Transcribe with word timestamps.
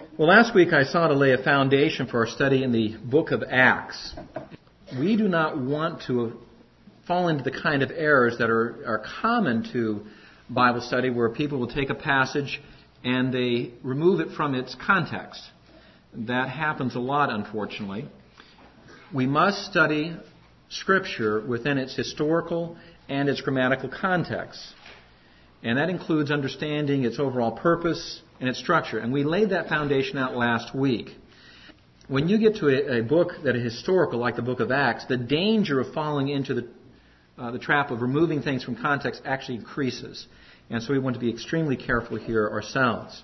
Well, 0.00 0.28
last 0.28 0.54
week 0.54 0.72
I 0.72 0.84
saw 0.84 1.08
to 1.08 1.14
lay 1.14 1.32
a 1.32 1.42
foundation 1.42 2.06
for 2.06 2.20
our 2.20 2.26
study 2.26 2.62
in 2.64 2.72
the 2.72 2.96
book 2.96 3.32
of 3.32 3.42
Acts. 3.42 4.14
We 4.98 5.14
do 5.14 5.28
not 5.28 5.58
want 5.58 6.04
to 6.06 6.38
fall 7.06 7.28
into 7.28 7.44
the 7.44 7.50
kind 7.50 7.82
of 7.82 7.90
errors 7.90 8.38
that 8.38 8.48
are, 8.48 8.82
are 8.86 9.04
common 9.20 9.70
to 9.74 10.06
Bible 10.48 10.80
study 10.80 11.10
where 11.10 11.28
people 11.28 11.58
will 11.58 11.68
take 11.68 11.90
a 11.90 11.94
passage 11.94 12.62
and 13.04 13.32
they 13.32 13.72
remove 13.82 14.20
it 14.20 14.34
from 14.34 14.54
its 14.54 14.74
context. 14.74 15.42
That 16.14 16.48
happens 16.48 16.94
a 16.94 17.00
lot, 17.00 17.28
unfortunately. 17.28 18.08
We 19.12 19.26
must 19.26 19.66
study 19.66 20.16
Scripture 20.70 21.40
within 21.46 21.76
its 21.76 21.94
historical 21.94 22.78
and 23.10 23.28
its 23.28 23.42
grammatical 23.42 23.90
context. 23.90 24.60
And 25.62 25.76
that 25.76 25.90
includes 25.90 26.30
understanding 26.30 27.04
its 27.04 27.18
overall 27.18 27.52
purpose 27.52 28.22
and 28.40 28.48
its 28.48 28.58
structure. 28.58 28.98
And 28.98 29.12
we 29.12 29.22
laid 29.22 29.50
that 29.50 29.68
foundation 29.68 30.18
out 30.18 30.34
last 30.34 30.74
week. 30.74 31.10
When 32.08 32.28
you 32.28 32.38
get 32.38 32.56
to 32.56 32.68
a, 32.68 33.00
a 33.00 33.02
book 33.02 33.32
that 33.44 33.54
is 33.54 33.62
historical, 33.62 34.18
like 34.18 34.34
the 34.34 34.42
book 34.42 34.60
of 34.60 34.72
Acts, 34.72 35.04
the 35.06 35.16
danger 35.16 35.78
of 35.78 35.92
falling 35.92 36.28
into 36.28 36.54
the, 36.54 36.68
uh, 37.38 37.50
the 37.52 37.58
trap 37.58 37.90
of 37.90 38.02
removing 38.02 38.42
things 38.42 38.64
from 38.64 38.74
context 38.74 39.22
actually 39.24 39.58
increases. 39.58 40.26
And 40.70 40.82
so 40.82 40.92
we 40.92 40.98
want 40.98 41.14
to 41.14 41.20
be 41.20 41.30
extremely 41.30 41.76
careful 41.76 42.16
here 42.16 42.48
ourselves. 42.48 43.22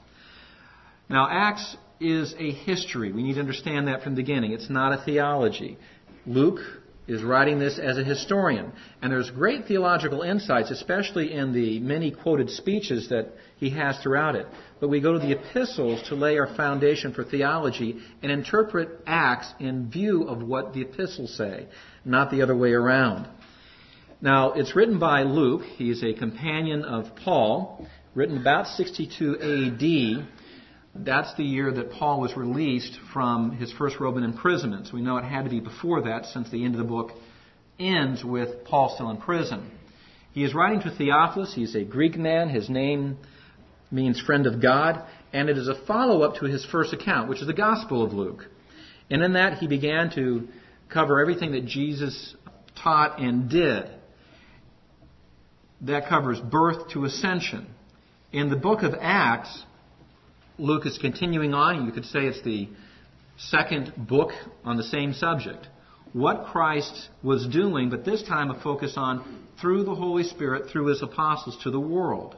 Now, 1.09 1.29
Acts 1.31 1.77
is 1.99 2.35
a 2.39 2.53
history. 2.53 3.13
We 3.13 3.23
need 3.23 3.35
to 3.35 3.41
understand 3.41 3.89
that 3.89 4.03
from 4.03 4.15
the 4.15 4.23
beginning. 4.23 4.53
It's 4.53 4.71
not 4.71 4.93
a 4.93 5.03
theology. 5.05 5.79
Luke 6.27 6.61
is 7.07 7.23
writing 7.23 7.59
this 7.59 7.79
as 7.79 7.99
a 7.99 8.05
historian. 8.05 8.73
And 9.01 9.13
there's 9.13 9.31
great 9.31 9.67
theological 9.67 10.23
insights, 10.23 10.71
especially 10.71 11.33
in 11.33 11.53
the 11.53 11.79
many 11.81 12.11
quoted 12.11 12.51
speeches 12.51 13.09
that 13.11 13.33
he 13.57 13.71
has 13.71 13.99
throughout 13.99 14.35
it. 14.35 14.47
But 14.81 14.89
we 14.89 15.01
go 15.01 15.13
to 15.13 15.19
the 15.19 15.33
epistles 15.33 16.03
to 16.09 16.15
lay 16.15 16.39
our 16.39 16.55
foundation 16.57 17.15
for 17.15 17.25
theology 17.25 17.99
and 18.23 18.33
interpret 18.33 18.89
Acts 19.07 19.53
in 19.61 19.91
view 19.91 20.25
of 20.25 20.43
what 20.43 20.75
the 20.75 20.83
epistles 20.83 21.37
say, 21.37 21.67
not 22.05 22.31
the 22.31 22.43
other 22.43 22.57
way 22.57 22.73
around. 22.73 23.29
Now, 24.21 24.53
it's 24.53 24.75
written 24.75 24.99
by 24.99 25.23
Luke. 25.23 25.63
He's 25.77 26.03
a 26.03 26.15
companion 26.15 26.85
of 26.85 27.15
Paul, 27.17 27.87
written 28.15 28.39
about 28.39 28.67
62 28.67 29.37
AD. 29.37 30.27
That's 31.05 31.35
the 31.35 31.45
year 31.45 31.73
that 31.73 31.93
Paul 31.93 32.21
was 32.21 32.37
released 32.37 32.99
from 33.13 33.53
his 33.53 33.73
first 33.73 34.01
Roman 34.01 34.25
imprisonment. 34.25 34.87
So 34.87 34.95
we 34.95 35.03
know 35.03 35.17
it 35.17 35.25
had 35.25 35.45
to 35.45 35.51
be 35.51 35.61
before 35.61 36.03
that 36.03 36.27
since 36.27 36.51
the 36.51 36.65
end 36.65 36.75
of 36.75 36.79
the 36.79 36.87
book 36.87 37.11
ends 37.79 38.25
with 38.25 38.65
Paul 38.65 38.93
still 38.95 39.11
in 39.11 39.19
prison. 39.19 39.71
He 40.33 40.45
is 40.45 40.55
writing 40.55 40.81
to 40.83 40.91
Theophilus. 40.91 41.55
He's 41.55 41.75
a 41.75 41.85
Greek 41.85 42.17
man. 42.17 42.49
His 42.49 42.69
name 42.69 43.19
means 43.91 44.21
friend 44.21 44.47
of 44.47 44.61
God. 44.61 45.05
And 45.33 45.49
it 45.49 45.59
is 45.59 45.69
a 45.69 45.87
follow 45.87 46.23
up 46.23 46.37
to 46.37 46.47
his 46.47 46.65
first 46.65 46.93
account, 46.93 47.29
which 47.29 47.41
is 47.41 47.47
the 47.47 47.55
Gospel 47.55 48.05
of 48.05 48.13
Luke. 48.13 48.47
And 49.11 49.23
in 49.23 49.35
that, 49.35 49.59
he 49.59 49.67
began 49.67 50.11
to 50.15 50.49
cover 50.89 51.21
everything 51.21 51.53
that 51.53 51.67
Jesus 51.67 52.35
taught 52.83 53.21
and 53.21 53.49
did. 53.49 53.91
That 55.83 56.09
covers 56.09 56.41
birth 56.41 56.91
to 56.91 57.05
ascension. 57.05 57.67
In 58.33 58.51
the 58.51 58.57
book 58.57 58.83
of 58.83 58.95
Acts, 59.01 59.65
Luke 60.59 60.87
is 60.87 60.99
continuing 60.99 61.55
on. 61.55 61.85
You 61.85 61.93
could 61.93 62.07
say 62.07 62.21
it's 62.21 62.43
the 62.43 62.69
second 63.37 63.93
book 63.97 64.31
on 64.65 64.77
the 64.77 64.83
same 64.83 65.13
subject. 65.13 65.67
What 66.13 66.47
Christ 66.47 67.11
was 67.23 67.47
doing, 67.47 67.91
but 67.91 68.05
this 68.05 68.23
time 68.23 68.51
a 68.51 68.61
focus 68.63 68.95
on 68.97 69.47
through 69.61 69.85
the 69.85 69.95
Holy 69.95 70.25
Spirit, 70.25 70.71
through 70.71 70.87
his 70.87 71.03
apostles 71.03 71.59
to 71.65 71.71
the 71.71 71.81
world. 71.81 72.37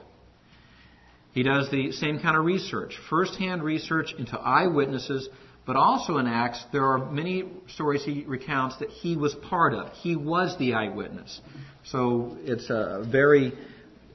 He 1.33 1.43
does 1.45 1.71
the 1.71 1.93
same 1.93 2.19
kind 2.19 2.37
of 2.37 2.45
research, 2.45 2.99
first-hand 3.09 3.63
research 3.63 4.15
into 4.19 4.37
eyewitnesses, 4.39 5.29
but 5.67 5.77
also 5.77 6.17
in 6.17 6.27
Acts, 6.27 6.65
there 6.73 6.87
are 6.87 7.11
many 7.11 7.45
stories 7.69 8.03
he 8.03 8.25
recounts 8.27 8.79
that 8.79 8.89
he 8.89 9.17
was 9.17 9.35
part 9.35 9.75
of. 9.75 9.93
He 9.93 10.17
was 10.17 10.57
the 10.59 10.75
eyewitness. 10.75 11.41
So 11.85 12.39
it's 12.41 12.71
a 12.71 13.05
very 13.07 13.53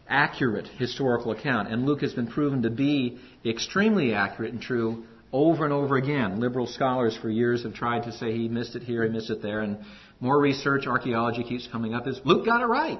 accurate 0.07 0.67
historical 0.77 1.31
account. 1.31 1.69
And 1.71 1.85
Luke 1.85 2.01
has 2.01 2.13
been 2.13 2.27
proven 2.27 2.63
to 2.63 2.69
be 2.69 3.19
extremely 3.45 4.13
accurate 4.13 4.53
and 4.53 4.61
true 4.61 5.05
over 5.31 5.63
and 5.63 5.73
over 5.73 5.97
again. 5.97 6.39
Liberal 6.39 6.67
scholars 6.67 7.17
for 7.19 7.29
years 7.29 7.63
have 7.63 7.73
tried 7.73 8.03
to 8.03 8.11
say 8.11 8.31
he 8.31 8.47
missed 8.47 8.75
it 8.75 8.83
here, 8.83 9.03
he 9.03 9.09
missed 9.09 9.29
it 9.29 9.41
there, 9.41 9.61
and 9.61 9.79
more 10.19 10.39
research, 10.39 10.85
archaeology 10.87 11.43
keeps 11.43 11.67
coming 11.67 11.93
up 11.93 12.07
is 12.07 12.19
Luke 12.23 12.45
got 12.45 12.61
it 12.61 12.65
right. 12.65 12.99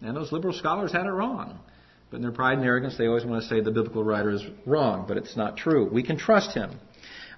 And 0.00 0.16
those 0.16 0.32
liberal 0.32 0.54
scholars 0.54 0.92
had 0.92 1.06
it 1.06 1.10
wrong. 1.10 1.60
But 2.10 2.16
in 2.16 2.22
their 2.22 2.32
pride 2.32 2.58
and 2.58 2.66
arrogance, 2.66 2.98
they 2.98 3.06
always 3.06 3.24
want 3.24 3.42
to 3.42 3.48
say 3.48 3.60
the 3.60 3.70
biblical 3.70 4.02
writer 4.02 4.30
is 4.30 4.42
wrong, 4.66 5.04
but 5.06 5.16
it's 5.16 5.36
not 5.36 5.56
true. 5.56 5.88
We 5.90 6.02
can 6.02 6.18
trust 6.18 6.54
him. 6.54 6.78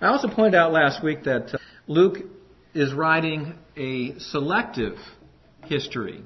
I 0.01 0.07
also 0.07 0.29
pointed 0.29 0.55
out 0.55 0.73
last 0.73 1.03
week 1.03 1.25
that 1.25 1.55
uh, 1.55 1.59
Luke 1.87 2.19
is 2.75 2.93
writing 2.93 3.55
a 3.77 4.19
selective 4.19 4.97
history. 5.67 6.23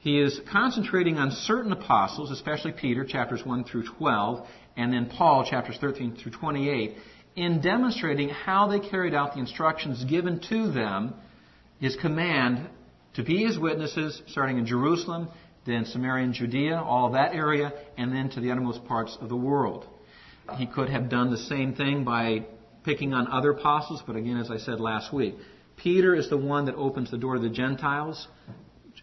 He 0.00 0.20
is 0.20 0.40
concentrating 0.50 1.18
on 1.18 1.32
certain 1.32 1.72
apostles, 1.72 2.30
especially 2.30 2.72
Peter, 2.72 3.04
chapters 3.04 3.44
1 3.44 3.64
through 3.64 3.84
12, 3.98 4.46
and 4.76 4.92
then 4.92 5.06
Paul, 5.06 5.44
chapters 5.44 5.76
13 5.80 6.16
through 6.16 6.32
28, 6.32 6.96
in 7.34 7.60
demonstrating 7.60 8.28
how 8.28 8.68
they 8.68 8.78
carried 8.78 9.14
out 9.14 9.34
the 9.34 9.40
instructions 9.40 10.04
given 10.04 10.40
to 10.48 10.70
them, 10.70 11.14
his 11.80 11.96
command 11.96 12.68
to 13.14 13.24
be 13.24 13.44
his 13.44 13.58
witnesses, 13.58 14.22
starting 14.28 14.58
in 14.58 14.66
Jerusalem, 14.66 15.28
then 15.66 15.84
Samaria 15.84 16.24
and 16.24 16.34
Judea, 16.34 16.80
all 16.80 17.12
that 17.12 17.34
area, 17.34 17.72
and 17.96 18.12
then 18.12 18.30
to 18.30 18.40
the 18.40 18.50
uttermost 18.50 18.84
parts 18.86 19.16
of 19.20 19.28
the 19.28 19.36
world. 19.36 19.86
He 20.56 20.66
could 20.66 20.88
have 20.88 21.10
done 21.10 21.30
the 21.30 21.36
same 21.36 21.74
thing 21.74 22.04
by 22.04 22.46
picking 22.84 23.12
on 23.12 23.26
other 23.26 23.50
apostles, 23.50 24.02
but 24.06 24.16
again, 24.16 24.38
as 24.38 24.50
I 24.50 24.58
said 24.58 24.80
last 24.80 25.12
week, 25.12 25.34
Peter 25.76 26.14
is 26.14 26.30
the 26.30 26.36
one 26.36 26.66
that 26.66 26.76
opens 26.76 27.10
the 27.10 27.18
door 27.18 27.34
to 27.34 27.40
the 27.40 27.48
Gentiles. 27.48 28.28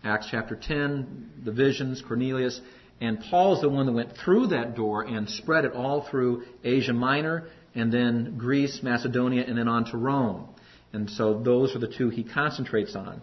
Acts 0.03 0.27
chapter 0.29 0.55
10, 0.55 1.41
the 1.43 1.51
visions, 1.51 2.03
Cornelius. 2.05 2.59
And 3.01 3.19
Paul 3.19 3.55
is 3.55 3.61
the 3.61 3.69
one 3.69 3.85
that 3.87 3.91
went 3.91 4.15
through 4.23 4.47
that 4.47 4.75
door 4.75 5.03
and 5.03 5.29
spread 5.29 5.65
it 5.65 5.73
all 5.73 6.07
through 6.09 6.43
Asia 6.63 6.93
Minor 6.93 7.47
and 7.73 7.91
then 7.91 8.37
Greece, 8.37 8.79
Macedonia, 8.81 9.43
and 9.45 9.57
then 9.57 9.67
on 9.67 9.85
to 9.91 9.97
Rome. 9.97 10.47
And 10.93 11.09
so 11.09 11.41
those 11.41 11.75
are 11.75 11.79
the 11.79 11.93
two 11.93 12.09
he 12.09 12.23
concentrates 12.23 12.95
on. 12.95 13.21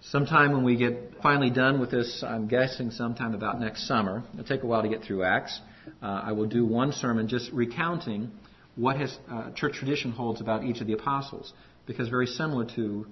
Sometime 0.00 0.52
when 0.52 0.64
we 0.64 0.76
get 0.76 1.14
finally 1.22 1.50
done 1.50 1.80
with 1.80 1.90
this, 1.90 2.24
I'm 2.26 2.48
guessing 2.48 2.90
sometime 2.90 3.34
about 3.34 3.60
next 3.60 3.86
summer, 3.86 4.24
it'll 4.34 4.44
take 4.44 4.62
a 4.62 4.66
while 4.66 4.82
to 4.82 4.88
get 4.88 5.02
through 5.02 5.22
Acts, 5.24 5.60
uh, 6.02 6.22
I 6.24 6.32
will 6.32 6.46
do 6.46 6.64
one 6.64 6.92
sermon 6.92 7.28
just 7.28 7.50
recounting 7.52 8.30
what 8.74 8.98
his, 8.98 9.16
uh, 9.30 9.50
church 9.52 9.74
tradition 9.74 10.12
holds 10.12 10.40
about 10.40 10.64
each 10.64 10.80
of 10.80 10.86
the 10.86 10.92
apostles. 10.92 11.52
Because 11.86 12.08
very 12.08 12.26
similar 12.26 12.64
to 12.76 13.06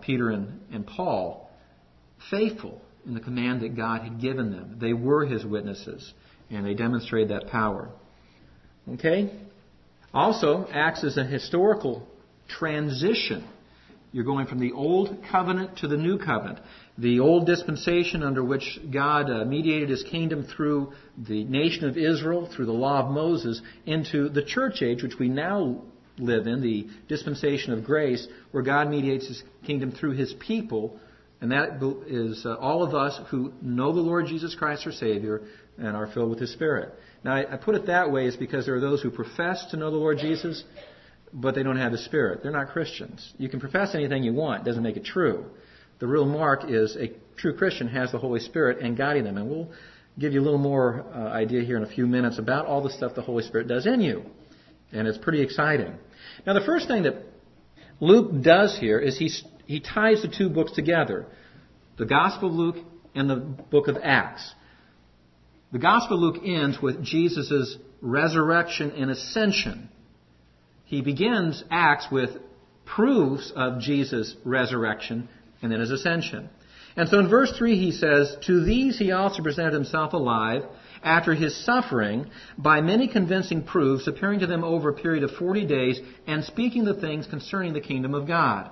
Peter 0.00 0.30
and, 0.30 0.60
and 0.70 0.86
Paul, 0.86 1.47
faithful 2.30 2.80
in 3.06 3.14
the 3.14 3.20
command 3.20 3.62
that 3.62 3.76
God 3.76 4.02
had 4.02 4.20
given 4.20 4.52
them. 4.52 4.76
They 4.80 4.92
were 4.92 5.24
his 5.24 5.44
witnesses, 5.44 6.12
and 6.50 6.64
they 6.64 6.74
demonstrated 6.74 7.30
that 7.30 7.48
power. 7.48 7.88
Okay? 8.94 9.32
Also, 10.12 10.66
acts 10.72 11.04
as 11.04 11.16
a 11.16 11.24
historical 11.24 12.06
transition. 12.48 13.46
You're 14.10 14.24
going 14.24 14.46
from 14.46 14.58
the 14.58 14.72
old 14.72 15.18
covenant 15.30 15.78
to 15.78 15.88
the 15.88 15.96
new 15.96 16.18
covenant. 16.18 16.60
The 16.96 17.20
old 17.20 17.46
dispensation 17.46 18.22
under 18.22 18.42
which 18.42 18.78
God 18.90 19.30
uh, 19.30 19.44
mediated 19.44 19.90
his 19.90 20.02
kingdom 20.02 20.44
through 20.44 20.92
the 21.16 21.44
nation 21.44 21.88
of 21.88 21.98
Israel, 21.98 22.50
through 22.54 22.66
the 22.66 22.72
law 22.72 23.00
of 23.04 23.10
Moses, 23.10 23.60
into 23.84 24.30
the 24.30 24.42
church 24.42 24.82
age, 24.82 25.02
which 25.02 25.18
we 25.18 25.28
now 25.28 25.82
live 26.16 26.46
in, 26.46 26.62
the 26.62 26.88
dispensation 27.06 27.72
of 27.72 27.84
grace, 27.84 28.26
where 28.50 28.62
God 28.62 28.88
mediates 28.88 29.28
his 29.28 29.42
kingdom 29.64 29.92
through 29.92 30.12
his 30.12 30.34
people 30.40 30.98
and 31.40 31.52
that 31.52 31.80
is 32.08 32.44
uh, 32.44 32.56
all 32.56 32.82
of 32.82 32.94
us 32.94 33.18
who 33.30 33.52
know 33.62 33.92
the 33.92 34.00
Lord 34.00 34.26
Jesus 34.26 34.54
Christ 34.54 34.86
our 34.86 34.92
Savior 34.92 35.42
and 35.76 35.96
are 35.96 36.08
filled 36.08 36.30
with 36.30 36.40
His 36.40 36.52
Spirit. 36.52 36.92
Now, 37.24 37.34
I, 37.34 37.54
I 37.54 37.56
put 37.56 37.76
it 37.76 37.86
that 37.86 38.10
way 38.10 38.26
is 38.26 38.36
because 38.36 38.66
there 38.66 38.74
are 38.74 38.80
those 38.80 39.02
who 39.02 39.10
profess 39.10 39.66
to 39.70 39.76
know 39.76 39.90
the 39.90 39.96
Lord 39.96 40.18
Jesus, 40.18 40.64
but 41.32 41.54
they 41.54 41.62
don't 41.62 41.76
have 41.76 41.92
the 41.92 41.98
Spirit. 41.98 42.42
They're 42.42 42.50
not 42.50 42.68
Christians. 42.68 43.32
You 43.38 43.48
can 43.48 43.60
profess 43.60 43.94
anything 43.94 44.24
you 44.24 44.32
want, 44.32 44.62
it 44.62 44.64
doesn't 44.64 44.82
make 44.82 44.96
it 44.96 45.04
true. 45.04 45.46
The 46.00 46.06
real 46.06 46.26
mark 46.26 46.64
is 46.68 46.96
a 46.96 47.12
true 47.36 47.56
Christian 47.56 47.88
has 47.88 48.12
the 48.12 48.18
Holy 48.18 48.40
Spirit 48.40 48.78
and 48.78 48.96
guiding 48.96 49.24
them. 49.24 49.36
And 49.36 49.48
we'll 49.48 49.70
give 50.18 50.32
you 50.32 50.40
a 50.40 50.44
little 50.44 50.58
more 50.58 51.04
uh, 51.12 51.28
idea 51.28 51.62
here 51.62 51.76
in 51.76 51.82
a 51.82 51.88
few 51.88 52.06
minutes 52.06 52.38
about 52.38 52.66
all 52.66 52.82
the 52.82 52.90
stuff 52.90 53.14
the 53.14 53.22
Holy 53.22 53.42
Spirit 53.44 53.68
does 53.68 53.86
in 53.86 54.00
you. 54.00 54.22
And 54.92 55.06
it's 55.06 55.18
pretty 55.18 55.42
exciting. 55.42 55.94
Now, 56.46 56.54
the 56.54 56.64
first 56.64 56.88
thing 56.88 57.02
that 57.02 57.14
Luke 58.00 58.42
does 58.42 58.78
here 58.78 58.98
is 58.98 59.18
he 59.18 59.30
he 59.68 59.80
ties 59.80 60.22
the 60.22 60.28
two 60.28 60.48
books 60.48 60.72
together 60.72 61.26
the 61.98 62.06
Gospel 62.06 62.48
of 62.48 62.54
Luke 62.54 62.76
and 63.14 63.28
the 63.28 63.36
book 63.36 63.86
of 63.88 63.98
Acts. 64.02 64.54
The 65.72 65.78
Gospel 65.78 66.16
of 66.16 66.22
Luke 66.36 66.42
ends 66.46 66.80
with 66.80 67.04
Jesus' 67.04 67.76
resurrection 68.00 68.92
and 68.92 69.10
ascension. 69.10 69.90
He 70.84 71.02
begins 71.02 71.62
Acts 71.70 72.06
with 72.10 72.30
proofs 72.86 73.52
of 73.54 73.80
Jesus' 73.80 74.34
resurrection 74.42 75.28
and 75.60 75.70
then 75.70 75.80
his 75.80 75.90
ascension. 75.90 76.48
And 76.96 77.08
so 77.10 77.18
in 77.18 77.28
verse 77.28 77.52
3 77.58 77.76
he 77.78 77.92
says, 77.92 78.38
To 78.46 78.64
these 78.64 78.98
he 78.98 79.12
also 79.12 79.42
presented 79.42 79.74
himself 79.74 80.14
alive, 80.14 80.62
after 81.02 81.34
his 81.34 81.54
suffering 81.64 82.30
by 82.56 82.80
many 82.80 83.06
convincing 83.06 83.64
proofs, 83.64 84.06
appearing 84.06 84.40
to 84.40 84.46
them 84.46 84.64
over 84.64 84.88
a 84.88 84.94
period 84.94 85.24
of 85.24 85.32
40 85.32 85.66
days 85.66 86.00
and 86.26 86.42
speaking 86.42 86.86
the 86.86 86.98
things 86.98 87.26
concerning 87.26 87.74
the 87.74 87.80
kingdom 87.82 88.14
of 88.14 88.26
God. 88.26 88.70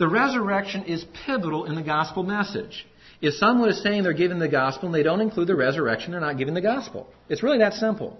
The 0.00 0.08
resurrection 0.08 0.84
is 0.84 1.04
pivotal 1.26 1.66
in 1.66 1.74
the 1.74 1.82
gospel 1.82 2.22
message. 2.22 2.86
If 3.20 3.34
someone 3.34 3.68
is 3.68 3.82
saying 3.82 4.02
they're 4.02 4.14
giving 4.14 4.38
the 4.38 4.48
gospel 4.48 4.86
and 4.86 4.94
they 4.94 5.02
don't 5.02 5.20
include 5.20 5.46
the 5.46 5.54
resurrection, 5.54 6.12
they're 6.12 6.22
not 6.22 6.38
giving 6.38 6.54
the 6.54 6.62
gospel. 6.62 7.06
It's 7.28 7.42
really 7.42 7.58
that 7.58 7.74
simple. 7.74 8.18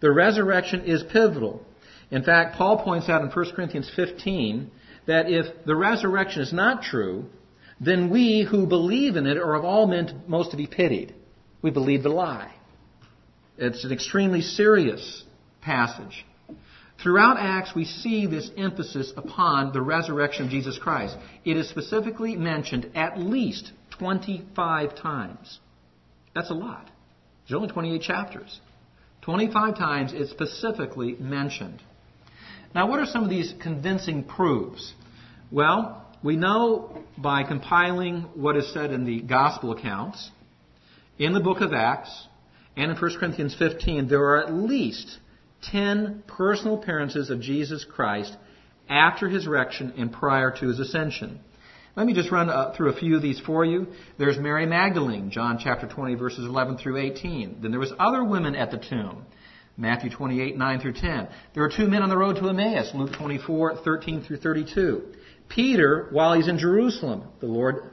The 0.00 0.12
resurrection 0.12 0.84
is 0.84 1.02
pivotal. 1.02 1.64
In 2.10 2.22
fact, 2.22 2.56
Paul 2.56 2.84
points 2.84 3.08
out 3.08 3.22
in 3.22 3.30
1 3.30 3.52
Corinthians 3.56 3.90
15 3.96 4.70
that 5.06 5.30
if 5.30 5.64
the 5.64 5.74
resurrection 5.74 6.42
is 6.42 6.52
not 6.52 6.82
true, 6.82 7.24
then 7.80 8.10
we 8.10 8.46
who 8.48 8.66
believe 8.66 9.16
in 9.16 9.26
it 9.26 9.38
are 9.38 9.54
of 9.54 9.64
all 9.64 9.86
men 9.86 10.22
most 10.26 10.50
to 10.50 10.58
be 10.58 10.66
pitied. 10.66 11.14
We 11.62 11.70
believe 11.70 12.02
the 12.02 12.10
lie. 12.10 12.52
It's 13.56 13.86
an 13.86 13.92
extremely 13.92 14.42
serious 14.42 15.24
passage. 15.62 16.26
Throughout 17.02 17.36
Acts, 17.38 17.74
we 17.74 17.84
see 17.84 18.26
this 18.26 18.50
emphasis 18.56 19.12
upon 19.16 19.72
the 19.72 19.82
resurrection 19.82 20.46
of 20.46 20.50
Jesus 20.50 20.78
Christ. 20.78 21.16
It 21.44 21.56
is 21.56 21.68
specifically 21.68 22.36
mentioned 22.36 22.90
at 22.94 23.18
least 23.18 23.72
25 23.98 24.96
times. 24.96 25.58
That's 26.34 26.50
a 26.50 26.54
lot. 26.54 26.90
There's 27.46 27.56
only 27.56 27.68
28 27.68 28.00
chapters. 28.02 28.60
25 29.22 29.76
times 29.76 30.12
it's 30.14 30.30
specifically 30.30 31.16
mentioned. 31.18 31.82
Now, 32.74 32.88
what 32.88 33.00
are 33.00 33.06
some 33.06 33.24
of 33.24 33.30
these 33.30 33.54
convincing 33.60 34.24
proofs? 34.24 34.94
Well, 35.50 36.04
we 36.22 36.36
know 36.36 37.04
by 37.16 37.44
compiling 37.44 38.22
what 38.34 38.56
is 38.56 38.72
said 38.72 38.90
in 38.90 39.04
the 39.04 39.20
gospel 39.20 39.72
accounts, 39.72 40.30
in 41.18 41.32
the 41.32 41.40
book 41.40 41.60
of 41.60 41.72
Acts, 41.72 42.26
and 42.76 42.90
in 42.90 42.96
1 42.96 43.18
Corinthians 43.18 43.54
15, 43.58 44.08
there 44.08 44.22
are 44.22 44.44
at 44.44 44.52
least 44.52 45.18
10 45.70 46.24
personal 46.26 46.80
appearances 46.80 47.30
of 47.30 47.40
Jesus 47.40 47.84
Christ 47.84 48.36
after 48.88 49.28
his 49.28 49.46
resurrection 49.46 49.94
and 49.96 50.12
prior 50.12 50.50
to 50.60 50.68
his 50.68 50.78
ascension. 50.78 51.40
Let 51.96 52.06
me 52.06 52.12
just 52.12 52.30
run 52.30 52.50
uh, 52.50 52.74
through 52.76 52.90
a 52.90 52.96
few 52.96 53.16
of 53.16 53.22
these 53.22 53.40
for 53.40 53.64
you. 53.64 53.86
There's 54.18 54.38
Mary 54.38 54.66
Magdalene, 54.66 55.30
John 55.30 55.58
chapter 55.62 55.86
20, 55.88 56.14
verses 56.14 56.44
11 56.44 56.76
through 56.76 56.98
18. 56.98 57.58
Then 57.62 57.70
there 57.70 57.80
was 57.80 57.92
other 57.98 58.22
women 58.22 58.54
at 58.54 58.70
the 58.70 58.76
tomb. 58.76 59.24
Matthew 59.78 60.10
28, 60.10 60.56
9 60.56 60.80
through 60.80 60.92
10. 60.92 61.28
There 61.54 61.64
are 61.64 61.70
two 61.74 61.86
men 61.86 62.02
on 62.02 62.08
the 62.08 62.16
road 62.16 62.36
to 62.36 62.48
Emmaus, 62.48 62.92
Luke 62.94 63.12
24, 63.12 63.82
13 63.82 64.22
through 64.22 64.38
32. 64.38 65.14
Peter, 65.48 66.08
while 66.10 66.34
he's 66.34 66.48
in 66.48 66.58
Jerusalem, 66.58 67.24
the 67.40 67.46
Lord 67.46 67.90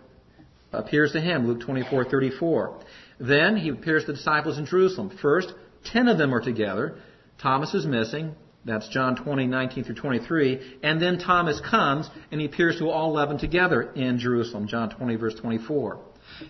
appears 0.71 1.11
to 1.13 1.21
him, 1.21 1.47
Luke 1.47 1.61
24, 1.61 2.05
34. 2.05 2.79
Then 3.19 3.57
he 3.57 3.69
appears 3.69 4.03
to 4.03 4.07
the 4.07 4.17
disciples 4.17 4.57
in 4.57 4.65
Jerusalem. 4.65 5.17
First, 5.21 5.53
ten 5.85 6.07
of 6.07 6.17
them 6.17 6.33
are 6.33 6.41
together. 6.41 6.97
Thomas 7.43 7.73
is 7.73 7.85
missing. 7.85 8.35
That's 8.65 8.87
John 8.87 9.17
20, 9.17 9.47
19 9.47 9.83
through 9.83 9.95
23. 9.95 10.79
And 10.81 11.01
then 11.01 11.19
Thomas 11.19 11.59
comes 11.59 12.09
and 12.31 12.39
he 12.39 12.47
appears 12.47 12.79
to 12.79 12.89
all 12.89 13.11
11 13.11 13.37
together 13.37 13.81
in 13.81 14.17
Jerusalem, 14.17 14.67
John 14.67 14.89
20, 14.89 15.15
verse 15.17 15.35
24. 15.35 15.99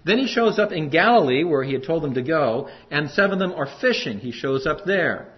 Then 0.06 0.20
he 0.20 0.28
shows 0.28 0.60
up 0.60 0.72
in 0.72 0.90
Galilee 0.90 1.44
where 1.44 1.64
he 1.64 1.74
had 1.74 1.84
told 1.84 2.04
them 2.04 2.14
to 2.14 2.22
go, 2.22 2.70
and 2.92 3.10
seven 3.10 3.34
of 3.34 3.40
them 3.40 3.54
are 3.54 3.68
fishing. 3.82 4.20
He 4.20 4.32
shows 4.32 4.68
up 4.68 4.86
there. 4.86 5.34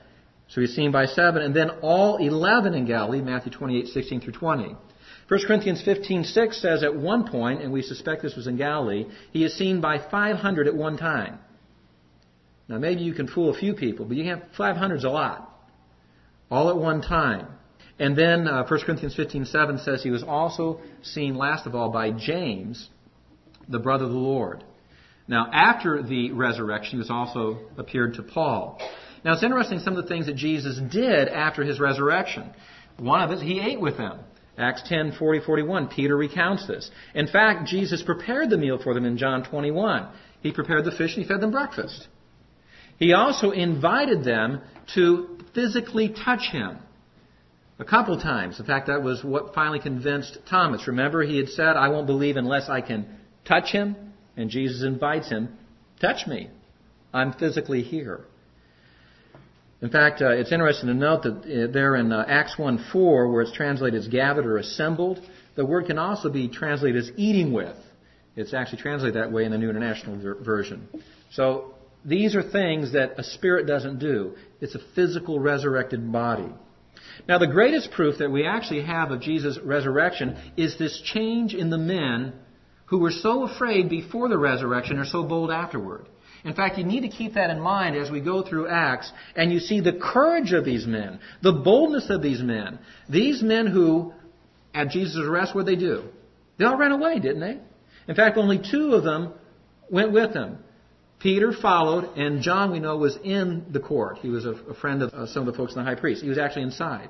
So 0.50 0.62
he's 0.62 0.76
seen 0.76 0.92
by 0.92 1.06
seven, 1.06 1.42
and 1.42 1.56
then 1.56 1.70
all 1.82 2.18
11 2.18 2.76
in 2.76 2.86
Galilee, 2.86 3.22
Matthew 3.22 3.52
28, 3.52 3.88
16 3.88 4.22
through 4.22 4.34
20. 4.34 4.76
1 5.28 5.40
Corinthians 5.48 5.82
15:6 5.82 6.54
says 6.62 6.84
at 6.84 6.96
one 6.96 7.28
point, 7.28 7.62
and 7.62 7.72
we 7.72 7.82
suspect 7.82 8.22
this 8.22 8.36
was 8.36 8.46
in 8.46 8.58
Galilee, 8.58 9.08
he 9.32 9.44
is 9.44 9.56
seen 9.56 9.82
by 9.82 9.98
500 9.98 10.68
at 10.68 10.76
one 10.76 10.98
time. 10.98 11.40
Now 12.68 12.78
maybe 12.78 13.02
you 13.02 13.14
can 13.14 13.28
fool 13.28 13.54
a 13.54 13.58
few 13.58 13.74
people, 13.74 14.06
but 14.06 14.18
you 14.18 14.30
have 14.30 14.44
500's 14.58 15.04
a 15.04 15.10
lot, 15.10 15.50
all 16.50 16.70
at 16.70 16.78
one 16.78 17.02
time. 17.02 17.48
And 18.00 18.18
then 18.18 18.48
uh, 18.48 18.66
1 18.68 18.80
Corinthians 18.82 19.16
15:7 19.16 19.84
says 19.84 20.04
he 20.04 20.10
was 20.10 20.24
also 20.24 20.82
seen 21.02 21.36
last 21.36 21.66
of 21.66 21.76
all 21.76 21.90
by 21.90 22.12
James, 22.12 22.90
the 23.70 23.80
brother 23.80 24.06
of 24.06 24.12
the 24.12 24.18
Lord. 24.18 24.64
Now 25.28 25.50
after 25.52 26.04
the 26.04 26.32
resurrection, 26.32 26.92
he 26.92 26.98
was 26.98 27.10
also 27.10 27.60
appeared 27.78 28.16
to 28.16 28.24
Paul. 28.24 28.80
Now 29.24 29.34
it's 29.34 29.44
interesting 29.44 29.80
some 29.80 29.96
of 29.96 30.04
the 30.04 30.10
things 30.10 30.26
that 30.26 30.36
Jesus 30.36 30.80
did 30.92 31.30
after 31.30 31.64
his 31.64 31.80
resurrection. 31.80 32.52
One 32.98 33.22
of 33.22 33.32
it, 33.32 33.44
he 33.44 33.60
ate 33.60 33.80
with 33.80 33.98
them. 33.98 34.20
Acts 34.58 34.84
10, 34.88 35.14
40, 35.20 35.42
41, 35.42 35.88
Peter 35.88 36.16
recounts 36.16 36.66
this. 36.66 36.90
In 37.14 37.28
fact, 37.28 37.68
Jesus 37.68 38.02
prepared 38.02 38.50
the 38.50 38.58
meal 38.58 38.80
for 38.82 38.94
them 38.94 39.04
in 39.06 39.18
John 39.18 39.44
21. 39.44 40.08
He 40.42 40.52
prepared 40.52 40.86
the 40.86 40.92
fish 40.92 41.16
and 41.16 41.24
he 41.24 41.28
fed 41.28 41.42
them 41.42 41.52
breakfast. 41.52 42.08
He 42.98 43.14
also 43.14 43.52
invited 43.52 44.24
them 44.24 44.62
to 44.94 45.38
physically 45.54 46.10
touch 46.10 46.50
him 46.52 46.78
a 47.78 47.86
couple 47.86 48.20
times. 48.20 48.60
In 48.60 48.66
fact, 48.66 48.88
that 48.88 49.04
was 49.04 49.24
what 49.24 49.54
finally 49.54 49.80
convinced 49.80 50.38
Thomas. 50.50 50.88
Remember, 50.88 51.24
he 51.24 51.38
had 51.38 51.50
said, 51.50 51.76
I 51.76 51.90
won't 51.90 52.08
believe 52.08 52.38
unless 52.38 52.70
I 52.70 52.82
can 52.82 53.08
touch 53.46 53.72
him. 53.72 53.96
And 54.38 54.50
Jesus 54.50 54.84
invites 54.84 55.30
him, 55.30 55.58
touch 56.00 56.28
me. 56.28 56.50
I'm 57.14 57.34
physically 57.34 57.84
here. 57.84 58.26
In 59.82 59.90
fact, 59.90 60.22
uh, 60.22 60.30
it's 60.30 60.52
interesting 60.52 60.88
to 60.88 60.94
note 60.94 61.24
that 61.24 61.38
uh, 61.38 61.72
there 61.72 61.96
in 61.96 62.12
uh, 62.12 62.26
Acts 62.28 62.58
1 62.58 62.86
4, 62.92 63.32
where 63.32 63.42
it's 63.42 63.52
translated 63.52 64.02
as 64.02 64.08
gathered 64.08 64.46
or 64.46 64.58
assembled, 64.58 65.22
the 65.56 65.66
word 65.66 65.86
can 65.86 65.98
also 65.98 66.30
be 66.30 66.48
translated 66.48 67.02
as 67.02 67.12
eating 67.18 67.54
with. 67.54 67.76
It's 68.36 68.54
actually 68.54 68.82
translated 68.82 69.16
that 69.16 69.32
way 69.32 69.46
in 69.46 69.52
the 69.52 69.58
New 69.58 69.70
International 69.70 70.20
ver- 70.20 70.36
Version. 70.36 70.88
So 71.32 71.75
these 72.06 72.36
are 72.36 72.44
things 72.44 72.94
that 72.94 73.18
a 73.18 73.24
spirit 73.24 73.66
doesn't 73.66 74.00
do. 74.00 74.36
It's 74.62 74.76
a 74.76 74.80
physical 74.94 75.40
resurrected 75.40 76.12
body. 76.12 76.50
Now, 77.28 77.40
the 77.40 77.48
greatest 77.48 77.92
proof 77.92 78.20
that 78.20 78.32
we 78.32 78.46
actually 78.46 78.84
have 78.84 79.12
of 79.12 79.22
Jesus' 79.22 79.58
resurrection 79.64 80.38
is 80.56 80.78
this 80.78 81.02
change 81.02 81.54
in 81.54 81.70
the 81.70 81.78
men 81.78 82.34
who 82.88 83.00
were 83.00 83.12
so 83.12 83.44
afraid 83.44 83.90
before 83.90 84.30
the 84.30 84.38
resurrection 84.38 85.00
are 85.00 85.06
so 85.06 85.24
bold 85.24 85.50
afterward. 85.50 86.06
In 86.44 86.54
fact, 86.54 86.78
you 86.78 86.84
need 86.84 87.02
to 87.02 87.10
keep 87.10 87.34
that 87.34 87.50
in 87.50 87.60
mind 87.60 87.96
as 87.96 88.12
we 88.12 88.22
go 88.22 88.44
through 88.44 88.68
Acts 88.68 89.12
and 89.36 89.52
you 89.52 89.60
see 89.60 89.80
the 89.80 89.94
courage 90.00 90.52
of 90.52 90.64
these 90.64 90.86
men, 90.86 91.20
the 91.42 91.54
boldness 91.54 92.12
of 92.12 92.22
these 92.22 92.42
men. 92.42 92.78
These 93.10 93.42
men 93.42 93.66
who, 93.66 94.14
at 94.72 94.90
Jesus' 94.90 95.26
arrest, 95.26 95.56
what 95.56 95.66
did 95.66 95.80
they 95.80 95.82
do? 95.82 96.04
They 96.60 96.66
all 96.66 96.78
ran 96.78 96.92
away, 96.92 97.20
didn't 97.20 97.40
they? 97.40 97.58
In 98.08 98.16
fact, 98.16 98.38
only 98.38 98.60
two 98.60 98.94
of 98.94 99.04
them 99.04 99.34
went 99.90 100.12
with 100.12 100.34
him. 100.34 100.60
Peter 101.26 101.52
followed, 101.52 102.16
and 102.18 102.44
John, 102.44 102.72
we 102.72 102.80
know, 102.80 102.98
was 102.98 103.18
in 103.24 103.66
the 103.72 103.80
court. 103.80 104.20
He 104.20 104.30
was 104.30 104.46
a, 104.46 104.52
a 104.52 104.76
friend 104.76 105.02
of 105.02 105.12
uh, 105.12 105.26
some 105.26 105.48
of 105.48 105.52
the 105.52 105.58
folks 105.58 105.74
in 105.74 105.80
the 105.80 105.84
high 105.84 106.00
priest. 106.00 106.22
He 106.22 106.30
was 106.30 106.38
actually 106.38 106.62
inside. 106.62 107.10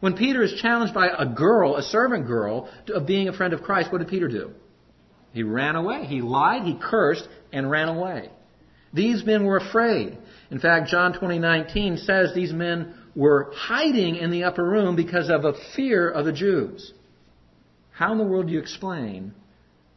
When 0.00 0.16
Peter 0.16 0.42
is 0.42 0.60
challenged 0.60 0.92
by 0.92 1.06
a 1.06 1.24
girl, 1.24 1.76
a 1.76 1.82
servant 1.84 2.26
girl, 2.26 2.68
of 2.88 3.06
being 3.06 3.28
a 3.28 3.32
friend 3.32 3.52
of 3.52 3.62
Christ, 3.62 3.92
what 3.92 3.98
did 3.98 4.08
Peter 4.08 4.26
do? 4.26 4.50
He 5.32 5.44
ran 5.44 5.76
away. 5.76 6.04
He 6.06 6.20
lied, 6.20 6.64
he 6.64 6.76
cursed, 6.82 7.28
and 7.52 7.70
ran 7.70 7.88
away. 7.88 8.28
These 8.92 9.24
men 9.24 9.44
were 9.44 9.58
afraid. 9.58 10.18
In 10.50 10.58
fact, 10.58 10.88
John 10.88 11.14
20:19 11.14 12.04
says 12.04 12.34
these 12.34 12.52
men 12.52 12.92
were 13.14 13.52
hiding 13.54 14.16
in 14.16 14.32
the 14.32 14.42
upper 14.42 14.64
room 14.64 14.96
because 14.96 15.30
of 15.30 15.44
a 15.44 15.54
fear 15.76 16.10
of 16.10 16.24
the 16.24 16.32
Jews. 16.32 16.92
How 17.92 18.10
in 18.10 18.18
the 18.18 18.24
world 18.24 18.48
do 18.48 18.52
you 18.52 18.58
explain 18.58 19.32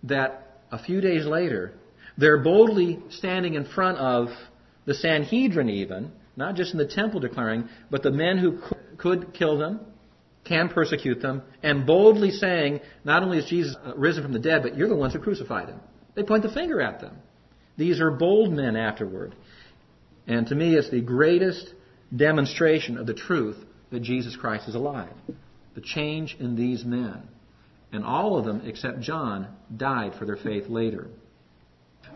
that 0.03 0.60
a 0.72 0.77
few 0.77 1.01
days 1.01 1.25
later 1.25 1.74
they're 2.17 2.39
boldly 2.39 3.00
standing 3.09 3.53
in 3.53 3.65
front 3.65 3.97
of 3.97 4.29
the 4.86 4.93
Sanhedrin 4.93 5.69
even, 5.69 6.12
not 6.36 6.55
just 6.55 6.71
in 6.71 6.77
the 6.77 6.88
temple 6.88 7.19
declaring, 7.19 7.69
but 7.91 8.03
the 8.03 8.12
men 8.12 8.38
who 8.38 8.59
could 8.97 9.33
kill 9.33 9.57
them, 9.57 9.81
can 10.43 10.69
persecute 10.69 11.21
them, 11.21 11.41
and 11.62 11.86
boldly 11.86 12.31
saying, 12.31 12.79
not 13.03 13.21
only 13.21 13.38
is 13.38 13.45
Jesus 13.45 13.75
risen 13.95 14.24
from 14.24 14.33
the 14.33 14.39
dead, 14.39 14.63
but 14.63 14.77
you're 14.77 14.88
the 14.88 14.95
ones 14.95 15.13
who 15.13 15.19
crucified 15.19 15.67
him. 15.67 15.79
They 16.15 16.24
point 16.24 16.43
the 16.43 16.50
finger 16.50 16.81
at 16.81 17.01
them. 17.01 17.17
These 17.77 18.00
are 18.00 18.12
bold 18.12 18.51
men 18.51 18.75
afterward. 18.75 19.36
And 20.25 20.47
to 20.47 20.55
me, 20.55 20.75
it's 20.75 20.89
the 20.89 21.01
greatest 21.01 21.74
demonstration 22.15 22.97
of 22.97 23.05
the 23.05 23.13
truth 23.13 23.57
that 23.91 24.01
Jesus 24.01 24.36
Christ 24.36 24.67
is 24.67 24.75
alive. 24.75 25.13
The 25.75 25.81
change 25.81 26.38
in 26.39 26.55
these 26.55 26.83
men. 26.83 27.27
And 27.91 28.03
all 28.03 28.38
of 28.38 28.45
them, 28.45 28.63
except 28.65 29.01
John, 29.01 29.47
died 29.75 30.13
for 30.17 30.25
their 30.25 30.38
faith 30.38 30.69
later. 30.69 31.07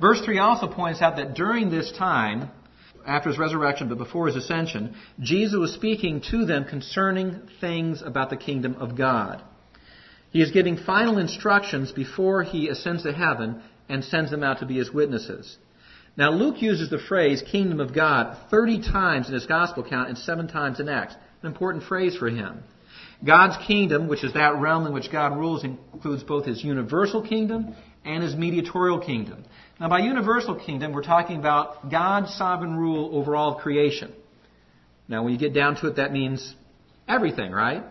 Verse 0.01 0.19
3 0.25 0.39
also 0.39 0.67
points 0.67 1.01
out 1.01 1.17
that 1.17 1.35
during 1.35 1.69
this 1.69 1.91
time, 1.91 2.49
after 3.05 3.29
his 3.29 3.37
resurrection 3.37 3.87
but 3.87 3.99
before 3.99 4.27
his 4.27 4.35
ascension, 4.35 4.95
Jesus 5.19 5.55
was 5.59 5.73
speaking 5.73 6.21
to 6.31 6.45
them 6.45 6.65
concerning 6.65 7.41
things 7.61 8.01
about 8.01 8.31
the 8.31 8.37
kingdom 8.37 8.75
of 8.79 8.97
God. 8.97 9.43
He 10.31 10.41
is 10.41 10.51
giving 10.51 10.77
final 10.77 11.19
instructions 11.19 11.91
before 11.91 12.41
he 12.41 12.67
ascends 12.67 13.03
to 13.03 13.13
heaven 13.13 13.61
and 13.87 14.03
sends 14.03 14.31
them 14.31 14.43
out 14.43 14.59
to 14.59 14.65
be 14.65 14.77
his 14.77 14.91
witnesses. 14.91 15.57
Now, 16.17 16.31
Luke 16.31 16.61
uses 16.61 16.89
the 16.89 16.97
phrase 16.97 17.43
kingdom 17.43 17.79
of 17.79 17.93
God 17.93 18.37
30 18.49 18.81
times 18.81 19.27
in 19.27 19.33
his 19.33 19.45
gospel 19.45 19.83
account 19.83 20.09
and 20.09 20.17
7 20.17 20.47
times 20.47 20.79
in 20.79 20.89
Acts. 20.89 21.15
An 21.41 21.47
important 21.47 21.83
phrase 21.83 22.15
for 22.15 22.29
him. 22.29 22.63
God's 23.25 23.55
kingdom, 23.67 24.07
which 24.07 24.23
is 24.23 24.33
that 24.33 24.55
realm 24.55 24.87
in 24.87 24.93
which 24.93 25.11
God 25.11 25.37
rules, 25.37 25.63
includes 25.63 26.23
both 26.23 26.45
his 26.45 26.63
universal 26.63 27.21
kingdom 27.21 27.75
and 28.05 28.23
his 28.23 28.35
mediatorial 28.35 28.99
kingdom. 28.99 29.43
Now, 29.79 29.89
by 29.89 29.99
universal 29.99 30.55
kingdom, 30.55 30.93
we're 30.93 31.03
talking 31.03 31.37
about 31.37 31.89
God's 31.89 32.33
sovereign 32.35 32.77
rule 32.77 33.09
over 33.13 33.35
all 33.35 33.55
of 33.55 33.61
creation. 33.61 34.13
Now, 35.07 35.23
when 35.23 35.33
you 35.33 35.39
get 35.39 35.53
down 35.53 35.75
to 35.77 35.87
it, 35.87 35.95
that 35.97 36.11
means 36.11 36.55
everything, 37.07 37.51
right? 37.51 37.83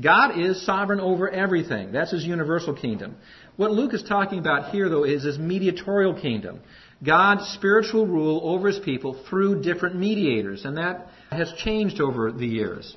God 0.00 0.38
is 0.38 0.64
sovereign 0.64 1.00
over 1.00 1.28
everything. 1.28 1.90
That's 1.92 2.10
his 2.10 2.24
universal 2.24 2.74
kingdom. 2.74 3.16
What 3.56 3.70
Luke 3.70 3.94
is 3.94 4.02
talking 4.02 4.38
about 4.38 4.70
here, 4.70 4.88
though, 4.88 5.04
is 5.04 5.24
his 5.24 5.38
mediatorial 5.38 6.20
kingdom. 6.20 6.60
God's 7.04 7.46
spiritual 7.48 8.06
rule 8.06 8.40
over 8.44 8.68
his 8.68 8.78
people 8.78 9.22
through 9.28 9.62
different 9.62 9.96
mediators, 9.96 10.64
and 10.64 10.76
that 10.76 11.08
has 11.30 11.52
changed 11.64 12.00
over 12.00 12.30
the 12.30 12.46
years. 12.46 12.94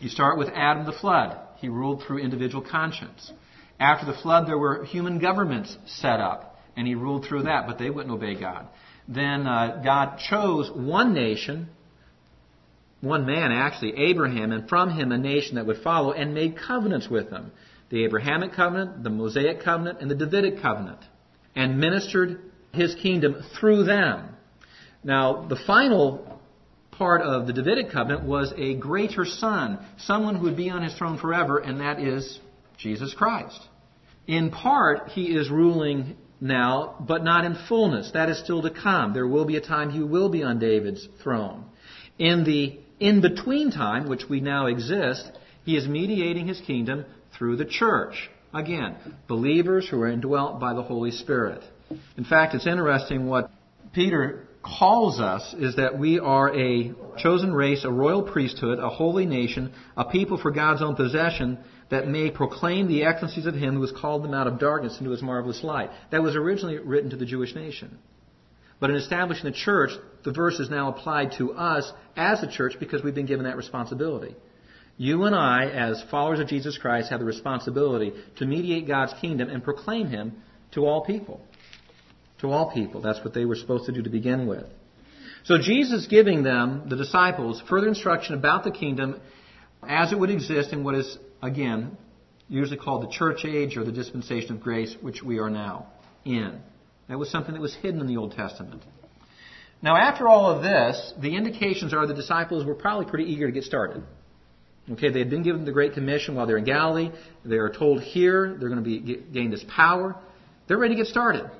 You 0.00 0.08
start 0.08 0.38
with 0.38 0.48
Adam 0.54 0.84
the 0.84 0.92
flood. 0.92 1.38
He 1.56 1.68
ruled 1.68 2.02
through 2.02 2.18
individual 2.18 2.62
conscience. 2.62 3.32
After 3.80 4.04
the 4.04 4.18
flood, 4.18 4.46
there 4.46 4.58
were 4.58 4.84
human 4.84 5.18
governments 5.18 5.76
set 5.86 6.20
up, 6.20 6.58
and 6.76 6.86
he 6.86 6.94
ruled 6.94 7.24
through 7.24 7.44
that, 7.44 7.66
but 7.66 7.78
they 7.78 7.88
wouldn't 7.88 8.14
obey 8.14 8.38
God. 8.38 8.68
Then 9.08 9.46
uh, 9.46 9.80
God 9.82 10.18
chose 10.28 10.70
one 10.70 11.14
nation, 11.14 11.70
one 13.00 13.24
man 13.24 13.50
actually, 13.50 13.96
Abraham, 13.96 14.52
and 14.52 14.68
from 14.68 14.90
him 14.90 15.10
a 15.10 15.18
nation 15.18 15.54
that 15.54 15.66
would 15.66 15.82
follow, 15.82 16.12
and 16.12 16.34
made 16.34 16.58
covenants 16.58 17.08
with 17.08 17.30
them 17.30 17.52
the 17.88 18.04
Abrahamic 18.04 18.52
covenant, 18.52 19.02
the 19.02 19.10
Mosaic 19.10 19.64
covenant, 19.64 20.00
and 20.00 20.10
the 20.10 20.14
Davidic 20.14 20.62
covenant, 20.62 21.00
and 21.56 21.80
ministered 21.80 22.40
his 22.72 22.94
kingdom 22.94 23.42
through 23.58 23.84
them. 23.84 24.28
Now, 25.02 25.46
the 25.48 25.56
final 25.66 26.38
part 26.92 27.22
of 27.22 27.46
the 27.48 27.52
Davidic 27.52 27.90
covenant 27.90 28.24
was 28.24 28.52
a 28.56 28.74
greater 28.74 29.24
son, 29.24 29.84
someone 29.98 30.36
who 30.36 30.44
would 30.44 30.56
be 30.56 30.70
on 30.70 30.82
his 30.82 30.94
throne 30.94 31.18
forever, 31.18 31.58
and 31.58 31.80
that 31.80 31.98
is 31.98 32.38
Jesus 32.78 33.12
Christ. 33.12 33.60
In 34.26 34.50
part, 34.50 35.08
he 35.10 35.24
is 35.24 35.50
ruling 35.50 36.16
now, 36.40 36.96
but 37.00 37.24
not 37.24 37.44
in 37.44 37.56
fullness. 37.68 38.10
That 38.12 38.28
is 38.28 38.38
still 38.38 38.62
to 38.62 38.70
come. 38.70 39.12
There 39.12 39.26
will 39.26 39.44
be 39.44 39.56
a 39.56 39.60
time 39.60 39.90
he 39.90 40.02
will 40.02 40.28
be 40.28 40.42
on 40.42 40.58
David's 40.58 41.06
throne. 41.22 41.64
In 42.18 42.44
the 42.44 42.78
in 42.98 43.22
between 43.22 43.70
time, 43.70 44.08
which 44.08 44.28
we 44.28 44.40
now 44.40 44.66
exist, 44.66 45.30
he 45.64 45.76
is 45.76 45.88
mediating 45.88 46.46
his 46.46 46.60
kingdom 46.60 47.06
through 47.36 47.56
the 47.56 47.64
church. 47.64 48.30
Again, 48.52 48.96
believers 49.26 49.88
who 49.88 50.00
are 50.02 50.08
indwelt 50.08 50.60
by 50.60 50.74
the 50.74 50.82
Holy 50.82 51.10
Spirit. 51.10 51.62
In 52.16 52.24
fact, 52.24 52.54
it's 52.54 52.66
interesting 52.66 53.26
what 53.26 53.50
Peter 53.94 54.46
calls 54.62 55.18
us 55.20 55.54
is 55.58 55.76
that 55.76 55.98
we 55.98 56.18
are 56.18 56.54
a 56.54 56.92
chosen 57.18 57.52
race, 57.54 57.84
a 57.84 57.90
royal 57.90 58.22
priesthood, 58.22 58.78
a 58.78 58.88
holy 58.88 59.24
nation, 59.24 59.72
a 59.96 60.04
people 60.04 60.36
for 60.36 60.50
God's 60.50 60.82
own 60.82 60.96
possession 60.96 61.58
that 61.90 62.08
may 62.08 62.30
proclaim 62.30 62.88
the 62.88 63.04
excellencies 63.04 63.46
of 63.46 63.54
him 63.54 63.74
who 63.74 63.80
has 63.82 63.92
called 63.92 64.24
them 64.24 64.34
out 64.34 64.46
of 64.46 64.58
darkness 64.58 64.98
into 64.98 65.10
his 65.10 65.22
marvelous 65.22 65.62
light. 65.64 65.90
That 66.10 66.22
was 66.22 66.36
originally 66.36 66.78
written 66.78 67.10
to 67.10 67.16
the 67.16 67.26
Jewish 67.26 67.54
nation. 67.54 67.98
But 68.78 68.90
in 68.90 68.96
establishing 68.96 69.44
the 69.44 69.56
church, 69.56 69.90
the 70.24 70.32
verse 70.32 70.58
is 70.58 70.70
now 70.70 70.88
applied 70.88 71.32
to 71.38 71.52
us 71.52 71.90
as 72.16 72.42
a 72.42 72.50
church 72.50 72.74
because 72.80 73.02
we've 73.02 73.14
been 73.14 73.26
given 73.26 73.44
that 73.44 73.56
responsibility. 73.56 74.34
You 74.96 75.24
and 75.24 75.34
I, 75.34 75.66
as 75.66 76.02
followers 76.10 76.40
of 76.40 76.48
Jesus 76.48 76.78
Christ, 76.78 77.10
have 77.10 77.20
the 77.20 77.26
responsibility 77.26 78.12
to 78.36 78.46
mediate 78.46 78.86
God's 78.86 79.14
kingdom 79.20 79.50
and 79.50 79.62
proclaim 79.62 80.08
him 80.08 80.42
to 80.72 80.86
all 80.86 81.04
people 81.04 81.40
to 82.40 82.50
all 82.50 82.72
people. 82.72 83.00
That's 83.00 83.22
what 83.24 83.34
they 83.34 83.44
were 83.44 83.56
supposed 83.56 83.86
to 83.86 83.92
do 83.92 84.02
to 84.02 84.10
begin 84.10 84.46
with. 84.46 84.64
So 85.44 85.58
Jesus 85.58 86.06
giving 86.06 86.42
them, 86.42 86.88
the 86.88 86.96
disciples, 86.96 87.62
further 87.68 87.88
instruction 87.88 88.34
about 88.34 88.64
the 88.64 88.70
kingdom 88.70 89.20
as 89.86 90.12
it 90.12 90.18
would 90.18 90.30
exist 90.30 90.72
in 90.72 90.84
what 90.84 90.94
is, 90.94 91.18
again, 91.42 91.96
usually 92.48 92.76
called 92.76 93.02
the 93.02 93.10
church 93.10 93.44
age 93.44 93.76
or 93.76 93.84
the 93.84 93.92
dispensation 93.92 94.52
of 94.52 94.60
grace, 94.60 94.94
which 95.00 95.22
we 95.22 95.38
are 95.38 95.50
now 95.50 95.86
in. 96.24 96.60
That 97.08 97.18
was 97.18 97.30
something 97.30 97.54
that 97.54 97.60
was 97.60 97.74
hidden 97.74 98.00
in 98.00 98.06
the 98.06 98.16
Old 98.16 98.32
Testament. 98.32 98.82
Now, 99.82 99.96
after 99.96 100.28
all 100.28 100.50
of 100.50 100.62
this, 100.62 101.14
the 101.20 101.36
indications 101.36 101.94
are 101.94 102.06
the 102.06 102.14
disciples 102.14 102.64
were 102.64 102.74
probably 102.74 103.06
pretty 103.06 103.32
eager 103.32 103.46
to 103.46 103.52
get 103.52 103.64
started. 103.64 104.02
Okay, 104.90 105.10
they 105.10 105.20
had 105.20 105.30
been 105.30 105.42
given 105.42 105.64
the 105.64 105.72
Great 105.72 105.94
Commission 105.94 106.34
while 106.34 106.46
they're 106.46 106.58
in 106.58 106.64
Galilee. 106.64 107.10
They 107.44 107.56
are 107.56 107.70
told 107.70 108.02
here 108.02 108.56
they're 108.58 108.68
going 108.68 108.82
to 108.82 108.84
be 108.84 109.22
gain 109.32 109.50
this 109.50 109.64
power. 109.68 110.16
They're 110.66 110.78
ready 110.78 110.94
to 110.94 111.02
get 111.02 111.06
started. 111.06 111.50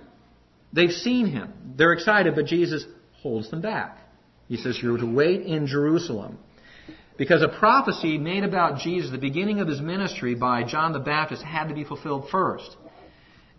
They've 0.72 0.90
seen 0.90 1.26
him. 1.26 1.74
They're 1.76 1.92
excited, 1.92 2.34
but 2.34 2.46
Jesus 2.46 2.84
holds 3.22 3.50
them 3.50 3.60
back. 3.60 3.98
He 4.48 4.56
says, 4.56 4.78
You're 4.82 4.98
to 4.98 5.06
wait 5.06 5.42
in 5.42 5.66
Jerusalem. 5.66 6.38
Because 7.20 7.42
a 7.42 7.48
prophecy 7.48 8.16
made 8.16 8.44
about 8.44 8.78
Jesus, 8.78 9.10
the 9.10 9.18
beginning 9.18 9.60
of 9.60 9.68
his 9.68 9.82
ministry 9.82 10.34
by 10.34 10.62
John 10.64 10.94
the 10.94 10.98
Baptist, 11.00 11.42
had 11.42 11.68
to 11.68 11.74
be 11.74 11.84
fulfilled 11.84 12.30
first. 12.30 12.78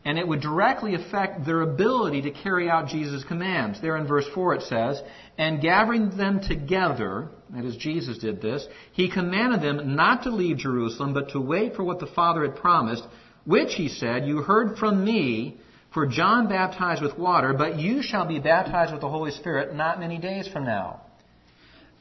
And 0.03 0.18
it 0.18 0.27
would 0.27 0.41
directly 0.41 0.96
affect 0.96 1.46
their 1.46 1.62
ability 1.62 2.24
to 2.24 2.32
carry 2.32 2.72
out 2.72 2.88
Jesus' 2.88 3.24
commands. 3.24 3.80
There 3.80 3.98
in 3.98 4.08
verse 4.08 4.25
4 4.34 4.56
it 4.56 4.63
says, 4.63 5.00
And 5.38 5.62
gathering 5.62 6.18
them 6.18 6.41
together, 6.41 7.30
that 7.51 7.63
is, 7.63 7.75
Jesus 7.75 8.18
did 8.18 8.41
this, 8.41 8.65
he 8.94 9.12
commanded 9.12 9.62
them 9.62 9.96
not 9.96 10.24
to 10.24 10.32
leave 10.32 10.58
Jerusalem, 10.58 11.13
but 11.13 11.30
to 11.34 11.39
wait 11.39 11.75
for 11.75 11.84
what 11.84 12.00
the 12.00 12.08
Father 12.08 12.41
had 12.41 12.56
promised, 12.56 13.03
which, 13.46 13.75
he 13.75 13.89
said, 13.89 14.25
You 14.25 14.38
heard 14.38 14.80
from 14.80 15.06
me, 15.06 15.60
for 15.94 16.08
John 16.08 16.50
baptized 16.50 17.03
with 17.03 17.15
water, 17.15 17.53
but 17.53 17.77
you 17.77 18.01
shall 18.01 18.25
be 18.25 18.39
baptized 18.39 18.91
with 18.91 19.01
the 19.01 19.10
Holy 19.10 19.30
Spirit 19.30 19.75
not 19.75 20.00
many 20.00 20.18
days 20.18 20.48
from 20.48 20.65
now. 20.65 21.01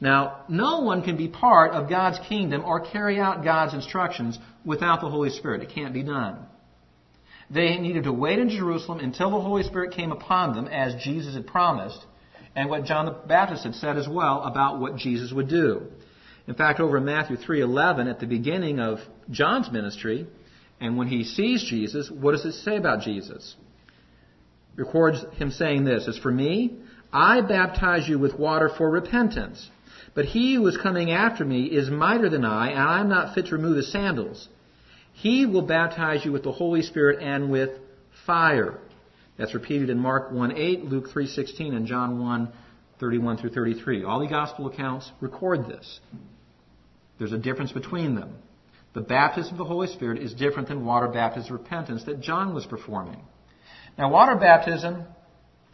Now, 0.01 0.45
no 0.49 0.79
one 0.79 1.03
can 1.03 1.15
be 1.15 1.27
part 1.27 1.73
of 1.73 1.87
God's 1.87 2.19
kingdom 2.27 2.63
or 2.65 2.79
carry 2.79 3.19
out 3.19 3.43
God's 3.43 3.75
instructions 3.75 4.37
without 4.65 4.99
the 4.99 5.09
Holy 5.09 5.29
Spirit. 5.29 5.61
It 5.61 5.69
can't 5.69 5.93
be 5.93 6.01
done. 6.01 6.39
They 7.51 7.77
needed 7.77 8.05
to 8.05 8.13
wait 8.13 8.39
in 8.39 8.49
Jerusalem 8.49 8.99
until 8.99 9.29
the 9.29 9.39
Holy 9.39 9.61
Spirit 9.61 9.93
came 9.93 10.11
upon 10.11 10.55
them, 10.55 10.67
as 10.67 11.03
Jesus 11.03 11.35
had 11.35 11.45
promised, 11.45 12.03
and 12.55 12.67
what 12.67 12.85
John 12.85 13.05
the 13.05 13.11
Baptist 13.11 13.63
had 13.63 13.75
said 13.75 13.97
as 13.97 14.07
well 14.07 14.41
about 14.43 14.79
what 14.79 14.95
Jesus 14.95 15.31
would 15.31 15.47
do. 15.47 15.83
In 16.47 16.55
fact, 16.55 16.79
over 16.79 16.97
in 16.97 17.05
Matthew 17.05 17.37
3:11, 17.37 18.07
at 18.07 18.19
the 18.19 18.25
beginning 18.25 18.79
of 18.79 18.99
John's 19.29 19.71
ministry, 19.71 20.25
and 20.79 20.97
when 20.97 21.07
he 21.07 21.23
sees 21.23 21.63
Jesus, 21.63 22.09
what 22.09 22.31
does 22.31 22.45
it 22.45 22.53
say 22.53 22.75
about 22.75 23.01
Jesus? 23.01 23.55
It 24.75 24.81
records 24.81 25.23
him 25.33 25.51
saying 25.51 25.83
this 25.83 26.07
As 26.07 26.17
for 26.17 26.31
me, 26.31 26.73
I 27.13 27.41
baptize 27.41 28.09
you 28.09 28.17
with 28.17 28.39
water 28.39 28.69
for 28.69 28.89
repentance. 28.89 29.69
But 30.13 30.25
he 30.25 30.55
who 30.55 30.67
is 30.67 30.77
coming 30.77 31.11
after 31.11 31.45
me 31.45 31.65
is 31.65 31.89
mightier 31.89 32.29
than 32.29 32.43
I, 32.43 32.69
and 32.71 32.79
I 32.79 32.99
am 32.99 33.09
not 33.09 33.33
fit 33.33 33.47
to 33.47 33.55
remove 33.55 33.77
his 33.77 33.91
sandals. 33.91 34.47
He 35.13 35.45
will 35.45 35.61
baptize 35.61 36.25
you 36.25 36.31
with 36.31 36.43
the 36.43 36.51
Holy 36.51 36.81
Spirit 36.81 37.19
and 37.21 37.51
with 37.51 37.69
fire. 38.25 38.77
That's 39.37 39.53
repeated 39.53 39.89
in 39.89 39.99
Mark 39.99 40.31
1:8, 40.31 40.89
Luke 40.89 41.09
3:16, 41.09 41.75
and 41.75 41.85
John 41.85 42.19
1:31 42.19 43.39
through 43.39 43.51
33. 43.51 44.03
All 44.03 44.19
the 44.19 44.27
gospel 44.27 44.67
accounts 44.67 45.11
record 45.21 45.67
this. 45.67 45.99
There's 47.17 47.33
a 47.33 47.37
difference 47.37 47.71
between 47.71 48.15
them. 48.15 48.33
The 48.93 49.01
baptism 49.01 49.53
of 49.53 49.57
the 49.59 49.65
Holy 49.65 49.87
Spirit 49.87 50.21
is 50.21 50.33
different 50.33 50.67
than 50.67 50.85
water 50.85 51.07
baptism 51.07 51.55
of 51.55 51.61
repentance 51.61 52.03
that 52.03 52.19
John 52.19 52.53
was 52.53 52.65
performing. 52.65 53.21
Now, 53.97 54.09
water 54.09 54.35
baptism 54.35 55.03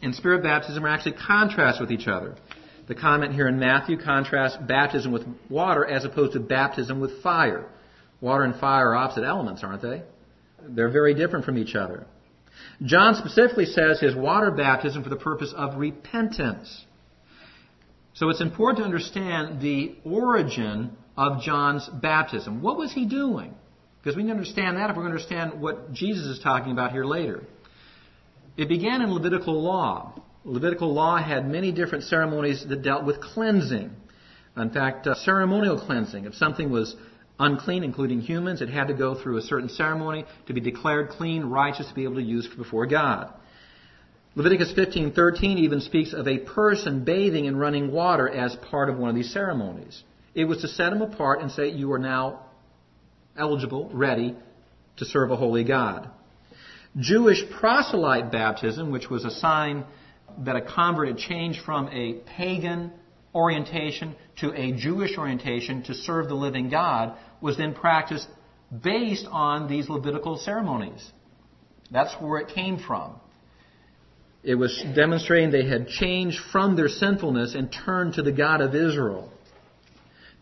and 0.02 0.14
spirit 0.14 0.42
baptism 0.42 0.84
are 0.84 0.88
actually 0.88 1.16
contrasts 1.26 1.80
with 1.80 1.90
each 1.90 2.06
other. 2.06 2.36
The 2.88 2.94
comment 2.94 3.34
here 3.34 3.46
in 3.46 3.58
Matthew 3.58 3.98
contrasts 4.02 4.56
baptism 4.56 5.12
with 5.12 5.24
water 5.50 5.84
as 5.84 6.04
opposed 6.04 6.32
to 6.32 6.40
baptism 6.40 7.00
with 7.00 7.22
fire. 7.22 7.66
Water 8.20 8.44
and 8.44 8.58
fire 8.58 8.90
are 8.90 8.96
opposite 8.96 9.24
elements, 9.24 9.62
aren't 9.62 9.82
they? 9.82 10.02
They're 10.66 10.90
very 10.90 11.14
different 11.14 11.44
from 11.44 11.58
each 11.58 11.74
other. 11.74 12.06
John 12.82 13.14
specifically 13.14 13.66
says 13.66 14.00
his 14.00 14.16
water 14.16 14.50
baptism 14.50 15.04
for 15.04 15.10
the 15.10 15.16
purpose 15.16 15.52
of 15.56 15.78
repentance. 15.78 16.84
So 18.14 18.30
it's 18.30 18.40
important 18.40 18.78
to 18.78 18.84
understand 18.84 19.60
the 19.60 19.94
origin 20.04 20.96
of 21.16 21.42
John's 21.42 21.88
baptism. 21.88 22.62
What 22.62 22.78
was 22.78 22.92
he 22.92 23.06
doing? 23.06 23.54
Because 24.02 24.16
we 24.16 24.22
need 24.22 24.30
to 24.30 24.36
understand 24.36 24.76
that 24.76 24.90
if 24.90 24.96
we're 24.96 25.02
going 25.02 25.14
to 25.14 25.20
understand 25.20 25.60
what 25.60 25.92
Jesus 25.92 26.26
is 26.26 26.40
talking 26.42 26.72
about 26.72 26.92
here 26.92 27.04
later. 27.04 27.44
It 28.56 28.68
began 28.68 29.02
in 29.02 29.12
Levitical 29.12 29.62
law. 29.62 30.20
Levitical 30.44 30.92
law 30.92 31.16
had 31.16 31.48
many 31.48 31.72
different 31.72 32.04
ceremonies 32.04 32.64
that 32.68 32.82
dealt 32.82 33.04
with 33.04 33.20
cleansing. 33.20 33.90
In 34.56 34.70
fact, 34.70 35.06
uh, 35.06 35.14
ceremonial 35.14 35.78
cleansing. 35.78 36.24
If 36.24 36.34
something 36.34 36.70
was 36.70 36.96
unclean, 37.38 37.84
including 37.84 38.20
humans, 38.20 38.60
it 38.60 38.68
had 38.68 38.88
to 38.88 38.94
go 38.94 39.14
through 39.14 39.36
a 39.36 39.42
certain 39.42 39.68
ceremony 39.68 40.24
to 40.46 40.52
be 40.52 40.60
declared 40.60 41.10
clean, 41.10 41.44
righteous, 41.44 41.86
to 41.88 41.94
be 41.94 42.04
able 42.04 42.16
to 42.16 42.22
use 42.22 42.46
before 42.46 42.86
God. 42.86 43.32
Leviticus 44.34 44.72
15:13 44.72 45.58
even 45.58 45.80
speaks 45.80 46.12
of 46.12 46.28
a 46.28 46.38
person 46.38 47.04
bathing 47.04 47.46
in 47.46 47.56
running 47.56 47.90
water 47.92 48.28
as 48.28 48.54
part 48.56 48.88
of 48.88 48.96
one 48.96 49.10
of 49.10 49.16
these 49.16 49.32
ceremonies. 49.32 50.02
It 50.34 50.44
was 50.44 50.60
to 50.60 50.68
set 50.68 50.92
him 50.92 51.02
apart 51.02 51.40
and 51.40 51.50
say, 51.50 51.70
"You 51.70 51.92
are 51.92 51.98
now 51.98 52.40
eligible, 53.36 53.90
ready 53.92 54.36
to 54.98 55.04
serve 55.04 55.30
a 55.30 55.36
holy 55.36 55.64
God." 55.64 56.08
Jewish 56.96 57.48
proselyte 57.50 58.30
baptism, 58.30 58.90
which 58.90 59.10
was 59.10 59.24
a 59.24 59.30
sign 59.30 59.84
that 60.44 60.56
a 60.56 60.62
convert 60.62 61.08
had 61.08 61.18
changed 61.18 61.60
from 61.64 61.88
a 61.88 62.14
pagan 62.36 62.92
orientation 63.34 64.14
to 64.36 64.52
a 64.52 64.72
Jewish 64.72 65.16
orientation 65.18 65.82
to 65.84 65.94
serve 65.94 66.28
the 66.28 66.34
living 66.34 66.70
God, 66.70 67.16
was 67.40 67.56
then 67.56 67.74
practiced 67.74 68.28
based 68.82 69.26
on 69.30 69.68
these 69.68 69.88
Levitical 69.88 70.36
ceremonies. 70.38 71.12
That's 71.90 72.14
where 72.20 72.40
it 72.40 72.48
came 72.48 72.78
from. 72.78 73.14
It 74.42 74.54
was 74.54 74.82
demonstrating 74.94 75.50
they 75.50 75.66
had 75.66 75.88
changed 75.88 76.38
from 76.52 76.76
their 76.76 76.88
sinfulness 76.88 77.54
and 77.54 77.72
turned 77.72 78.14
to 78.14 78.22
the 78.22 78.32
God 78.32 78.60
of 78.60 78.74
Israel. 78.74 79.32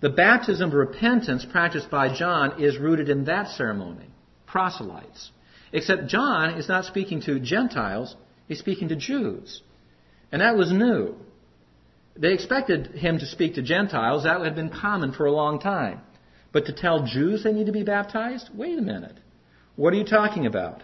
The 0.00 0.10
baptism 0.10 0.68
of 0.68 0.74
repentance 0.74 1.44
practiced 1.44 1.90
by 1.90 2.14
John 2.14 2.62
is 2.62 2.78
rooted 2.78 3.08
in 3.08 3.24
that 3.24 3.48
ceremony, 3.48 4.06
proselytes. 4.46 5.30
Except 5.72 6.06
John 6.06 6.58
is 6.58 6.68
not 6.68 6.84
speaking 6.84 7.22
to 7.22 7.40
Gentiles, 7.40 8.14
he's 8.46 8.58
speaking 8.58 8.88
to 8.88 8.96
Jews. 8.96 9.62
And 10.32 10.42
that 10.42 10.56
was 10.56 10.72
new. 10.72 11.14
They 12.16 12.32
expected 12.32 12.88
him 12.88 13.18
to 13.18 13.26
speak 13.26 13.54
to 13.54 13.62
Gentiles. 13.62 14.24
That 14.24 14.40
had 14.40 14.54
been 14.54 14.70
common 14.70 15.12
for 15.12 15.26
a 15.26 15.32
long 15.32 15.60
time. 15.60 16.00
But 16.52 16.66
to 16.66 16.72
tell 16.72 17.04
Jews 17.04 17.44
they 17.44 17.52
need 17.52 17.66
to 17.66 17.72
be 17.72 17.82
baptized? 17.82 18.48
Wait 18.54 18.78
a 18.78 18.82
minute. 18.82 19.16
What 19.76 19.92
are 19.92 19.96
you 19.96 20.04
talking 20.04 20.46
about? 20.46 20.82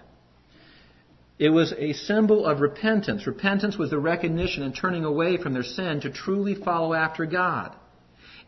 It 1.39 1.49
was 1.49 1.73
a 1.77 1.95
symbol 1.95 2.47
of 2.47 2.61
repentance. 2.61 3.27
Repentance 3.27 3.77
was 3.79 3.91
the 3.91 3.99
recognition 3.99 4.63
and 4.63 4.77
turning 4.77 5.05
away 5.05 5.39
from 5.39 5.55
their 5.55 5.63
sin 5.63 6.01
to 6.03 6.11
truly 6.11 6.55
follow 6.55 6.93
after 6.93 7.25
God. 7.27 7.75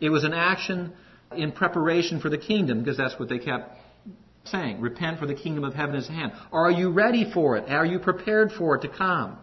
It 0.00 0.10
was 0.10 0.22
an 0.24 0.34
action 0.34 0.92
in 1.34 1.52
preparation 1.52 2.20
for 2.20 2.28
the 2.28 2.38
kingdom, 2.38 2.80
because 2.80 2.96
that's 2.96 3.18
what 3.18 3.28
they 3.28 3.38
kept 3.38 3.76
saying. 4.44 4.80
Repent 4.80 5.18
for 5.18 5.26
the 5.26 5.34
kingdom 5.34 5.64
of 5.64 5.74
heaven 5.74 5.96
is 5.96 6.08
at 6.08 6.14
hand. 6.14 6.32
Are 6.52 6.70
you 6.70 6.90
ready 6.90 7.30
for 7.32 7.56
it? 7.56 7.68
Are 7.70 7.86
you 7.86 7.98
prepared 7.98 8.52
for 8.52 8.76
it 8.76 8.82
to 8.82 8.88
come? 8.88 9.38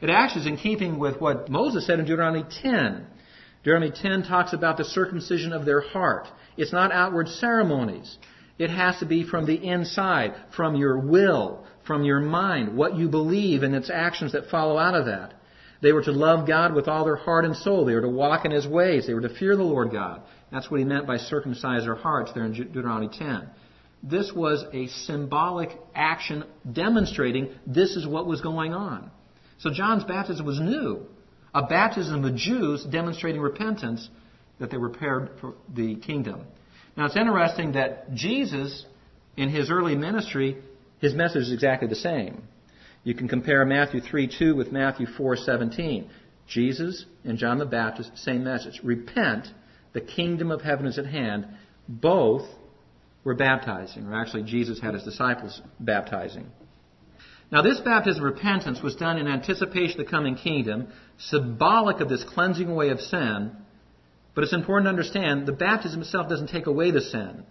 It 0.00 0.10
actually 0.10 0.42
is 0.42 0.46
in 0.46 0.56
keeping 0.56 0.98
with 0.98 1.20
what 1.20 1.48
Moses 1.48 1.86
said 1.86 1.98
in 1.98 2.04
Deuteronomy 2.04 2.44
10. 2.62 3.06
Deuteronomy 3.62 3.92
10 3.92 4.22
talks 4.22 4.52
about 4.52 4.76
the 4.76 4.84
circumcision 4.84 5.52
of 5.52 5.64
their 5.64 5.80
heart. 5.80 6.28
It's 6.56 6.72
not 6.72 6.92
outward 6.92 7.28
ceremonies. 7.28 8.18
It 8.58 8.70
has 8.70 8.98
to 9.00 9.06
be 9.06 9.24
from 9.24 9.46
the 9.46 9.54
inside, 9.54 10.34
from 10.54 10.76
your 10.76 10.98
will, 10.98 11.66
from 11.86 12.04
your 12.04 12.20
mind, 12.20 12.76
what 12.76 12.96
you 12.96 13.08
believe 13.08 13.62
and 13.62 13.74
its 13.74 13.90
actions 13.90 14.32
that 14.32 14.50
follow 14.50 14.78
out 14.78 14.94
of 14.94 15.06
that. 15.06 15.34
They 15.82 15.92
were 15.92 16.02
to 16.04 16.12
love 16.12 16.46
God 16.46 16.74
with 16.74 16.88
all 16.88 17.04
their 17.04 17.16
heart 17.16 17.44
and 17.44 17.54
soul. 17.54 17.84
They 17.84 17.94
were 17.94 18.00
to 18.00 18.08
walk 18.08 18.44
in 18.44 18.50
His 18.50 18.66
ways. 18.66 19.06
They 19.06 19.14
were 19.14 19.20
to 19.22 19.34
fear 19.38 19.56
the 19.56 19.62
Lord 19.62 19.92
God. 19.92 20.22
That's 20.50 20.70
what 20.70 20.80
He 20.80 20.84
meant 20.86 21.06
by 21.06 21.18
circumcise 21.18 21.84
their 21.84 21.94
hearts 21.94 22.32
there 22.32 22.44
in 22.44 22.52
Deuteronomy 22.52 23.08
10. 23.08 23.48
This 24.02 24.32
was 24.32 24.64
a 24.72 24.86
symbolic 24.86 25.70
action 25.94 26.44
demonstrating 26.70 27.50
this 27.66 27.96
is 27.96 28.06
what 28.06 28.26
was 28.26 28.40
going 28.40 28.72
on. 28.72 29.10
So 29.58 29.70
John's 29.70 30.04
baptism 30.04 30.44
was 30.44 30.60
new. 30.60 31.06
A 31.54 31.62
baptism 31.62 32.24
of 32.24 32.34
Jews 32.36 32.84
demonstrating 32.84 33.40
repentance 33.40 34.08
that 34.58 34.70
they 34.70 34.76
prepared 34.76 35.30
for 35.40 35.54
the 35.72 35.96
kingdom. 35.96 36.44
Now 36.96 37.06
it's 37.06 37.16
interesting 37.16 37.72
that 37.72 38.14
Jesus, 38.14 38.84
in 39.36 39.48
his 39.48 39.70
early 39.70 39.94
ministry, 39.94 40.58
his 41.00 41.14
message 41.14 41.42
is 41.42 41.52
exactly 41.52 41.88
the 41.88 41.94
same. 41.94 42.42
You 43.04 43.14
can 43.14 43.28
compare 43.28 43.64
Matthew 43.64 44.00
3 44.00 44.28
2 44.38 44.56
with 44.56 44.72
Matthew 44.72 45.06
4 45.06 45.36
17. 45.36 46.10
Jesus 46.46 47.04
and 47.24 47.38
John 47.38 47.58
the 47.58 47.66
Baptist, 47.66 48.12
same 48.16 48.44
message. 48.44 48.80
Repent, 48.82 49.48
the 49.92 50.00
kingdom 50.00 50.50
of 50.50 50.62
heaven 50.62 50.86
is 50.86 50.98
at 50.98 51.06
hand. 51.06 51.46
Both 51.88 52.48
were 53.24 53.34
baptizing, 53.34 54.06
or 54.06 54.14
actually, 54.14 54.44
Jesus 54.44 54.80
had 54.80 54.94
his 54.94 55.02
disciples 55.02 55.60
baptizing. 55.80 56.46
Now, 57.50 57.62
this 57.62 57.78
baptism 57.80 58.24
of 58.24 58.34
repentance 58.34 58.82
was 58.82 58.96
done 58.96 59.18
in 59.18 59.28
anticipation 59.28 60.00
of 60.00 60.06
the 60.06 60.10
coming 60.10 60.34
kingdom, 60.34 60.88
symbolic 61.18 62.00
of 62.00 62.08
this 62.08 62.24
cleansing 62.24 62.68
away 62.68 62.88
of 62.88 63.00
sin. 63.00 63.52
But 64.34 64.44
it's 64.44 64.52
important 64.52 64.86
to 64.86 64.90
understand 64.90 65.46
the 65.46 65.52
baptism 65.52 66.02
itself 66.02 66.28
doesn't 66.28 66.48
take 66.48 66.66
away 66.66 66.90
the 66.90 67.00
sin. 67.00 67.44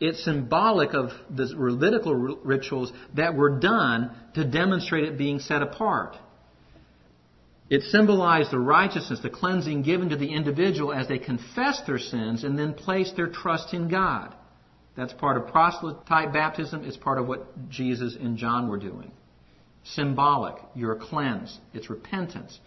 It's 0.00 0.24
symbolic 0.24 0.94
of 0.94 1.10
the 1.30 1.46
Levitical 1.46 2.14
rituals 2.14 2.92
that 3.14 3.34
were 3.34 3.58
done 3.58 4.10
to 4.34 4.44
demonstrate 4.44 5.04
it 5.04 5.18
being 5.18 5.40
set 5.40 5.62
apart. 5.62 6.16
It 7.70 7.82
symbolized 7.82 8.50
the 8.50 8.58
righteousness, 8.58 9.20
the 9.20 9.30
cleansing 9.30 9.82
given 9.82 10.10
to 10.10 10.16
the 10.16 10.32
individual 10.32 10.92
as 10.92 11.08
they 11.08 11.18
confessed 11.18 11.86
their 11.86 11.98
sins 11.98 12.44
and 12.44 12.58
then 12.58 12.74
placed 12.74 13.16
their 13.16 13.28
trust 13.28 13.74
in 13.74 13.88
God. 13.88 14.34
That's 14.96 15.12
part 15.12 15.36
of 15.36 15.48
proselyte 15.48 16.32
baptism. 16.32 16.84
It's 16.84 16.96
part 16.96 17.18
of 17.18 17.26
what 17.26 17.68
Jesus 17.68 18.16
and 18.16 18.36
John 18.36 18.68
were 18.68 18.78
doing 18.78 19.10
symbolic. 19.84 20.56
You're 20.74 20.96
cleansed. 20.96 21.58
It's 21.72 21.88
repentance. 21.90 22.58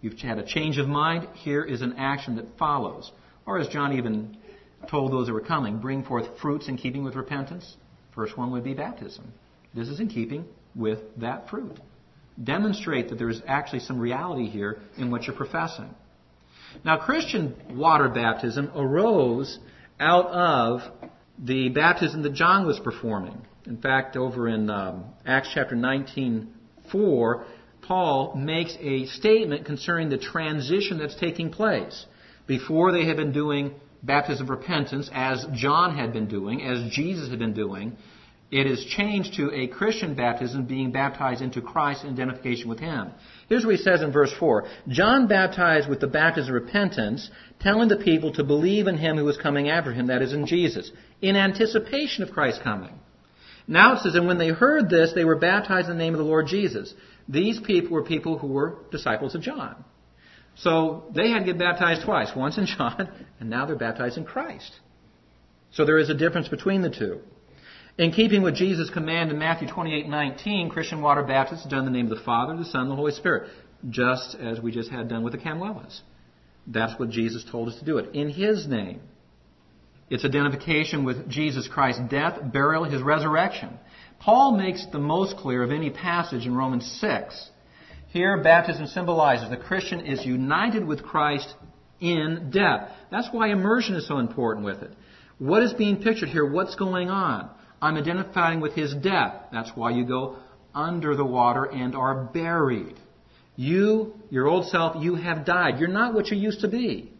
You've 0.00 0.18
had 0.18 0.38
a 0.38 0.44
change 0.44 0.78
of 0.78 0.86
mind. 0.86 1.28
Here 1.34 1.64
is 1.64 1.80
an 1.80 1.94
action 1.94 2.36
that 2.36 2.58
follows. 2.58 3.10
Or 3.46 3.58
as 3.58 3.68
John 3.68 3.94
even 3.94 4.36
told 4.90 5.12
those 5.12 5.26
that 5.26 5.32
were 5.32 5.40
coming, 5.40 5.78
bring 5.78 6.04
forth 6.04 6.26
fruits 6.40 6.68
in 6.68 6.76
keeping 6.76 7.04
with 7.04 7.14
repentance. 7.14 7.76
First 8.14 8.36
one 8.36 8.52
would 8.52 8.64
be 8.64 8.74
baptism. 8.74 9.32
This 9.74 9.88
is 9.88 10.00
in 10.00 10.08
keeping 10.08 10.44
with 10.74 11.00
that 11.18 11.48
fruit. 11.48 11.78
Demonstrate 12.42 13.08
that 13.08 13.18
there's 13.18 13.40
actually 13.46 13.80
some 13.80 13.98
reality 13.98 14.48
here 14.48 14.78
in 14.96 15.10
what 15.10 15.24
you're 15.24 15.36
professing. 15.36 15.94
Now, 16.84 16.98
Christian 16.98 17.54
water 17.70 18.08
baptism 18.08 18.70
arose 18.74 19.58
out 20.00 20.26
of 20.26 20.80
the 21.38 21.68
baptism 21.68 22.22
that 22.22 22.34
John 22.34 22.66
was 22.66 22.78
performing. 22.80 23.40
In 23.66 23.78
fact, 23.78 24.16
over 24.16 24.48
in 24.48 24.68
um, 24.68 25.04
Acts 25.24 25.50
chapter 25.54 25.74
19, 25.74 26.53
4, 26.90 27.46
Paul 27.82 28.34
makes 28.36 28.76
a 28.80 29.06
statement 29.06 29.66
concerning 29.66 30.08
the 30.08 30.18
transition 30.18 30.98
that's 30.98 31.14
taking 31.16 31.50
place. 31.50 32.06
Before 32.46 32.92
they 32.92 33.06
had 33.06 33.16
been 33.16 33.32
doing 33.32 33.74
baptism 34.02 34.46
of 34.46 34.50
repentance, 34.50 35.10
as 35.12 35.46
John 35.52 35.96
had 35.96 36.12
been 36.12 36.26
doing, 36.28 36.62
as 36.62 36.90
Jesus 36.90 37.30
had 37.30 37.38
been 37.38 37.54
doing, 37.54 37.96
it 38.50 38.66
is 38.66 38.84
changed 38.84 39.34
to 39.34 39.50
a 39.52 39.66
Christian 39.66 40.14
baptism, 40.14 40.66
being 40.66 40.92
baptized 40.92 41.42
into 41.42 41.60
Christ 41.60 42.04
in 42.04 42.12
identification 42.12 42.68
with 42.68 42.78
Him. 42.78 43.10
Here's 43.48 43.64
what 43.64 43.74
he 43.74 43.82
says 43.82 44.00
in 44.00 44.12
verse 44.12 44.32
4. 44.38 44.64
John 44.88 45.26
baptized 45.26 45.88
with 45.88 46.00
the 46.00 46.06
baptism 46.06 46.54
of 46.54 46.62
repentance, 46.62 47.30
telling 47.60 47.88
the 47.88 47.96
people 47.96 48.32
to 48.34 48.44
believe 48.44 48.86
in 48.86 48.96
Him 48.96 49.16
who 49.16 49.24
was 49.24 49.38
coming 49.38 49.68
after 49.70 49.92
him, 49.92 50.06
that 50.06 50.22
is 50.22 50.32
in 50.32 50.46
Jesus, 50.46 50.90
in 51.20 51.36
anticipation 51.36 52.22
of 52.22 52.30
Christ's 52.30 52.62
coming. 52.62 52.94
Now 53.66 53.94
it 53.94 54.00
says, 54.00 54.14
and 54.14 54.26
when 54.26 54.38
they 54.38 54.48
heard 54.48 54.90
this, 54.90 55.12
they 55.14 55.24
were 55.24 55.36
baptized 55.36 55.88
in 55.88 55.96
the 55.96 56.02
name 56.02 56.14
of 56.14 56.18
the 56.18 56.24
Lord 56.24 56.46
Jesus. 56.46 56.92
These 57.28 57.60
people 57.60 57.92
were 57.92 58.02
people 58.02 58.38
who 58.38 58.48
were 58.48 58.78
disciples 58.90 59.34
of 59.34 59.40
John. 59.40 59.84
So 60.56 61.04
they 61.14 61.30
had 61.30 61.40
to 61.40 61.44
get 61.46 61.58
baptized 61.58 62.04
twice, 62.04 62.30
once 62.36 62.58
in 62.58 62.66
John, 62.66 63.26
and 63.40 63.50
now 63.50 63.66
they're 63.66 63.76
baptized 63.76 64.18
in 64.18 64.24
Christ. 64.24 64.78
So 65.72 65.84
there 65.84 65.98
is 65.98 66.10
a 66.10 66.14
difference 66.14 66.48
between 66.48 66.82
the 66.82 66.90
two. 66.90 67.20
In 67.96 68.12
keeping 68.12 68.42
with 68.42 68.56
Jesus' 68.56 68.90
command 68.90 69.30
in 69.30 69.38
Matthew 69.38 69.68
28:19, 69.68 70.70
Christian 70.70 71.00
water 71.00 71.22
baptism 71.22 71.64
is 71.66 71.70
done 71.70 71.86
in 71.86 71.92
the 71.92 71.96
name 71.96 72.10
of 72.10 72.18
the 72.18 72.24
Father, 72.24 72.56
the 72.56 72.64
Son, 72.64 72.82
and 72.82 72.90
the 72.90 72.96
Holy 72.96 73.12
Spirit, 73.12 73.50
just 73.88 74.34
as 74.34 74.60
we 74.60 74.72
just 74.72 74.90
had 74.90 75.08
done 75.08 75.22
with 75.22 75.32
the 75.32 75.38
Camuelas. 75.38 76.00
That's 76.66 76.98
what 76.98 77.10
Jesus 77.10 77.44
told 77.44 77.68
us 77.68 77.78
to 77.78 77.84
do 77.84 77.98
it 77.98 78.14
in 78.14 78.30
His 78.30 78.66
name. 78.66 79.00
It's 80.10 80.24
identification 80.24 81.04
with 81.04 81.28
Jesus 81.28 81.68
Christ's 81.68 82.02
death, 82.10 82.38
burial, 82.52 82.84
his 82.84 83.02
resurrection. 83.02 83.78
Paul 84.20 84.56
makes 84.56 84.86
the 84.86 84.98
most 84.98 85.36
clear 85.36 85.62
of 85.62 85.70
any 85.70 85.90
passage 85.90 86.46
in 86.46 86.54
Romans 86.54 86.98
6. 87.00 87.50
Here, 88.08 88.42
baptism 88.42 88.86
symbolizes 88.86 89.50
the 89.50 89.56
Christian 89.56 90.00
is 90.00 90.24
united 90.24 90.86
with 90.86 91.02
Christ 91.02 91.52
in 92.00 92.50
death. 92.52 92.90
That's 93.10 93.28
why 93.32 93.48
immersion 93.48 93.96
is 93.96 94.06
so 94.06 94.18
important 94.18 94.64
with 94.64 94.82
it. 94.82 94.92
What 95.38 95.62
is 95.62 95.72
being 95.72 96.02
pictured 96.02 96.28
here? 96.28 96.48
What's 96.48 96.76
going 96.76 97.10
on? 97.10 97.50
I'm 97.82 97.96
identifying 97.96 98.60
with 98.60 98.74
his 98.74 98.94
death. 98.94 99.34
That's 99.52 99.70
why 99.74 99.90
you 99.90 100.06
go 100.06 100.36
under 100.74 101.16
the 101.16 101.24
water 101.24 101.64
and 101.64 101.94
are 101.94 102.24
buried. 102.24 102.96
You, 103.56 104.14
your 104.30 104.48
old 104.48 104.68
self, 104.68 105.02
you 105.02 105.16
have 105.16 105.44
died. 105.44 105.78
You're 105.78 105.88
not 105.88 106.14
what 106.14 106.28
you 106.28 106.36
used 106.36 106.60
to 106.60 106.68
be. 106.68 107.12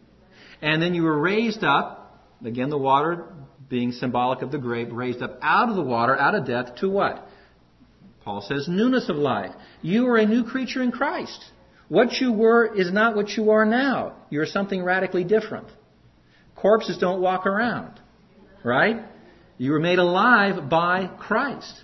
And 0.61 0.81
then 0.81 0.93
you 0.93 1.03
were 1.03 1.19
raised 1.19 1.63
up 1.63 2.04
Again, 2.45 2.69
the 2.69 2.77
water 2.77 3.25
being 3.69 3.91
symbolic 3.91 4.41
of 4.41 4.51
the 4.51 4.57
grave, 4.57 4.91
raised 4.91 5.21
up 5.21 5.39
out 5.41 5.69
of 5.69 5.75
the 5.75 5.81
water, 5.81 6.17
out 6.17 6.35
of 6.35 6.45
death, 6.45 6.75
to 6.75 6.89
what? 6.89 7.27
Paul 8.23 8.41
says, 8.41 8.67
newness 8.67 9.09
of 9.09 9.15
life. 9.15 9.51
You 9.81 10.07
are 10.07 10.17
a 10.17 10.25
new 10.25 10.43
creature 10.43 10.83
in 10.83 10.91
Christ. 10.91 11.43
What 11.87 12.13
you 12.13 12.31
were 12.31 12.65
is 12.75 12.91
not 12.91 13.15
what 13.15 13.29
you 13.29 13.51
are 13.51 13.65
now. 13.65 14.13
You're 14.29 14.45
something 14.45 14.83
radically 14.83 15.23
different. 15.23 15.67
Corpses 16.55 16.97
don't 16.97 17.21
walk 17.21 17.45
around, 17.45 17.99
right? 18.63 19.03
You 19.57 19.71
were 19.71 19.79
made 19.79 19.99
alive 19.99 20.69
by 20.69 21.07
Christ. 21.19 21.83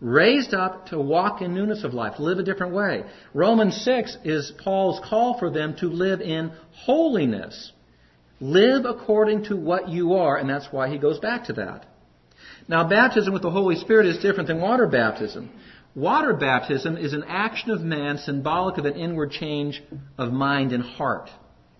Raised 0.00 0.54
up 0.54 0.86
to 0.88 1.00
walk 1.00 1.40
in 1.40 1.54
newness 1.54 1.84
of 1.84 1.94
life, 1.94 2.18
live 2.18 2.38
a 2.38 2.42
different 2.42 2.74
way. 2.74 3.04
Romans 3.32 3.76
6 3.84 4.18
is 4.24 4.52
Paul's 4.62 5.00
call 5.08 5.38
for 5.38 5.50
them 5.50 5.76
to 5.76 5.86
live 5.86 6.20
in 6.20 6.52
holiness. 6.72 7.72
Live 8.40 8.84
according 8.84 9.44
to 9.44 9.56
what 9.56 9.88
you 9.88 10.14
are, 10.14 10.36
and 10.36 10.48
that's 10.48 10.68
why 10.70 10.88
he 10.88 10.98
goes 10.98 11.18
back 11.18 11.44
to 11.44 11.52
that. 11.54 11.86
Now, 12.68 12.88
baptism 12.88 13.32
with 13.32 13.42
the 13.42 13.50
Holy 13.50 13.76
Spirit 13.76 14.06
is 14.06 14.18
different 14.18 14.48
than 14.48 14.60
water 14.60 14.86
baptism. 14.86 15.50
Water 15.94 16.34
baptism 16.34 16.96
is 16.96 17.12
an 17.12 17.24
action 17.28 17.70
of 17.70 17.80
man 17.80 18.18
symbolic 18.18 18.78
of 18.78 18.84
an 18.84 18.94
inward 18.94 19.30
change 19.30 19.82
of 20.18 20.32
mind 20.32 20.72
and 20.72 20.82
heart. 20.82 21.30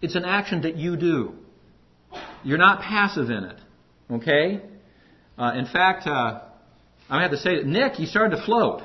It's 0.00 0.14
an 0.14 0.24
action 0.24 0.62
that 0.62 0.76
you 0.76 0.96
do. 0.96 1.34
You're 2.44 2.58
not 2.58 2.82
passive 2.82 3.30
in 3.30 3.44
it. 3.44 3.60
Okay? 4.10 4.60
Uh, 5.36 5.52
in 5.56 5.66
fact, 5.66 6.06
uh, 6.06 6.42
I 7.10 7.22
have 7.22 7.32
to 7.32 7.38
say 7.38 7.56
that 7.56 7.66
Nick, 7.66 7.98
you 7.98 8.06
started 8.06 8.36
to 8.36 8.44
float. 8.44 8.82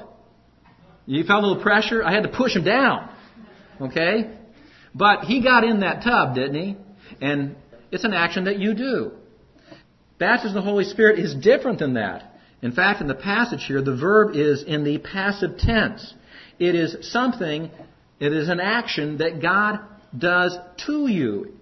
You 1.06 1.24
felt 1.26 1.44
a 1.44 1.48
little 1.48 1.64
pressure? 1.64 2.04
I 2.04 2.12
had 2.12 2.24
to 2.24 2.30
push 2.30 2.56
him 2.56 2.64
down. 2.64 3.10
Okay? 3.82 4.32
But 4.96 5.26
he 5.26 5.44
got 5.44 5.64
in 5.64 5.82
that 5.82 6.04
tub, 6.04 6.34
didn't 6.34 6.56
he? 6.56 6.78
And 7.22 7.56
it's 7.92 8.04
an 8.04 8.14
action 8.14 8.46
that 8.46 8.60
you 8.60 8.74
do. 8.74 9.12
Baptism 10.18 10.58
of 10.58 10.64
the 10.64 10.70
Holy 10.70 10.84
Spirit 10.84 11.20
is 11.20 11.34
different 11.34 11.80
than 11.80 11.94
that. 11.94 12.36
In 12.62 12.74
fact, 12.74 13.02
in 13.02 13.08
the 13.08 13.16
passage 13.16 13.64
here, 13.66 13.82
the 13.82 13.96
verb 13.96 14.36
is 14.36 14.64
in 14.64 14.84
the 14.84 14.98
passive 14.98 15.58
tense. 15.58 16.14
It 16.60 16.76
is 16.76 17.10
something, 17.12 17.72
it 18.20 18.34
is 18.34 18.50
an 18.50 18.60
action 18.60 19.20
that 19.20 19.42
God 19.42 19.80
does 20.18 20.58
to 20.86 21.08
you. 21.08 21.54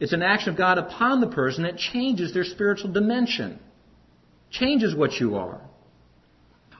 It's 0.00 0.12
an 0.12 0.22
action 0.22 0.50
of 0.50 0.56
God 0.56 0.78
upon 0.78 1.20
the 1.20 1.26
person 1.26 1.64
that 1.64 1.76
changes 1.76 2.32
their 2.32 2.44
spiritual 2.44 2.92
dimension, 2.92 3.58
changes 4.50 4.94
what 4.94 5.12
you 5.14 5.36
are. 5.36 5.60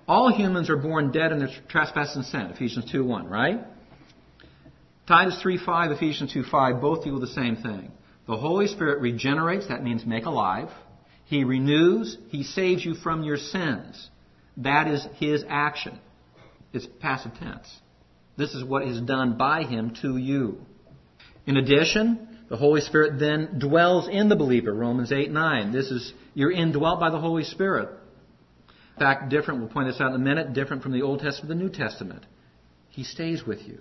All 0.07 0.33
humans 0.33 0.71
are 0.71 0.77
born 0.77 1.13
dead 1.13 1.33
in 1.33 1.39
their 1.39 1.51
trespasses 1.69 2.17
and 2.17 2.25
sin, 2.25 2.41
Ephesians 2.55 2.91
2 2.91 3.05
1, 3.05 3.27
right? 3.27 3.61
Titus 5.07 5.39
3 5.43 5.59
5, 5.59 5.91
Ephesians 5.91 6.33
2 6.33 6.45
5, 6.45 6.81
both 6.81 7.05
deal 7.05 7.15
with 7.15 7.23
the 7.23 7.35
same 7.35 7.57
thing. 7.57 7.91
The 8.29 8.37
Holy 8.37 8.67
Spirit 8.67 9.01
regenerates, 9.01 9.69
that 9.69 9.83
means 9.83 10.05
make 10.05 10.27
alive. 10.27 10.69
He 11.25 11.45
renews, 11.45 12.19
He 12.29 12.43
saves 12.45 12.85
you 12.85 12.95
from 12.95 13.23
your 13.23 13.39
sins. 13.39 14.11
That 14.59 14.87
is 14.87 15.07
His 15.15 15.45
action. 15.49 15.99
It's 16.75 16.87
passive 17.01 17.33
tense. 17.41 17.67
This 18.37 18.55
is 18.55 18.63
what 18.63 18.87
is 18.87 19.01
done 19.01 19.39
by 19.39 19.65
Him 19.65 19.95
to 20.03 20.19
you. 20.19 20.59
In 21.47 21.57
addition, 21.57 22.29
the 22.51 22.59
Holy 22.59 22.83
Spirit 22.83 23.19
then 23.19 23.59
dwells 23.59 24.09
in 24.09 24.29
the 24.29 24.37
believer, 24.37 24.75
Romans 24.75 25.11
8 25.11 25.31
9. 25.31 25.73
This 25.73 25.91
is, 25.91 26.13
you're 26.35 26.53
indwelt 26.53 27.01
by 27.01 27.09
the 27.09 27.19
Holy 27.19 27.45
Spirit. 27.45 27.89
In 28.69 29.01
fact, 29.01 29.31
different, 29.31 29.61
we'll 29.61 29.71
point 29.71 29.89
this 29.89 30.03
out 30.03 30.11
in 30.11 30.17
a 30.17 30.25
minute, 30.25 30.53
different 30.53 30.83
from 30.83 30.93
the 30.93 31.03
Old 31.03 31.21
Testament, 31.21 31.49
the 31.49 31.65
New 31.65 31.71
Testament. 31.71 32.27
He 32.91 33.05
stays 33.05 33.47
with 33.47 33.63
you. 33.67 33.81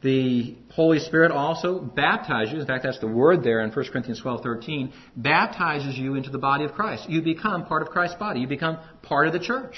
The 0.00 0.54
Holy 0.70 1.00
Spirit 1.00 1.32
also 1.32 1.80
baptizes, 1.80 2.54
you. 2.54 2.60
in 2.60 2.66
fact, 2.66 2.84
that's 2.84 3.00
the 3.00 3.08
word 3.08 3.42
there 3.42 3.60
in 3.62 3.70
1 3.70 3.86
Corinthians 3.86 4.20
12, 4.20 4.42
13, 4.42 4.92
baptizes 5.16 5.98
you 5.98 6.14
into 6.14 6.30
the 6.30 6.38
body 6.38 6.64
of 6.64 6.72
Christ. 6.72 7.08
You 7.08 7.20
become 7.20 7.66
part 7.66 7.82
of 7.82 7.88
Christ's 7.88 8.16
body. 8.16 8.40
You 8.40 8.46
become 8.46 8.78
part 9.02 9.26
of 9.26 9.32
the 9.32 9.40
church. 9.40 9.74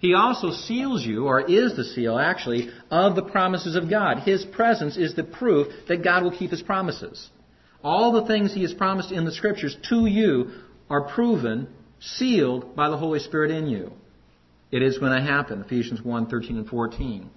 He 0.00 0.14
also 0.14 0.50
seals 0.50 1.04
you, 1.04 1.26
or 1.26 1.40
is 1.40 1.76
the 1.76 1.84
seal, 1.84 2.18
actually, 2.18 2.70
of 2.90 3.14
the 3.14 3.22
promises 3.22 3.76
of 3.76 3.88
God. 3.88 4.18
His 4.18 4.44
presence 4.44 4.96
is 4.96 5.14
the 5.14 5.24
proof 5.24 5.68
that 5.88 6.02
God 6.02 6.24
will 6.24 6.36
keep 6.36 6.50
His 6.50 6.62
promises. 6.62 7.30
All 7.82 8.12
the 8.12 8.26
things 8.26 8.52
He 8.52 8.62
has 8.62 8.74
promised 8.74 9.12
in 9.12 9.24
the 9.24 9.32
Scriptures 9.32 9.76
to 9.90 10.06
you 10.06 10.50
are 10.90 11.08
proven, 11.14 11.68
sealed 12.00 12.74
by 12.74 12.90
the 12.90 12.96
Holy 12.96 13.20
Spirit 13.20 13.52
in 13.52 13.68
you. 13.68 13.92
It 14.72 14.82
is 14.82 14.98
going 14.98 15.12
to 15.12 15.22
happen. 15.22 15.62
Ephesians 15.62 16.02
1, 16.02 16.26
13 16.26 16.58
and 16.58 16.68
14. 16.68 17.30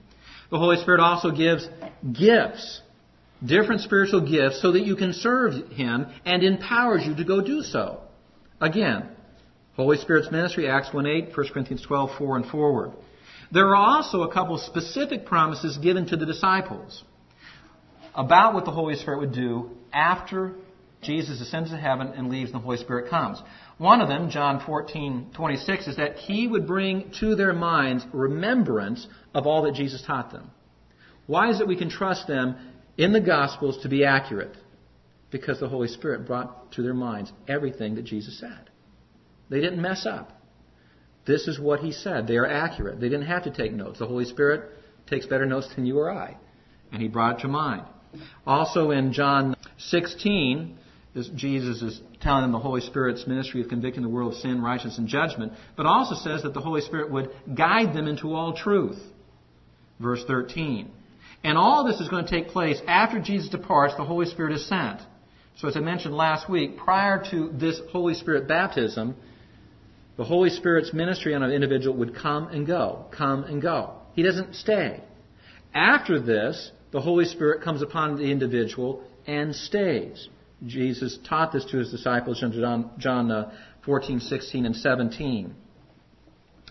The 0.50 0.58
Holy 0.58 0.78
Spirit 0.78 1.02
also 1.02 1.32
gives 1.32 1.68
gifts, 2.12 2.82
different 3.46 3.82
spiritual 3.82 4.22
gifts, 4.22 4.62
so 4.62 4.72
that 4.72 4.86
you 4.86 4.96
can 4.96 5.14
serve 5.14 5.72
Him 5.72 6.08
and 6.26 6.44
empowers 6.44 7.06
you 7.06 7.16
to 7.16 7.24
go 7.24 7.42
do 7.42 7.62
so. 7.62 8.02
Again, 8.62 9.10
Holy 9.76 9.98
Spirit's 9.98 10.32
ministry, 10.32 10.68
Acts 10.70 10.94
1 10.94 11.06
8, 11.06 11.38
1 11.38 11.48
Corinthians 11.54 11.84
12 11.86 12.12
4 12.18 12.38
and 12.38 12.46
forward. 12.48 12.92
There 13.52 13.68
are 13.68 13.76
also 13.76 14.24
a 14.24 14.34
couple 14.34 14.58
specific 14.58 15.26
promises 15.26 15.78
given 15.78 16.08
to 16.08 16.18
the 16.18 16.26
disciples 16.26 17.04
about 18.16 18.54
what 18.54 18.66
the 18.66 18.72
Holy 18.72 18.96
Spirit 18.96 19.20
would 19.20 19.34
do 19.34 19.70
after 19.94 20.54
Jesus 21.02 21.40
ascends 21.40 21.70
to 21.70 21.78
heaven 21.78 22.08
and 22.08 22.30
leaves 22.30 22.52
and 22.52 22.60
the 22.60 22.64
Holy 22.64 22.78
Spirit 22.78 23.10
comes. 23.10 23.42
One 23.78 24.02
of 24.02 24.08
them, 24.08 24.30
John 24.30 24.64
14, 24.66 25.32
26, 25.36 25.88
is 25.88 25.96
that 25.98 26.16
he 26.16 26.48
would 26.48 26.66
bring 26.66 27.12
to 27.20 27.36
their 27.36 27.54
minds 27.54 28.06
remembrance 28.12 29.08
of 29.34 29.46
all 29.46 29.64
that 29.64 29.76
Jesus 29.76 30.02
taught 30.02 30.32
them. 30.32 30.50
Why 31.28 31.50
is 31.52 31.60
it 31.60 31.68
we 31.68 31.78
can 31.78 31.90
trust 31.90 32.28
them 32.28 32.56
in 32.98 33.12
the 33.12 33.22
Gospels 33.22 33.84
to 33.84 33.90
be 33.90 34.04
accurate? 34.04 34.56
Because 35.30 35.60
the 35.60 35.70
Holy 35.70 35.90
Spirit 35.90 36.26
brought 36.26 36.72
to 36.74 36.82
their 36.82 36.94
minds 36.94 37.32
everything 37.48 37.96
that 37.96 38.06
Jesus 38.06 38.40
said. 38.40 38.70
They 39.50 39.62
didn't 39.62 39.82
mess 39.82 40.06
up. 40.06 40.42
This 41.26 41.48
is 41.48 41.60
what 41.60 41.82
he 41.82 41.92
said. 41.92 42.26
They 42.26 42.38
are 42.38 42.48
accurate. 42.48 43.00
They 43.00 43.10
didn't 43.10 43.28
have 43.28 43.44
to 43.44 43.52
take 43.52 43.74
notes. 43.74 44.00
The 44.00 44.08
Holy 44.08 44.26
Spirit 44.26 44.72
takes 45.08 45.26
better 45.26 45.46
notes 45.46 45.68
than 45.76 45.86
you 45.86 46.00
or 46.00 46.10
I. 46.10 46.38
And 46.92 47.02
he 47.02 47.10
brought 47.10 47.40
it 47.40 47.42
to 47.42 47.48
mind. 47.50 47.84
Also 48.46 48.92
in 48.92 49.12
John 49.12 49.56
16, 49.78 50.78
Jesus 51.36 51.82
is 51.82 52.02
telling 52.22 52.44
them 52.44 52.52
the 52.52 52.60
Holy 52.60 52.82
Spirit's 52.82 53.26
ministry 53.26 53.62
of 53.62 53.70
convicting 53.70 54.04
the 54.04 54.10
world 54.10 54.34
of 54.34 54.40
sin, 54.40 54.62
righteousness, 54.62 54.98
and 54.98 55.08
judgment, 55.08 55.54
but 55.76 55.86
also 55.86 56.16
says 56.16 56.44
that 56.44 56.54
the 56.54 56.62
Holy 56.62 56.82
Spirit 56.82 57.12
would 57.12 57.32
guide 57.56 57.94
them 57.94 58.08
into 58.08 58.34
all 58.34 58.54
truth. 58.54 59.00
Verse 60.00 60.24
13. 60.28 60.92
And 61.44 61.58
all 61.58 61.84
this 61.84 62.00
is 62.00 62.10
going 62.10 62.26
to 62.26 62.32
take 62.32 62.50
place 62.50 62.80
after 62.88 63.20
Jesus 63.20 63.50
departs, 63.50 63.96
the 63.96 64.06
Holy 64.06 64.26
Spirit 64.26 64.54
is 64.54 64.68
sent. 64.68 65.02
So, 65.58 65.68
as 65.68 65.76
I 65.76 65.80
mentioned 65.80 66.16
last 66.16 66.50
week, 66.50 66.78
prior 66.78 67.24
to 67.32 67.50
this 67.54 67.82
Holy 67.92 68.14
Spirit 68.14 68.48
baptism, 68.48 69.16
the 70.18 70.24
Holy 70.24 70.50
Spirit's 70.50 70.94
ministry 70.94 71.34
on 71.34 71.44
an 71.44 71.52
individual 71.52 71.98
would 71.98 72.16
come 72.16 72.48
and 72.48 72.66
go, 72.68 73.06
come 73.12 73.44
and 73.44 73.62
go. 73.62 73.94
He 74.14 74.24
doesn't 74.24 74.56
stay. 74.56 75.02
After 75.74 76.20
this, 76.20 76.72
the 76.92 77.02
Holy 77.02 77.26
Spirit 77.26 77.64
comes 77.64 77.82
upon 77.82 78.18
the 78.18 78.32
individual 78.32 79.04
and 79.26 79.56
stays. 79.56 80.28
Jesus 80.66 81.18
taught 81.28 81.52
this 81.52 81.66
to 81.66 81.78
his 81.78 81.92
disciples 81.92 82.42
in 82.42 82.52
John, 82.52 82.92
John 82.98 83.32
uh, 83.32 83.52
14, 83.86 84.20
16, 84.20 84.66
and 84.66 84.76
17. 84.76 85.54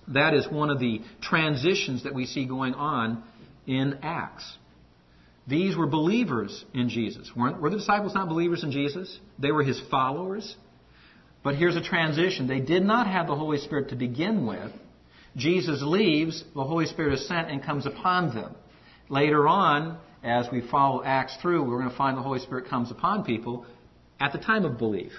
That 0.09 0.35
is 0.35 0.47
one 0.49 0.71
of 0.71 0.79
the 0.79 1.01
transitions 1.21 2.05
that 2.05 2.15
we 2.15 2.27
see 2.27 2.47
going 2.47 2.75
on 2.75 3.23
in 3.67 3.99
Acts. 4.03 4.59
These 5.49 5.77
were 5.77 5.87
believers 5.87 6.65
in 6.75 6.89
Jesus. 6.89 7.31
Weren't, 7.37 7.61
were 7.61 7.71
the 7.71 7.79
disciples 7.79 8.15
not 8.15 8.29
believers 8.29 8.65
in 8.65 8.73
Jesus? 8.73 9.19
They 9.39 9.53
were 9.53 9.63
his 9.63 9.81
followers. 9.91 10.57
But 11.45 11.55
here's 11.55 11.77
a 11.77 11.83
transition. 11.83 12.49
They 12.49 12.61
did 12.61 12.85
not 12.85 13.07
have 13.07 13.29
the 13.29 13.37
Holy 13.37 13.59
Spirit 13.59 13.91
to 13.91 13.97
begin 13.97 14.47
with. 14.47 14.73
Jesus 15.37 15.81
leaves, 15.83 16.43
the 16.55 16.65
Holy 16.65 16.87
Spirit 16.87 17.15
is 17.15 17.29
sent 17.29 17.51
and 17.51 17.63
comes 17.63 17.87
upon 17.87 18.35
them. 18.35 18.57
Later 19.09 19.47
on, 19.47 19.99
as 20.25 20.49
we 20.51 20.61
follow 20.69 21.05
Acts 21.05 21.37
through, 21.41 21.63
we're 21.63 21.79
going 21.79 21.91
to 21.91 21.97
find 21.97 22.17
the 22.17 22.23
Holy 22.23 22.41
Spirit 22.41 22.69
comes 22.69 22.91
upon 22.91 23.25
people 23.25 23.65
at 24.21 24.33
the 24.33 24.39
time 24.39 24.65
of 24.65 24.79
belief. 24.79 25.13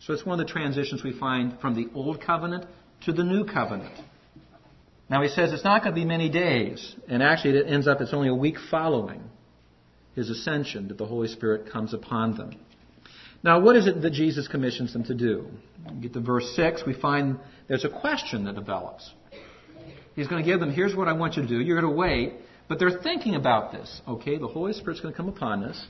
So 0.00 0.12
it's 0.12 0.24
one 0.24 0.38
of 0.38 0.46
the 0.46 0.52
transitions 0.52 1.02
we 1.02 1.18
find 1.18 1.58
from 1.60 1.74
the 1.74 1.88
Old 1.94 2.20
Covenant 2.20 2.66
to 3.04 3.12
the 3.12 3.24
New 3.24 3.44
Covenant. 3.44 3.94
Now 5.10 5.22
he 5.22 5.28
says 5.28 5.52
it's 5.52 5.64
not 5.64 5.82
going 5.82 5.94
to 5.94 6.00
be 6.00 6.06
many 6.06 6.28
days, 6.28 6.94
and 7.08 7.22
actually 7.22 7.58
it 7.58 7.66
ends 7.66 7.88
up 7.88 8.00
it's 8.00 8.12
only 8.12 8.28
a 8.28 8.34
week 8.34 8.56
following 8.70 9.22
his 10.14 10.30
ascension 10.30 10.88
that 10.88 10.98
the 10.98 11.06
Holy 11.06 11.28
Spirit 11.28 11.70
comes 11.72 11.94
upon 11.94 12.36
them. 12.36 12.52
Now, 13.42 13.60
what 13.60 13.76
is 13.76 13.86
it 13.86 14.02
that 14.02 14.12
Jesus 14.12 14.48
commissions 14.48 14.92
them 14.92 15.04
to 15.04 15.14
do? 15.14 15.46
We 15.94 16.00
get 16.00 16.12
to 16.14 16.20
verse 16.20 16.52
6, 16.56 16.82
we 16.86 16.94
find 16.94 17.38
there's 17.68 17.84
a 17.84 17.88
question 17.88 18.44
that 18.44 18.56
develops. 18.56 19.08
He's 20.16 20.26
going 20.26 20.42
to 20.42 20.50
give 20.50 20.58
them, 20.58 20.72
here's 20.72 20.96
what 20.96 21.06
I 21.06 21.12
want 21.12 21.36
you 21.36 21.42
to 21.42 21.48
do. 21.48 21.60
You're 21.60 21.80
going 21.80 21.92
to 21.92 21.96
wait, 21.96 22.32
but 22.68 22.80
they're 22.80 23.00
thinking 23.00 23.36
about 23.36 23.70
this. 23.70 24.00
Okay, 24.08 24.38
the 24.38 24.48
Holy 24.48 24.72
Spirit's 24.72 25.00
going 25.00 25.14
to 25.14 25.16
come 25.16 25.28
upon 25.28 25.62
us. 25.62 25.86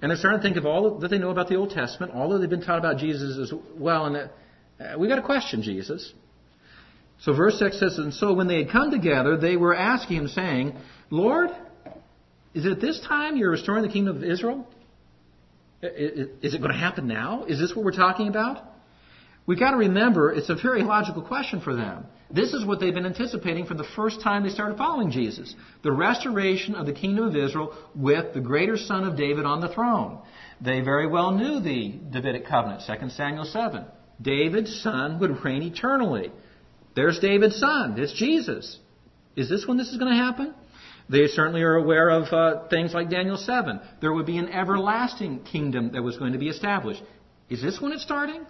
And 0.00 0.10
they're 0.10 0.16
starting 0.16 0.40
to 0.40 0.42
think 0.42 0.56
of 0.56 0.64
all 0.64 0.98
that 0.98 1.08
they 1.08 1.18
know 1.18 1.30
about 1.30 1.48
the 1.48 1.56
Old 1.56 1.70
Testament, 1.70 2.12
all 2.12 2.28
that 2.30 2.38
they've 2.38 2.50
been 2.50 2.62
taught 2.62 2.78
about 2.78 2.98
Jesus 2.98 3.38
as 3.38 3.58
well, 3.76 4.06
and 4.06 4.16
uh, 4.16 4.98
we 4.98 5.08
got 5.08 5.16
to 5.16 5.22
question 5.22 5.62
Jesus. 5.62 6.12
So 7.20 7.34
verse 7.34 7.58
6 7.58 7.80
says, 7.80 7.98
And 7.98 8.14
so 8.14 8.32
when 8.32 8.46
they 8.46 8.58
had 8.58 8.70
come 8.70 8.90
together, 8.90 9.36
they 9.36 9.56
were 9.56 9.74
asking 9.74 10.18
him, 10.18 10.28
saying, 10.28 10.76
Lord, 11.10 11.50
is 12.54 12.64
it 12.64 12.72
at 12.72 12.80
this 12.80 13.00
time 13.00 13.36
you're 13.36 13.50
restoring 13.50 13.82
the 13.82 13.92
kingdom 13.92 14.16
of 14.16 14.24
Israel? 14.24 14.66
Is 15.82 16.54
it 16.54 16.58
going 16.58 16.72
to 16.72 16.78
happen 16.78 17.06
now? 17.06 17.44
Is 17.44 17.58
this 17.58 17.74
what 17.74 17.84
we're 17.84 17.92
talking 17.92 18.28
about? 18.28 18.64
We've 19.48 19.58
got 19.58 19.70
to 19.70 19.78
remember 19.78 20.30
it's 20.30 20.50
a 20.50 20.54
very 20.54 20.82
logical 20.82 21.22
question 21.22 21.62
for 21.62 21.74
them. 21.74 22.04
This 22.30 22.52
is 22.52 22.66
what 22.66 22.80
they've 22.80 22.92
been 22.92 23.06
anticipating 23.06 23.64
from 23.64 23.78
the 23.78 23.88
first 23.96 24.20
time 24.20 24.42
they 24.42 24.50
started 24.50 24.76
following 24.76 25.10
Jesus. 25.10 25.54
The 25.82 25.90
restoration 25.90 26.74
of 26.74 26.84
the 26.84 26.92
kingdom 26.92 27.24
of 27.24 27.34
Israel 27.34 27.74
with 27.94 28.34
the 28.34 28.42
greater 28.42 28.76
son 28.76 29.04
of 29.04 29.16
David 29.16 29.46
on 29.46 29.62
the 29.62 29.72
throne. 29.72 30.18
They 30.60 30.82
very 30.82 31.06
well 31.06 31.30
knew 31.30 31.60
the 31.60 31.98
Davidic 32.12 32.46
covenant, 32.46 32.82
2 32.86 33.08
Samuel 33.08 33.46
7. 33.46 33.86
David's 34.20 34.82
son 34.82 35.18
would 35.18 35.42
reign 35.42 35.62
eternally. 35.62 36.30
There's 36.94 37.18
David's 37.18 37.58
son. 37.58 37.94
It's 37.98 38.12
Jesus. 38.12 38.78
Is 39.34 39.48
this 39.48 39.66
when 39.66 39.78
this 39.78 39.88
is 39.88 39.96
going 39.96 40.12
to 40.12 40.22
happen? 40.22 40.52
They 41.08 41.26
certainly 41.26 41.62
are 41.62 41.76
aware 41.76 42.10
of 42.10 42.30
uh, 42.34 42.68
things 42.68 42.92
like 42.92 43.08
Daniel 43.08 43.38
7. 43.38 43.80
There 44.02 44.12
would 44.12 44.26
be 44.26 44.36
an 44.36 44.50
everlasting 44.50 45.44
kingdom 45.44 45.92
that 45.92 46.02
was 46.02 46.18
going 46.18 46.34
to 46.34 46.38
be 46.38 46.50
established. 46.50 47.02
Is 47.48 47.62
this 47.62 47.80
when 47.80 47.92
it's 47.92 48.02
starting? 48.02 48.44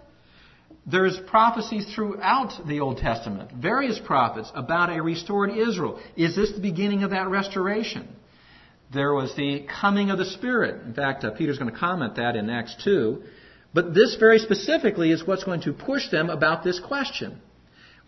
There's 0.89 1.19
prophecies 1.27 1.93
throughout 1.93 2.53
the 2.67 2.79
Old 2.79 2.97
Testament, 2.97 3.51
various 3.51 3.99
prophets 3.99 4.51
about 4.55 4.89
a 4.89 5.01
restored 5.01 5.51
Israel. 5.51 5.99
Is 6.15 6.35
this 6.35 6.51
the 6.53 6.61
beginning 6.61 7.03
of 7.03 7.11
that 7.11 7.27
restoration? 7.27 8.07
There 8.91 9.13
was 9.13 9.35
the 9.35 9.67
coming 9.81 10.09
of 10.09 10.17
the 10.17 10.25
Spirit. 10.25 10.83
In 10.83 10.93
fact, 10.95 11.23
uh, 11.23 11.31
Peter's 11.31 11.59
going 11.59 11.71
to 11.71 11.77
comment 11.77 12.15
that 12.15 12.35
in 12.35 12.49
Acts 12.49 12.75
2. 12.83 13.21
But 13.71 13.93
this 13.93 14.15
very 14.19 14.39
specifically 14.39 15.11
is 15.11 15.27
what's 15.27 15.43
going 15.43 15.61
to 15.61 15.73
push 15.73 16.09
them 16.09 16.31
about 16.31 16.63
this 16.63 16.79
question. 16.79 17.39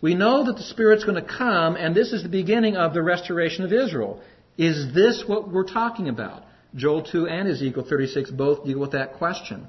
We 0.00 0.16
know 0.16 0.46
that 0.46 0.56
the 0.56 0.64
Spirit's 0.64 1.04
going 1.04 1.22
to 1.22 1.28
come, 1.38 1.76
and 1.76 1.94
this 1.94 2.12
is 2.12 2.24
the 2.24 2.28
beginning 2.28 2.76
of 2.76 2.94
the 2.94 3.02
restoration 3.02 3.64
of 3.64 3.72
Israel. 3.72 4.20
Is 4.58 4.92
this 4.92 5.22
what 5.24 5.48
we're 5.48 5.62
talking 5.62 6.08
about? 6.08 6.42
Joel 6.74 7.04
2 7.04 7.28
and 7.28 7.48
Ezekiel 7.48 7.86
36 7.88 8.32
both 8.32 8.64
deal 8.64 8.80
with 8.80 8.92
that 8.92 9.14
question. 9.14 9.68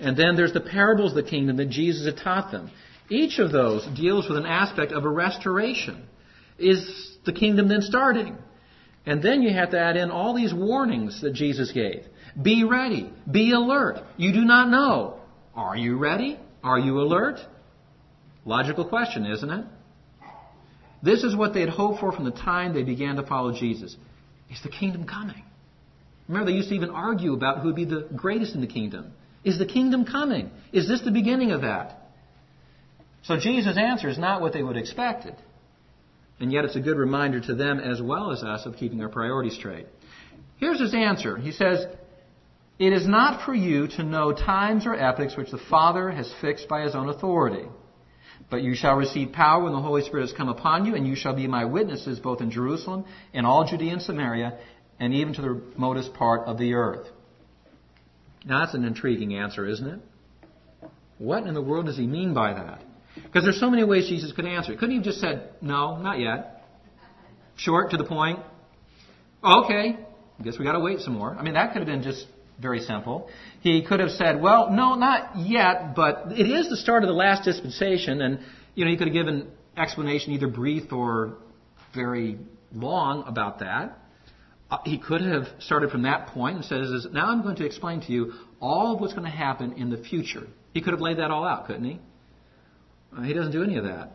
And 0.00 0.16
then 0.16 0.34
there's 0.36 0.52
the 0.54 0.60
parables 0.60 1.12
of 1.12 1.24
the 1.24 1.30
kingdom 1.30 1.56
that 1.58 1.68
Jesus 1.68 2.06
had 2.06 2.16
taught 2.16 2.50
them. 2.50 2.70
Each 3.10 3.38
of 3.38 3.52
those 3.52 3.86
deals 3.96 4.28
with 4.28 4.38
an 4.38 4.46
aspect 4.46 4.92
of 4.92 5.04
a 5.04 5.08
restoration. 5.08 6.06
Is 6.58 7.18
the 7.26 7.32
kingdom 7.32 7.68
then 7.68 7.82
starting? 7.82 8.36
And 9.04 9.22
then 9.22 9.42
you 9.42 9.52
have 9.52 9.70
to 9.70 9.80
add 9.80 9.96
in 9.96 10.10
all 10.10 10.34
these 10.34 10.54
warnings 10.54 11.20
that 11.22 11.34
Jesus 11.34 11.72
gave. 11.72 12.04
Be 12.40 12.64
ready. 12.64 13.12
Be 13.30 13.52
alert. 13.52 13.98
You 14.16 14.32
do 14.32 14.42
not 14.42 14.70
know. 14.70 15.20
Are 15.54 15.76
you 15.76 15.96
ready? 15.96 16.38
Are 16.62 16.78
you 16.78 17.00
alert? 17.00 17.40
Logical 18.44 18.86
question, 18.86 19.26
isn't 19.26 19.50
it? 19.50 19.64
This 21.02 21.24
is 21.24 21.34
what 21.34 21.54
they 21.54 21.60
had 21.60 21.70
hoped 21.70 22.00
for 22.00 22.12
from 22.12 22.24
the 22.24 22.30
time 22.30 22.74
they 22.74 22.82
began 22.82 23.16
to 23.16 23.22
follow 23.22 23.52
Jesus. 23.52 23.96
Is 24.50 24.62
the 24.62 24.68
kingdom 24.68 25.06
coming? 25.06 25.42
Remember, 26.28 26.50
they 26.50 26.56
used 26.56 26.68
to 26.68 26.74
even 26.74 26.90
argue 26.90 27.32
about 27.32 27.60
who 27.60 27.68
would 27.68 27.76
be 27.76 27.84
the 27.84 28.06
greatest 28.14 28.54
in 28.54 28.60
the 28.60 28.66
kingdom. 28.66 29.12
Is 29.44 29.58
the 29.58 29.66
kingdom 29.66 30.04
coming? 30.04 30.50
Is 30.72 30.88
this 30.88 31.00
the 31.02 31.10
beginning 31.10 31.50
of 31.52 31.62
that? 31.62 31.96
So 33.22 33.38
Jesus' 33.38 33.76
answer 33.76 34.08
is 34.08 34.18
not 34.18 34.40
what 34.40 34.52
they 34.52 34.62
would 34.62 34.76
have 34.76 34.82
expected. 34.82 35.34
And 36.38 36.52
yet 36.52 36.64
it's 36.64 36.76
a 36.76 36.80
good 36.80 36.96
reminder 36.96 37.40
to 37.40 37.54
them 37.54 37.80
as 37.80 38.00
well 38.00 38.30
as 38.32 38.42
us 38.42 38.64
of 38.64 38.76
keeping 38.76 39.00
our 39.02 39.08
priorities 39.08 39.54
straight. 39.54 39.86
Here's 40.56 40.80
his 40.80 40.94
answer. 40.94 41.36
He 41.36 41.52
says, 41.52 41.86
It 42.78 42.92
is 42.92 43.06
not 43.06 43.44
for 43.44 43.54
you 43.54 43.88
to 43.88 44.02
know 44.02 44.32
times 44.32 44.86
or 44.86 44.94
epochs 44.94 45.36
which 45.36 45.50
the 45.50 45.60
Father 45.70 46.10
has 46.10 46.32
fixed 46.40 46.68
by 46.68 46.82
his 46.82 46.94
own 46.94 47.08
authority. 47.08 47.66
But 48.50 48.62
you 48.62 48.74
shall 48.74 48.96
receive 48.96 49.32
power 49.32 49.62
when 49.62 49.72
the 49.72 49.80
Holy 49.80 50.02
Spirit 50.02 50.28
has 50.28 50.36
come 50.36 50.48
upon 50.48 50.86
you, 50.86 50.94
and 50.94 51.06
you 51.06 51.14
shall 51.14 51.36
be 51.36 51.46
my 51.46 51.66
witnesses 51.66 52.18
both 52.18 52.40
in 52.40 52.50
Jerusalem, 52.50 53.04
in 53.34 53.44
all 53.44 53.64
Judea 53.64 53.92
and 53.92 54.02
Samaria, 54.02 54.58
and 54.98 55.14
even 55.14 55.34
to 55.34 55.42
the 55.42 55.50
remotest 55.50 56.14
part 56.14 56.46
of 56.46 56.58
the 56.58 56.74
earth. 56.74 57.06
Now 58.44 58.60
that's 58.60 58.74
an 58.74 58.84
intriguing 58.84 59.34
answer, 59.34 59.66
isn't 59.66 59.86
it? 59.86 60.00
What 61.18 61.46
in 61.46 61.54
the 61.54 61.62
world 61.62 61.86
does 61.86 61.96
he 61.96 62.06
mean 62.06 62.32
by 62.32 62.54
that? 62.54 62.82
Because 63.14 63.44
there's 63.44 63.60
so 63.60 63.70
many 63.70 63.84
ways 63.84 64.08
Jesus 64.08 64.32
could 64.32 64.46
answer 64.46 64.72
it. 64.72 64.78
Couldn't 64.78 64.92
he 64.92 64.96
have 64.96 65.04
just 65.04 65.20
said, 65.20 65.50
no, 65.60 65.96
not 65.96 66.18
yet? 66.18 66.64
Short, 67.56 67.90
to 67.90 67.96
the 67.96 68.04
point. 68.04 68.40
Okay, 69.44 69.98
I 70.38 70.42
guess 70.42 70.58
we 70.58 70.64
gotta 70.64 70.80
wait 70.80 71.00
some 71.00 71.14
more. 71.14 71.36
I 71.36 71.42
mean, 71.42 71.54
that 71.54 71.72
could 71.72 71.78
have 71.80 71.86
been 71.86 72.02
just 72.02 72.26
very 72.60 72.80
simple. 72.80 73.28
He 73.60 73.84
could 73.84 74.00
have 74.00 74.10
said, 74.10 74.40
well, 74.40 74.70
no, 74.70 74.94
not 74.94 75.36
yet, 75.36 75.94
but 75.94 76.32
it 76.32 76.46
is 76.46 76.68
the 76.68 76.76
start 76.76 77.02
of 77.02 77.08
the 77.08 77.14
last 77.14 77.44
dispensation, 77.44 78.22
and, 78.22 78.40
you 78.74 78.84
know, 78.84 78.90
he 78.90 78.96
could 78.96 79.08
have 79.08 79.14
given 79.14 79.48
explanation 79.76 80.32
either 80.32 80.48
brief 80.48 80.92
or 80.92 81.38
very 81.94 82.38
long 82.74 83.24
about 83.26 83.60
that. 83.60 83.98
Uh, 84.70 84.78
he 84.84 84.98
could 84.98 85.20
have 85.20 85.46
started 85.58 85.90
from 85.90 86.02
that 86.02 86.28
point 86.28 86.56
and 86.56 86.64
says, 86.64 87.06
now 87.12 87.26
I'm 87.26 87.42
going 87.42 87.56
to 87.56 87.66
explain 87.66 88.00
to 88.02 88.12
you 88.12 88.32
all 88.60 88.94
of 88.94 89.00
what's 89.00 89.14
going 89.14 89.24
to 89.24 89.36
happen 89.36 89.72
in 89.72 89.90
the 89.90 89.98
future. 89.98 90.46
He 90.72 90.80
could 90.80 90.92
have 90.92 91.00
laid 91.00 91.18
that 91.18 91.30
all 91.30 91.44
out, 91.44 91.66
couldn't 91.66 91.84
he? 91.84 91.98
Uh, 93.16 93.22
he 93.22 93.32
doesn't 93.32 93.52
do 93.52 93.64
any 93.64 93.76
of 93.76 93.84
that. 93.84 94.12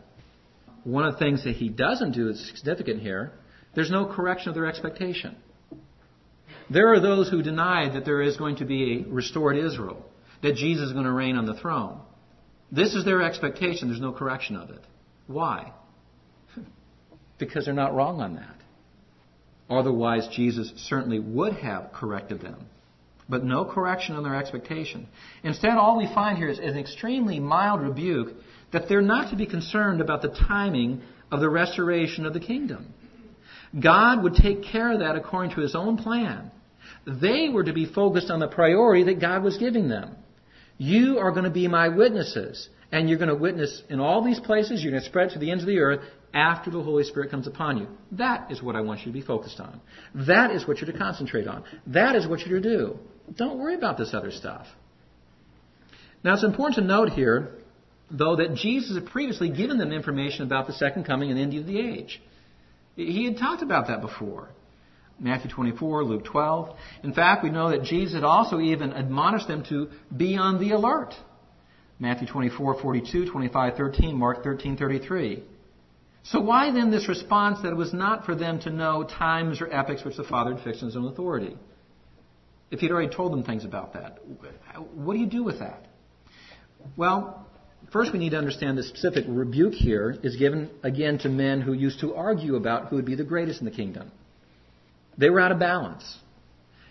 One 0.84 1.04
of 1.04 1.14
the 1.14 1.18
things 1.18 1.44
that 1.44 1.56
he 1.56 1.68
doesn't 1.68 2.12
do 2.12 2.28
is 2.28 2.52
significant 2.54 3.02
here. 3.02 3.32
There's 3.74 3.90
no 3.90 4.06
correction 4.06 4.48
of 4.48 4.54
their 4.54 4.66
expectation. 4.66 5.36
There 6.70 6.92
are 6.92 7.00
those 7.00 7.28
who 7.28 7.42
deny 7.42 7.90
that 7.92 8.04
there 8.04 8.22
is 8.22 8.36
going 8.36 8.56
to 8.56 8.64
be 8.64 9.04
a 9.04 9.08
restored 9.08 9.56
Israel, 9.58 10.04
that 10.42 10.54
Jesus 10.54 10.86
is 10.86 10.92
going 10.92 11.04
to 11.04 11.12
reign 11.12 11.36
on 11.36 11.44
the 11.44 11.54
throne. 11.54 12.00
This 12.72 12.94
is 12.94 13.04
their 13.04 13.22
expectation. 13.22 13.88
There's 13.88 14.00
no 14.00 14.12
correction 14.12 14.56
of 14.56 14.70
it. 14.70 14.80
Why? 15.26 15.72
because 17.38 17.66
they're 17.66 17.74
not 17.74 17.94
wrong 17.94 18.20
on 18.20 18.36
that. 18.36 18.55
Otherwise, 19.68 20.28
Jesus 20.32 20.72
certainly 20.76 21.18
would 21.18 21.54
have 21.54 21.92
corrected 21.92 22.40
them. 22.40 22.66
But 23.28 23.44
no 23.44 23.64
correction 23.64 24.14
on 24.14 24.22
their 24.22 24.36
expectation. 24.36 25.08
Instead, 25.42 25.72
all 25.72 25.98
we 25.98 26.06
find 26.14 26.38
here 26.38 26.48
is 26.48 26.58
an 26.58 26.78
extremely 26.78 27.40
mild 27.40 27.80
rebuke 27.80 28.34
that 28.72 28.88
they're 28.88 29.02
not 29.02 29.30
to 29.30 29.36
be 29.36 29.46
concerned 29.46 30.00
about 30.00 30.22
the 30.22 30.36
timing 30.46 31.02
of 31.32 31.40
the 31.40 31.48
restoration 31.48 32.24
of 32.24 32.34
the 32.34 32.40
kingdom. 32.40 32.94
God 33.78 34.22
would 34.22 34.34
take 34.34 34.62
care 34.62 34.92
of 34.92 35.00
that 35.00 35.16
according 35.16 35.56
to 35.56 35.60
his 35.60 35.74
own 35.74 35.96
plan. 35.96 36.52
They 37.04 37.48
were 37.52 37.64
to 37.64 37.72
be 37.72 37.86
focused 37.86 38.30
on 38.30 38.38
the 38.38 38.48
priority 38.48 39.04
that 39.04 39.20
God 39.20 39.42
was 39.42 39.58
giving 39.58 39.88
them. 39.88 40.16
You 40.78 41.18
are 41.18 41.32
going 41.32 41.44
to 41.44 41.50
be 41.50 41.66
my 41.66 41.88
witnesses, 41.88 42.68
and 42.92 43.08
you're 43.08 43.18
going 43.18 43.28
to 43.28 43.34
witness 43.34 43.82
in 43.88 43.98
all 43.98 44.24
these 44.24 44.40
places. 44.40 44.82
You're 44.82 44.92
going 44.92 45.02
to 45.02 45.08
spread 45.08 45.30
to 45.30 45.38
the 45.38 45.50
ends 45.50 45.64
of 45.64 45.68
the 45.68 45.78
earth 45.78 46.00
after 46.34 46.70
the 46.70 46.82
Holy 46.82 47.04
Spirit 47.04 47.30
comes 47.30 47.46
upon 47.46 47.78
you. 47.78 47.88
That 48.12 48.50
is 48.50 48.62
what 48.62 48.76
I 48.76 48.80
want 48.80 49.00
you 49.00 49.06
to 49.06 49.12
be 49.12 49.22
focused 49.22 49.60
on. 49.60 49.80
That 50.26 50.50
is 50.50 50.66
what 50.66 50.78
you're 50.78 50.92
to 50.92 50.98
concentrate 50.98 51.46
on. 51.46 51.64
That 51.86 52.14
is 52.16 52.26
what 52.26 52.40
you're 52.40 52.60
to 52.60 52.76
do. 52.76 52.98
Don't 53.34 53.58
worry 53.58 53.74
about 53.74 53.98
this 53.98 54.12
other 54.12 54.30
stuff. 54.30 54.66
Now, 56.22 56.34
it's 56.34 56.44
important 56.44 56.76
to 56.76 56.82
note 56.82 57.10
here, 57.10 57.52
though, 58.10 58.36
that 58.36 58.54
Jesus 58.54 58.96
had 58.96 59.06
previously 59.06 59.48
given 59.48 59.78
them 59.78 59.92
information 59.92 60.44
about 60.44 60.66
the 60.66 60.72
second 60.72 61.04
coming 61.04 61.30
and 61.30 61.38
the 61.38 61.42
end 61.42 61.54
of 61.54 61.66
the 61.66 61.80
age. 61.80 62.20
He 62.96 63.24
had 63.24 63.36
talked 63.36 63.62
about 63.62 63.88
that 63.88 64.00
before. 64.00 64.48
Matthew 65.18 65.50
24, 65.50 66.04
Luke 66.04 66.24
12. 66.24 66.76
In 67.02 67.14
fact, 67.14 67.42
we 67.42 67.50
know 67.50 67.70
that 67.70 67.84
Jesus 67.84 68.14
had 68.14 68.24
also 68.24 68.60
even 68.60 68.92
admonished 68.92 69.48
them 69.48 69.64
to 69.68 69.88
be 70.14 70.36
on 70.36 70.58
the 70.58 70.72
alert. 70.72 71.14
Matthew 71.98 72.28
24, 72.28 72.80
42, 72.80 73.30
25, 73.30 73.76
13, 73.76 74.16
Mark 74.16 74.44
13, 74.44 74.76
33. 74.76 75.42
So 76.30 76.40
why 76.40 76.72
then 76.72 76.90
this 76.90 77.08
response 77.08 77.62
that 77.62 77.70
it 77.70 77.76
was 77.76 77.92
not 77.92 78.26
for 78.26 78.34
them 78.34 78.58
to 78.60 78.70
know 78.70 79.04
times 79.04 79.60
or 79.60 79.72
epochs 79.72 80.04
which 80.04 80.16
the 80.16 80.24
Father 80.24 80.54
had 80.54 80.64
fixed 80.64 80.82
in 80.82 80.88
his 80.88 80.96
own 80.96 81.06
authority? 81.06 81.56
If 82.70 82.80
he'd 82.80 82.90
already 82.90 83.14
told 83.14 83.32
them 83.32 83.44
things 83.44 83.64
about 83.64 83.92
that, 83.92 84.18
what 84.94 85.14
do 85.14 85.20
you 85.20 85.26
do 85.26 85.44
with 85.44 85.60
that? 85.60 85.86
Well, 86.96 87.46
first 87.92 88.12
we 88.12 88.18
need 88.18 88.30
to 88.30 88.38
understand 88.38 88.76
the 88.76 88.82
specific 88.82 89.24
rebuke 89.28 89.74
here 89.74 90.16
is 90.22 90.34
given 90.34 90.70
again 90.82 91.18
to 91.18 91.28
men 91.28 91.60
who 91.60 91.72
used 91.72 92.00
to 92.00 92.14
argue 92.14 92.56
about 92.56 92.88
who 92.88 92.96
would 92.96 93.04
be 93.04 93.14
the 93.14 93.24
greatest 93.24 93.60
in 93.60 93.64
the 93.64 93.70
kingdom. 93.70 94.10
They 95.16 95.30
were 95.30 95.38
out 95.38 95.52
of 95.52 95.60
balance. 95.60 96.18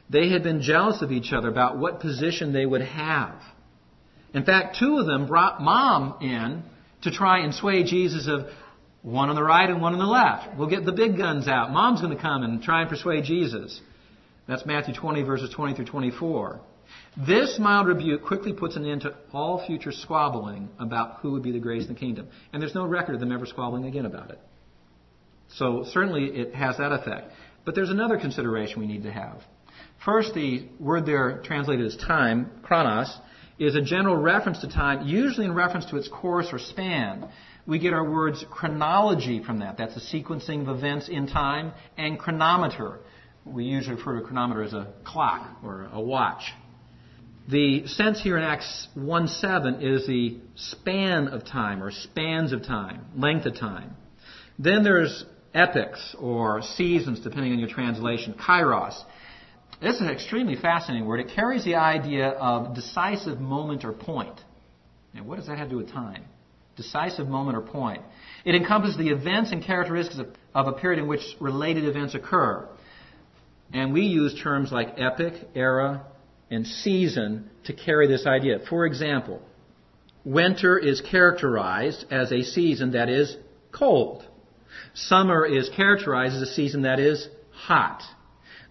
They 0.09 0.29
had 0.29 0.43
been 0.43 0.61
jealous 0.61 1.01
of 1.01 1.11
each 1.11 1.33
other 1.33 1.49
about 1.49 1.77
what 1.77 1.99
position 1.99 2.53
they 2.53 2.65
would 2.65 2.81
have. 2.81 3.35
In 4.33 4.45
fact, 4.45 4.77
two 4.79 4.97
of 4.97 5.05
them 5.05 5.27
brought 5.27 5.61
mom 5.61 6.21
in 6.21 6.63
to 7.01 7.11
try 7.11 7.39
and 7.39 7.53
sway 7.53 7.83
Jesus 7.83 8.29
of 8.29 8.47
one 9.05 9.29
on 9.29 9.35
the 9.35 9.43
right 9.43 9.69
and 9.69 9.81
one 9.81 9.93
on 9.93 9.99
the 9.99 10.05
left. 10.05 10.57
We'll 10.57 10.67
get 10.67 10.83
the 10.83 10.91
big 10.91 11.15
guns 11.15 11.47
out. 11.47 11.71
Mom's 11.71 12.01
going 12.01 12.15
to 12.15 12.21
come 12.21 12.41
and 12.41 12.61
try 12.61 12.81
and 12.81 12.89
persuade 12.89 13.23
Jesus. 13.23 13.79
That's 14.47 14.65
Matthew 14.65 14.95
20 14.95 15.21
verses 15.21 15.51
20 15.53 15.75
through 15.75 15.85
24. 15.85 16.59
This 17.15 17.59
mild 17.59 17.87
rebuke 17.87 18.23
quickly 18.23 18.51
puts 18.51 18.75
an 18.75 18.85
end 18.85 19.01
to 19.01 19.15
all 19.31 19.63
future 19.65 19.91
squabbling 19.91 20.69
about 20.79 21.19
who 21.19 21.33
would 21.33 21.43
be 21.43 21.51
the 21.51 21.59
greatest 21.59 21.87
in 21.87 21.93
the 21.93 21.99
kingdom. 21.99 22.27
And 22.51 22.59
there's 22.59 22.73
no 22.73 22.85
record 22.85 23.13
of 23.13 23.21
them 23.21 23.31
ever 23.31 23.45
squabbling 23.45 23.85
again 23.85 24.07
about 24.07 24.31
it. 24.31 24.39
So 25.49 25.85
certainly 25.91 26.25
it 26.25 26.55
has 26.55 26.77
that 26.77 26.91
effect. 26.91 27.31
But 27.63 27.75
there's 27.75 27.91
another 27.91 28.17
consideration 28.17 28.79
we 28.79 28.87
need 28.87 29.03
to 29.03 29.11
have. 29.11 29.39
First, 30.03 30.33
the 30.33 30.67
word 30.79 31.05
there 31.05 31.41
translated 31.43 31.85
as 31.85 31.95
time, 31.95 32.49
chronos, 32.63 33.15
is 33.59 33.75
a 33.75 33.81
general 33.81 34.17
reference 34.17 34.61
to 34.61 34.67
time, 34.67 35.07
usually 35.07 35.45
in 35.45 35.53
reference 35.53 35.85
to 35.85 35.97
its 35.97 36.07
course 36.07 36.47
or 36.51 36.59
span. 36.59 37.29
We 37.67 37.79
get 37.79 37.93
our 37.93 38.07
words 38.07 38.45
chronology 38.51 39.43
from 39.43 39.59
that. 39.59 39.77
That's 39.77 39.95
the 39.95 40.01
sequencing 40.01 40.61
of 40.67 40.77
events 40.77 41.09
in 41.09 41.27
time, 41.27 41.73
and 41.97 42.19
chronometer. 42.19 42.99
We 43.43 43.65
usually 43.65 43.95
refer 43.95 44.19
to 44.19 44.23
a 44.23 44.27
chronometer 44.27 44.63
as 44.63 44.73
a 44.73 44.93
clock 45.03 45.57
or 45.63 45.89
a 45.91 45.99
watch. 45.99 46.43
The 47.47 47.87
sense 47.87 48.21
here 48.21 48.37
in 48.37 48.43
Acts 48.43 48.87
1 48.95 49.27
7 49.27 49.81
is 49.81 50.07
the 50.07 50.37
span 50.55 51.27
of 51.27 51.45
time 51.45 51.83
or 51.83 51.91
spans 51.91 52.53
of 52.53 52.63
time, 52.63 53.05
length 53.15 53.45
of 53.45 53.55
time. 53.55 53.95
Then 54.57 54.83
there's 54.83 55.25
epochs 55.53 56.15
or 56.19 56.61
seasons, 56.61 57.19
depending 57.19 57.53
on 57.53 57.59
your 57.59 57.69
translation. 57.69 58.33
Kairos. 58.33 58.99
This 59.81 59.95
is 59.95 60.01
an 60.01 60.09
extremely 60.09 60.55
fascinating 60.55 61.07
word. 61.07 61.19
It 61.19 61.31
carries 61.35 61.63
the 61.63 61.75
idea 61.75 62.29
of 62.29 62.75
decisive 62.75 63.39
moment 63.39 63.83
or 63.85 63.91
point. 63.91 64.39
Now, 65.13 65.23
what 65.23 65.37
does 65.37 65.47
that 65.47 65.57
have 65.57 65.67
to 65.67 65.71
do 65.71 65.77
with 65.77 65.91
time? 65.91 66.25
Decisive 66.75 67.27
moment 67.27 67.57
or 67.57 67.61
point. 67.61 68.01
It 68.43 68.55
encompasses 68.55 68.97
the 68.97 69.09
events 69.09 69.51
and 69.51 69.63
characteristics 69.63 70.19
of, 70.19 70.27
of 70.53 70.67
a 70.67 70.73
period 70.73 70.99
in 70.99 71.07
which 71.07 71.21
related 71.39 71.85
events 71.85 72.15
occur. 72.15 72.67
And 73.73 73.93
we 73.93 74.01
use 74.01 74.39
terms 74.41 74.71
like 74.71 74.99
epoch, 74.99 75.33
era, 75.55 76.05
and 76.51 76.67
season 76.67 77.49
to 77.65 77.73
carry 77.73 78.07
this 78.07 78.25
idea. 78.25 78.59
For 78.69 78.85
example, 78.85 79.41
winter 80.23 80.77
is 80.77 81.01
characterized 81.01 82.05
as 82.11 82.31
a 82.31 82.43
season 82.43 82.91
that 82.91 83.09
is 83.09 83.35
cold. 83.71 84.25
Summer 84.93 85.45
is 85.45 85.69
characterized 85.69 86.35
as 86.35 86.41
a 86.41 86.53
season 86.53 86.83
that 86.83 86.99
is 86.99 87.27
hot. 87.51 88.03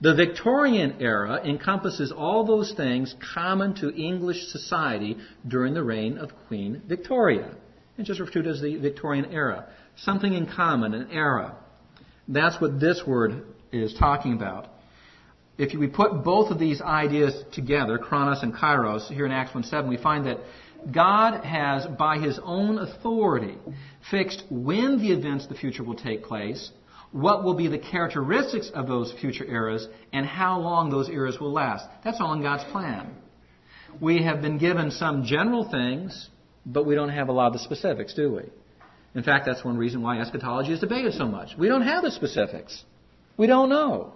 The 0.00 0.14
Victorian 0.14 0.96
era 1.00 1.40
encompasses 1.44 2.12
all 2.12 2.44
those 2.44 2.72
things 2.72 3.14
common 3.34 3.74
to 3.76 3.94
English 3.94 4.48
society 4.48 5.16
during 5.46 5.74
the 5.74 5.82
reign 5.82 6.18
of 6.18 6.30
Queen 6.46 6.82
Victoria. 6.86 7.54
And 7.96 8.06
just 8.06 8.20
referred 8.20 8.44
to 8.44 8.50
as 8.50 8.60
the 8.60 8.76
Victorian 8.76 9.32
era. 9.32 9.66
Something 9.96 10.34
in 10.34 10.46
common, 10.46 10.94
an 10.94 11.08
era. 11.10 11.56
That's 12.26 12.60
what 12.60 12.80
this 12.80 13.02
word 13.06 13.44
is 13.72 13.94
talking 13.94 14.32
about. 14.32 14.68
If 15.56 15.78
we 15.78 15.86
put 15.86 16.24
both 16.24 16.50
of 16.50 16.58
these 16.58 16.80
ideas 16.80 17.44
together, 17.52 17.98
chronos 17.98 18.42
and 18.42 18.52
kairos, 18.52 19.06
here 19.08 19.26
in 19.26 19.32
Acts 19.32 19.52
1.7, 19.52 19.88
we 19.88 19.96
find 19.96 20.26
that 20.26 20.38
God 20.92 21.44
has, 21.44 21.86
by 21.86 22.18
His 22.18 22.40
own 22.42 22.78
authority, 22.78 23.56
fixed 24.10 24.42
when 24.50 24.98
the 24.98 25.12
events 25.12 25.44
of 25.44 25.50
the 25.50 25.56
future 25.56 25.84
will 25.84 25.94
take 25.94 26.24
place, 26.24 26.70
what 27.12 27.44
will 27.44 27.54
be 27.54 27.68
the 27.68 27.78
characteristics 27.78 28.70
of 28.74 28.88
those 28.88 29.12
future 29.20 29.44
eras, 29.44 29.86
and 30.12 30.26
how 30.26 30.58
long 30.58 30.90
those 30.90 31.08
eras 31.08 31.38
will 31.38 31.52
last. 31.52 31.86
That's 32.02 32.20
all 32.20 32.32
in 32.32 32.42
God's 32.42 32.64
plan. 32.72 33.14
We 34.00 34.24
have 34.24 34.42
been 34.42 34.58
given 34.58 34.90
some 34.90 35.24
general 35.24 35.70
things, 35.70 36.28
but 36.66 36.86
we 36.86 36.94
don't 36.94 37.10
have 37.10 37.28
a 37.28 37.32
lot 37.32 37.48
of 37.48 37.52
the 37.54 37.58
specifics, 37.58 38.14
do 38.14 38.32
we? 38.32 38.42
In 39.14 39.22
fact, 39.22 39.46
that's 39.46 39.64
one 39.64 39.76
reason 39.76 40.02
why 40.02 40.18
eschatology 40.18 40.72
is 40.72 40.80
debated 40.80 41.14
so 41.14 41.26
much. 41.26 41.50
We 41.56 41.68
don't 41.68 41.82
have 41.82 42.02
the 42.02 42.10
specifics. 42.10 42.84
We 43.36 43.46
don't 43.46 43.68
know. 43.68 44.14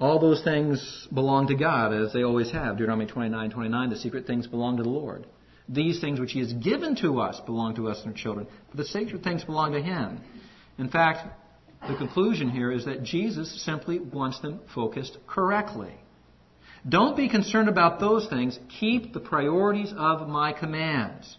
All 0.00 0.18
those 0.18 0.42
things 0.42 1.06
belong 1.12 1.46
to 1.48 1.54
God, 1.54 1.92
as 1.92 2.12
they 2.12 2.24
always 2.24 2.50
have. 2.50 2.76
Deuteronomy 2.76 3.06
29, 3.06 3.50
29, 3.50 3.90
the 3.90 3.96
secret 3.96 4.26
things 4.26 4.48
belong 4.48 4.78
to 4.78 4.82
the 4.82 4.88
Lord. 4.88 5.26
These 5.68 6.00
things 6.00 6.18
which 6.18 6.32
He 6.32 6.40
has 6.40 6.52
given 6.52 6.96
to 6.96 7.20
us 7.20 7.40
belong 7.46 7.76
to 7.76 7.88
us 7.88 8.00
and 8.00 8.08
our 8.08 8.18
children, 8.18 8.48
but 8.68 8.76
the 8.76 8.84
sacred 8.84 9.22
things 9.22 9.44
belong 9.44 9.72
to 9.72 9.80
Him. 9.80 10.20
In 10.78 10.88
fact, 10.88 11.28
the 11.88 11.96
conclusion 11.96 12.50
here 12.50 12.72
is 12.72 12.84
that 12.86 13.04
Jesus 13.04 13.64
simply 13.64 14.00
wants 14.00 14.40
them 14.40 14.60
focused 14.74 15.18
correctly. 15.28 15.94
Don't 16.88 17.16
be 17.16 17.28
concerned 17.28 17.68
about 17.68 18.00
those 18.00 18.26
things. 18.28 18.58
Keep 18.80 19.12
the 19.12 19.20
priorities 19.20 19.92
of 19.96 20.28
my 20.28 20.52
commands. 20.52 21.36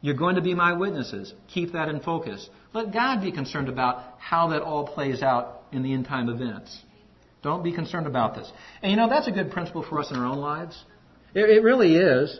You're 0.00 0.14
going 0.14 0.36
to 0.36 0.42
be 0.42 0.54
my 0.54 0.74
witnesses. 0.74 1.34
Keep 1.52 1.72
that 1.72 1.88
in 1.88 2.00
focus. 2.00 2.48
Let 2.72 2.92
God 2.92 3.20
be 3.20 3.32
concerned 3.32 3.68
about 3.68 4.14
how 4.18 4.48
that 4.48 4.62
all 4.62 4.86
plays 4.86 5.22
out 5.22 5.62
in 5.72 5.82
the 5.82 5.92
end 5.92 6.06
time 6.06 6.28
events. 6.28 6.76
Don't 7.42 7.62
be 7.62 7.72
concerned 7.72 8.06
about 8.06 8.34
this. 8.34 8.50
And 8.82 8.90
you 8.90 8.96
know, 8.96 9.08
that's 9.08 9.28
a 9.28 9.32
good 9.32 9.50
principle 9.50 9.82
for 9.82 10.00
us 10.00 10.10
in 10.10 10.16
our 10.16 10.26
own 10.26 10.38
lives. 10.38 10.82
It, 11.34 11.48
it 11.50 11.62
really 11.62 11.96
is. 11.96 12.38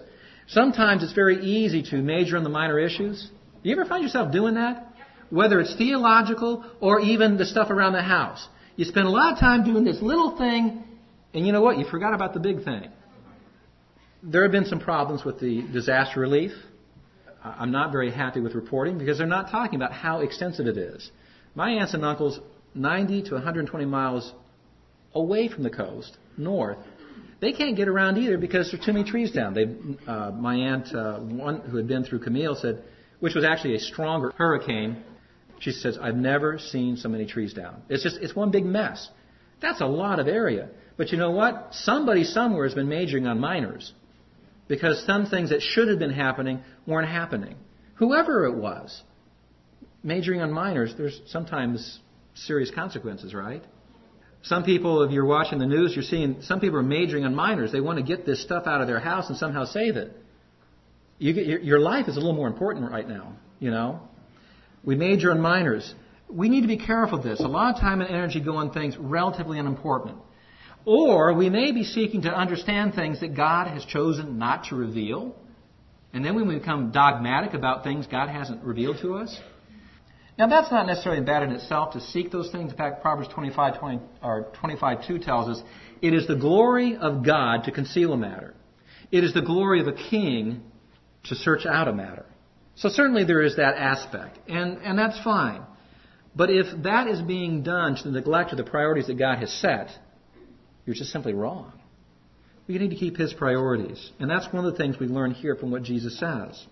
Sometimes 0.49 1.03
it's 1.03 1.13
very 1.13 1.45
easy 1.45 1.83
to 1.91 1.97
major 1.97 2.37
in 2.37 2.43
the 2.43 2.49
minor 2.49 2.79
issues. 2.79 3.29
You 3.63 3.73
ever 3.73 3.85
find 3.85 4.03
yourself 4.03 4.33
doing 4.33 4.55
that? 4.55 4.87
Whether 5.31 5.61
it's 5.61 5.75
theological 5.77 6.65
or 6.81 7.01
even 7.01 7.37
the 7.37 7.45
stuff 7.45 7.71
around 7.71 7.93
the 7.93 8.03
house. 8.03 8.47
You 8.77 8.85
spend 8.85 9.07
a 9.07 9.11
lot 9.11 9.33
of 9.33 9.41
time 9.41 9.65
doing 9.65 9.85
this 9.85 10.01
little 10.01 10.39
thing, 10.39 10.85
and 11.35 11.47
you 11.47 11.53
know 11.53 11.61
what? 11.61 11.79
You 11.79 11.85
forgot 11.85 12.15
about 12.15 12.33
the 12.33 12.41
big 12.41 12.65
thing. 12.65 12.89
There 14.23 14.43
have 14.43 14.53
been 14.53 14.65
some 14.65 14.81
problems 14.81 15.25
with 15.25 15.39
the 15.39 15.63
disaster 15.73 16.21
relief. 16.21 16.53
I'm 17.43 17.71
not 17.71 17.93
very 17.93 18.11
happy 18.11 18.41
with 18.41 18.55
reporting 18.55 18.99
because 18.99 19.19
they're 19.19 19.27
not 19.27 19.51
talking 19.51 19.77
about 19.77 19.93
how 19.93 20.21
extensive 20.21 20.67
it 20.67 20.77
is. 20.77 21.11
My 21.55 21.71
aunts 21.71 21.95
and 21.95 22.05
uncles, 22.05 22.41
90 22.75 23.23
to 23.25 23.35
120 23.35 23.85
miles 23.85 24.33
away 25.15 25.49
from 25.49 25.63
the 25.63 25.71
coast, 25.71 26.17
north, 26.37 26.79
they 27.41 27.53
can't 27.53 27.77
get 27.77 27.89
around 27.89 28.19
either 28.19 28.37
because 28.37 28.71
there 28.71 28.81
are 28.81 28.85
too 28.85 28.93
many 28.93 29.09
trees 29.09 29.31
down. 29.31 29.55
They, 29.55 29.67
uh, 30.11 30.33
my 30.33 30.57
aunt, 30.57 30.93
uh, 30.93 31.19
one 31.19 31.61
who 31.61 31.77
had 31.77 31.87
been 31.87 32.05
through 32.05 32.21
Camille, 32.21 32.57
said, 32.57 32.83
which 33.21 33.35
was 33.35 33.45
actually 33.45 33.77
a 33.77 33.81
stronger 33.81 34.33
hurricane. 34.37 35.03
She 35.61 35.71
says, 35.71 35.99
"I've 36.01 36.17
never 36.17 36.59
seen 36.59 36.97
so 36.97 37.09
many 37.09 37.27
trees 37.27 37.53
down. 37.53 37.83
It's 37.89 38.03
just, 38.03 38.17
it's 38.17 38.35
one 38.35 38.51
big 38.51 38.65
mess. 38.65 39.09
That's 39.61 39.81
a 39.81 39.87
lot 39.87 40.19
of 40.19 40.27
area. 40.27 40.69
But 40.97 41.13
you 41.13 41.19
know 41.19 41.31
what? 41.31 41.69
Somebody 41.73 42.25
somewhere 42.25 42.65
has 42.65 42.75
been 42.75 42.89
majoring 42.89 43.27
on 43.27 43.39
minors 43.39 43.93
because 44.69 45.05
some 45.07 45.27
things 45.27 45.51
that 45.51 45.63
should 45.63 45.89
have 45.89 45.99
been 45.99 46.13
happening 46.13 46.63
weren't 46.87 47.09
happening. 47.09 47.57
Whoever 47.95 48.47
it 48.47 48.55
was, 48.55 49.03
majoring 50.03 50.41
on 50.41 50.53
minors, 50.53 50.95
there's 50.97 51.21
sometimes 51.27 51.99
serious 52.35 52.71
consequences, 52.71 53.35
right? 53.35 53.65
Some 54.43 54.63
people, 54.63 55.03
if 55.03 55.11
you're 55.11 55.25
watching 55.25 55.59
the 55.59 55.67
news, 55.67 55.95
you're 55.95 56.05
seeing 56.05 56.43
some 56.43 56.61
people 56.61 56.79
are 56.79 56.83
majoring 56.83 57.25
on 57.25 57.35
minors. 57.35 57.73
They 57.73 57.81
want 57.81 57.99
to 57.99 58.05
get 58.05 58.25
this 58.25 58.43
stuff 58.43 58.67
out 58.67 58.81
of 58.81 58.87
their 58.87 59.01
house 59.01 59.29
and 59.29 59.37
somehow 59.37 59.65
save 59.65 59.97
it. 59.97 60.17
You 61.19 61.33
get, 61.33 61.47
your, 61.47 61.59
your 61.59 61.81
life 61.81 62.07
is 62.07 62.17
a 62.17 62.21
little 62.21 62.35
more 62.35 62.47
important 62.47 62.91
right 62.91 63.09
now, 63.09 63.33
you 63.59 63.73
know. 63.73 64.01
We 64.85 64.95
major 64.95 65.33
on 65.33 65.41
minors. 65.41 65.93
We 66.31 66.49
need 66.49 66.61
to 66.61 66.69
be 66.69 66.79
careful 66.79 67.19
of 67.19 67.25
this. 67.25 67.41
A 67.41 67.49
lot 67.49 67.75
of 67.75 67.81
time 67.81 68.01
and 68.01 68.09
energy 68.09 68.41
go 68.41 68.57
on 68.57 68.71
things 68.71 68.97
relatively 68.97 69.59
unimportant. 69.59 70.17
Or 70.85 71.35
we 71.35 71.51
may 71.51 71.73
be 71.73 71.85
seeking 71.85 72.23
to 72.23 72.35
understand 72.35 72.95
things 72.95 73.21
that 73.21 73.35
God 73.35 73.69
has 73.69 73.85
chosen 73.85 74.39
not 74.39 74.65
to 74.67 74.77
reveal. 74.77 75.35
And 76.13 76.25
then 76.25 76.35
we 76.35 76.59
become 76.59 76.91
dogmatic 76.91 77.55
about 77.55 77.85
things 77.85 78.07
God 78.07 78.29
hasn't 78.29 78.65
revealed 78.65 78.99
to 79.03 79.17
us. 79.17 79.39
Now 80.39 80.47
that's 80.47 80.71
not 80.71 80.87
necessarily 80.87 81.23
bad 81.23 81.43
in 81.43 81.51
itself 81.51 81.95
to 81.95 82.01
seek 82.01 82.31
those 82.31 82.51
things. 82.51 82.71
In 82.71 82.77
fact, 82.79 83.03
Proverbs 83.03 83.29
25, 83.35 83.81
20, 83.81 84.01
or 84.23 84.53
25, 84.61 85.07
2 85.07 85.19
tells 85.19 85.49
us, 85.49 85.63
it 86.01 86.15
is 86.15 86.27
the 86.29 86.37
glory 86.37 86.97
of 86.97 87.25
God 87.25 87.65
to 87.65 87.73
conceal 87.73 88.13
a 88.13 88.17
matter. 88.17 88.55
It 89.11 89.25
is 89.25 89.35
the 89.35 89.43
glory 89.43 89.81
of 89.81 89.89
a 89.89 89.93
king 89.93 90.63
to 91.25 91.35
search 91.35 91.67
out 91.67 91.89
a 91.89 91.93
matter. 91.93 92.25
So 92.77 92.89
certainly 92.89 93.25
there 93.25 93.43
is 93.43 93.57
that 93.57 93.77
aspect, 93.77 94.39
and, 94.49 94.79
and 94.79 94.97
that's 94.97 95.21
fine. 95.25 95.63
But 96.37 96.51
if 96.51 96.67
that 96.85 97.09
is 97.09 97.21
being 97.21 97.65
done 97.65 97.97
to 97.97 98.05
the 98.05 98.11
neglect 98.13 98.53
of 98.53 98.59
the 98.59 98.65
priorities 98.65 99.09
that 99.09 99.19
God 99.19 99.39
has 99.39 99.53
set, 99.53 99.91
you're 100.89 100.95
just 100.95 101.13
simply 101.13 101.35
wrong. 101.35 101.71
We 102.67 102.79
need 102.79 102.89
to 102.89 102.97
keep 102.97 103.19
His 103.19 103.35
priorities. 103.35 104.11
And 104.19 104.31
that's 104.31 104.51
one 104.51 104.65
of 104.65 104.73
the 104.73 104.79
things 104.79 104.99
we 104.99 105.07
learn 105.07 105.33
here 105.33 105.55
from 105.55 105.71
what 105.71 105.83
Jesus 105.83 106.19
says. 106.19 106.65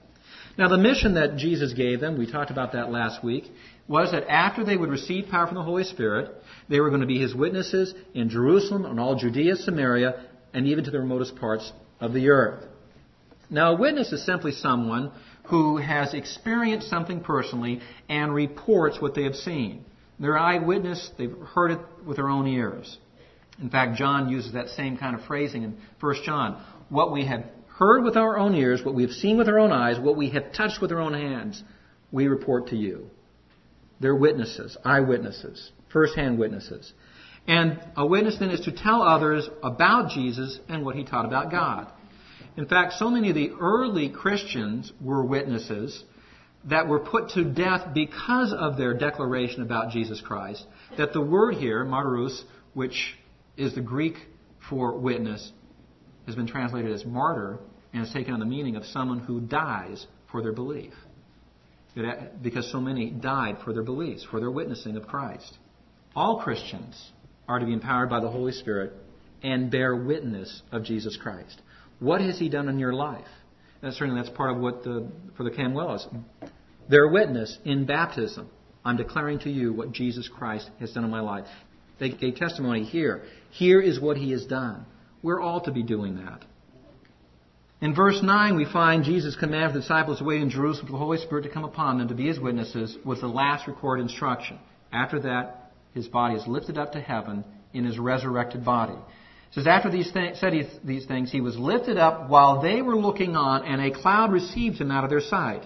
Now, 0.56 0.68
the 0.68 0.78
mission 0.78 1.16
that 1.16 1.36
Jesus 1.36 1.74
gave 1.74 2.00
them, 2.00 2.16
we 2.16 2.30
talked 2.30 2.50
about 2.50 2.72
that 2.72 2.90
last 2.90 3.22
week, 3.22 3.44
was 3.86 4.12
that 4.12 4.26
after 4.26 4.64
they 4.64 4.78
would 4.78 4.88
receive 4.88 5.28
power 5.28 5.46
from 5.46 5.56
the 5.56 5.62
Holy 5.62 5.84
Spirit, 5.84 6.30
they 6.66 6.80
were 6.80 6.88
going 6.88 7.02
to 7.02 7.06
be 7.06 7.20
His 7.20 7.34
witnesses 7.34 7.92
in 8.14 8.30
Jerusalem 8.30 8.86
and 8.86 8.98
all 8.98 9.16
Judea, 9.16 9.56
Samaria, 9.56 10.24
and 10.54 10.66
even 10.66 10.84
to 10.84 10.90
the 10.90 10.98
remotest 10.98 11.36
parts 11.36 11.70
of 12.00 12.14
the 12.14 12.30
earth. 12.30 12.64
Now, 13.50 13.74
a 13.74 13.78
witness 13.78 14.12
is 14.12 14.24
simply 14.24 14.52
someone 14.52 15.12
who 15.48 15.76
has 15.76 16.14
experienced 16.14 16.88
something 16.88 17.20
personally 17.20 17.82
and 18.08 18.32
reports 18.32 18.98
what 18.98 19.14
they 19.14 19.24
have 19.24 19.36
seen. 19.36 19.84
They're 20.18 20.38
eyewitness, 20.38 21.10
they've 21.18 21.36
heard 21.54 21.72
it 21.72 21.80
with 22.06 22.16
their 22.16 22.30
own 22.30 22.46
ears. 22.46 22.96
In 23.60 23.70
fact, 23.70 23.96
John 23.96 24.28
uses 24.28 24.52
that 24.52 24.68
same 24.70 24.96
kind 24.96 25.14
of 25.14 25.24
phrasing 25.24 25.62
in 25.62 25.78
1 26.00 26.14
John. 26.24 26.62
What 26.88 27.12
we 27.12 27.24
have 27.26 27.44
heard 27.68 28.04
with 28.04 28.16
our 28.16 28.38
own 28.38 28.54
ears, 28.54 28.82
what 28.84 28.94
we 28.94 29.02
have 29.02 29.12
seen 29.12 29.36
with 29.36 29.48
our 29.48 29.58
own 29.58 29.72
eyes, 29.72 29.98
what 29.98 30.16
we 30.16 30.30
have 30.30 30.52
touched 30.52 30.80
with 30.80 30.92
our 30.92 31.00
own 31.00 31.14
hands, 31.14 31.62
we 32.12 32.26
report 32.26 32.68
to 32.68 32.76
you. 32.76 33.10
They're 34.00 34.14
witnesses, 34.14 34.76
eyewitnesses, 34.84 35.70
first-hand 35.92 36.38
witnesses. 36.38 36.92
And 37.48 37.80
a 37.96 38.06
witness 38.06 38.38
then 38.38 38.50
is 38.50 38.60
to 38.62 38.72
tell 38.72 39.02
others 39.02 39.48
about 39.62 40.10
Jesus 40.10 40.58
and 40.68 40.84
what 40.84 40.96
he 40.96 41.04
taught 41.04 41.24
about 41.24 41.50
God. 41.50 41.90
In 42.56 42.66
fact, 42.66 42.94
so 42.94 43.10
many 43.10 43.28
of 43.28 43.34
the 43.34 43.52
early 43.60 44.08
Christians 44.08 44.92
were 45.00 45.24
witnesses 45.24 46.02
that 46.64 46.88
were 46.88 46.98
put 46.98 47.30
to 47.30 47.44
death 47.44 47.94
because 47.94 48.52
of 48.52 48.76
their 48.76 48.94
declaration 48.94 49.62
about 49.62 49.92
Jesus 49.92 50.20
Christ, 50.20 50.64
that 50.98 51.12
the 51.12 51.20
word 51.20 51.54
here, 51.54 51.84
martyrus, 51.84 52.42
which 52.74 53.14
is 53.56 53.74
the 53.74 53.80
Greek 53.80 54.16
for 54.68 54.96
witness, 54.98 55.52
has 56.26 56.34
been 56.34 56.46
translated 56.46 56.92
as 56.92 57.04
martyr 57.04 57.58
and 57.92 58.04
has 58.04 58.12
taken 58.12 58.34
on 58.34 58.40
the 58.40 58.46
meaning 58.46 58.76
of 58.76 58.84
someone 58.84 59.20
who 59.20 59.40
dies 59.40 60.06
for 60.30 60.42
their 60.42 60.52
belief. 60.52 60.92
Because 62.42 62.70
so 62.70 62.80
many 62.80 63.10
died 63.10 63.58
for 63.64 63.72
their 63.72 63.82
beliefs, 63.82 64.26
for 64.30 64.38
their 64.38 64.50
witnessing 64.50 64.96
of 64.96 65.06
Christ. 65.06 65.56
All 66.14 66.42
Christians 66.42 67.12
are 67.48 67.58
to 67.58 67.64
be 67.64 67.72
empowered 67.72 68.10
by 68.10 68.20
the 68.20 68.28
Holy 68.28 68.52
Spirit 68.52 68.92
and 69.42 69.70
bear 69.70 69.96
witness 69.96 70.62
of 70.72 70.84
Jesus 70.84 71.16
Christ. 71.16 71.60
What 71.98 72.20
has 72.20 72.38
He 72.38 72.48
done 72.48 72.68
in 72.68 72.78
your 72.78 72.92
life? 72.92 73.26
And 73.82 73.94
certainly 73.94 74.20
that's 74.20 74.34
part 74.36 74.50
of 74.50 74.58
what 74.58 74.82
the, 74.82 75.08
for 75.36 75.44
the 75.44 75.50
Camuelas. 75.50 76.06
Their 76.88 77.08
witness 77.08 77.58
in 77.64 77.86
baptism. 77.86 78.50
I'm 78.84 78.96
declaring 78.96 79.38
to 79.40 79.50
you 79.50 79.72
what 79.72 79.92
Jesus 79.92 80.28
Christ 80.28 80.70
has 80.80 80.92
done 80.92 81.04
in 81.04 81.10
my 81.10 81.20
life. 81.20 81.46
They 81.98 82.10
gave 82.10 82.36
testimony 82.36 82.84
here. 82.84 83.22
Here 83.50 83.80
is 83.80 84.00
what 84.00 84.16
He 84.16 84.30
has 84.32 84.44
done. 84.44 84.84
We're 85.22 85.40
all 85.40 85.60
to 85.62 85.72
be 85.72 85.82
doing 85.82 86.16
that. 86.16 86.44
In 87.80 87.94
verse 87.94 88.20
9, 88.22 88.56
we 88.56 88.64
find 88.64 89.04
Jesus 89.04 89.36
commanded 89.36 89.74
the 89.74 89.80
disciples 89.80 90.18
to 90.18 90.24
wait 90.24 90.40
in 90.40 90.48
Jerusalem 90.48 90.86
for 90.86 90.92
the 90.92 90.98
Holy 90.98 91.18
Spirit 91.18 91.42
to 91.42 91.50
come 91.50 91.64
upon 91.64 91.98
them 91.98 92.08
to 92.08 92.14
be 92.14 92.26
his 92.26 92.40
witnesses 92.40 92.96
was 93.04 93.20
the 93.20 93.26
last 93.26 93.66
recorded 93.66 94.02
instruction. 94.02 94.58
After 94.92 95.20
that, 95.20 95.72
his 95.92 96.08
body 96.08 96.36
is 96.36 96.46
lifted 96.46 96.78
up 96.78 96.92
to 96.92 97.00
heaven 97.00 97.44
in 97.74 97.84
his 97.84 97.98
resurrected 97.98 98.64
body. 98.64 98.94
It 98.94 99.54
says, 99.54 99.66
after 99.66 99.90
these 99.90 100.10
th- 100.10 100.36
said 100.36 100.52
these 100.84 101.06
things, 101.06 101.30
he 101.30 101.40
was 101.40 101.56
lifted 101.56 101.98
up 101.98 102.28
while 102.28 102.62
they 102.62 102.82
were 102.82 102.96
looking 102.96 103.36
on, 103.36 103.64
and 103.64 103.80
a 103.80 103.90
cloud 104.00 104.32
received 104.32 104.80
him 104.80 104.90
out 104.90 105.04
of 105.04 105.10
their 105.10 105.20
sight. 105.20 105.62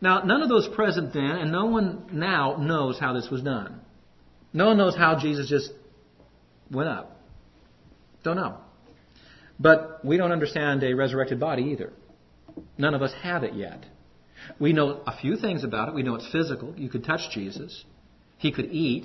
Now, 0.00 0.22
none 0.22 0.42
of 0.42 0.48
those 0.48 0.68
present 0.68 1.12
then, 1.12 1.24
and 1.24 1.52
no 1.52 1.66
one 1.66 2.08
now 2.12 2.56
knows 2.56 2.98
how 2.98 3.12
this 3.12 3.28
was 3.30 3.42
done. 3.42 3.80
No 4.56 4.68
one 4.68 4.78
knows 4.78 4.96
how 4.96 5.18
Jesus 5.18 5.50
just 5.50 5.70
went 6.70 6.88
up. 6.88 7.20
Don't 8.24 8.36
know. 8.36 8.56
But 9.60 10.02
we 10.02 10.16
don't 10.16 10.32
understand 10.32 10.82
a 10.82 10.94
resurrected 10.94 11.38
body 11.38 11.64
either. 11.64 11.92
None 12.78 12.94
of 12.94 13.02
us 13.02 13.12
have 13.22 13.44
it 13.44 13.52
yet. 13.52 13.84
We 14.58 14.72
know 14.72 15.02
a 15.06 15.14
few 15.14 15.36
things 15.36 15.62
about 15.62 15.90
it. 15.90 15.94
We 15.94 16.02
know 16.02 16.14
it's 16.14 16.32
physical. 16.32 16.72
You 16.74 16.88
could 16.88 17.04
touch 17.04 17.30
Jesus. 17.32 17.84
He 18.38 18.50
could 18.50 18.72
eat. 18.72 19.04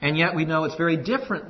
And 0.00 0.16
yet 0.16 0.34
we 0.34 0.46
know 0.46 0.64
it's 0.64 0.76
very 0.76 0.96
different 0.96 1.44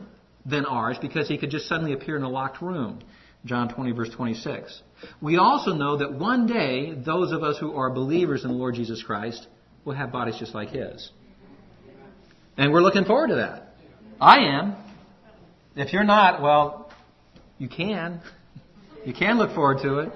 than 0.45 0.65
ours 0.65 0.97
because 1.01 1.29
he 1.29 1.39
could 1.39 1.51
just 1.51 1.69
suddenly 1.69 1.93
appear 1.93 2.17
in 2.17 2.25
a 2.25 2.29
locked 2.29 2.61
room. 2.61 2.99
John 3.45 3.73
20 3.73 3.93
verse 3.93 4.11
26. 4.11 4.83
We 5.23 5.37
also 5.37 5.73
know 5.73 5.99
that 5.99 6.13
one 6.13 6.49
day 6.49 6.95
those 6.95 7.31
of 7.31 7.45
us 7.45 7.59
who 7.59 7.77
are 7.77 7.91
believers 7.91 8.43
in 8.43 8.51
the 8.51 8.57
Lord 8.57 8.75
Jesus 8.75 9.05
Christ 9.05 9.47
will 9.85 9.95
have 9.95 10.11
bodies 10.11 10.37
just 10.41 10.53
like 10.53 10.71
his. 10.71 11.13
And 12.57 12.73
we're 12.73 12.83
looking 12.83 13.05
forward 13.05 13.29
to 13.29 13.37
that. 13.37 13.75
I 14.21 14.39
am. 14.39 14.77
If 15.77 15.93
you're 15.93 16.05
not, 16.05 16.43
well, 16.43 16.93
you 17.59 17.69
can. 17.69 18.21
You 19.05 19.15
can 19.15 19.39
look 19.39 19.55
forward 19.55 19.79
to 19.83 20.01
it. 20.01 20.13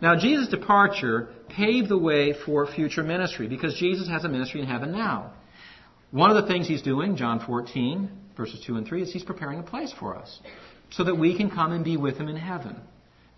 Now, 0.00 0.18
Jesus' 0.18 0.48
departure 0.48 1.28
paved 1.48 1.88
the 1.88 1.98
way 1.98 2.34
for 2.46 2.66
future 2.66 3.02
ministry 3.02 3.48
because 3.48 3.74
Jesus 3.74 4.08
has 4.08 4.24
a 4.24 4.28
ministry 4.28 4.60
in 4.60 4.66
heaven 4.66 4.92
now. 4.92 5.32
One 6.10 6.30
of 6.30 6.42
the 6.42 6.50
things 6.50 6.66
he's 6.66 6.82
doing, 6.82 7.16
John 7.16 7.40
14, 7.44 8.10
verses 8.36 8.62
2 8.66 8.76
and 8.76 8.86
3, 8.86 9.02
is 9.02 9.12
he's 9.12 9.24
preparing 9.24 9.58
a 9.58 9.62
place 9.62 9.92
for 9.98 10.16
us 10.16 10.40
so 10.90 11.04
that 11.04 11.14
we 11.14 11.36
can 11.36 11.50
come 11.50 11.72
and 11.72 11.84
be 11.84 11.96
with 11.96 12.16
him 12.16 12.28
in 12.28 12.36
heaven. 12.36 12.76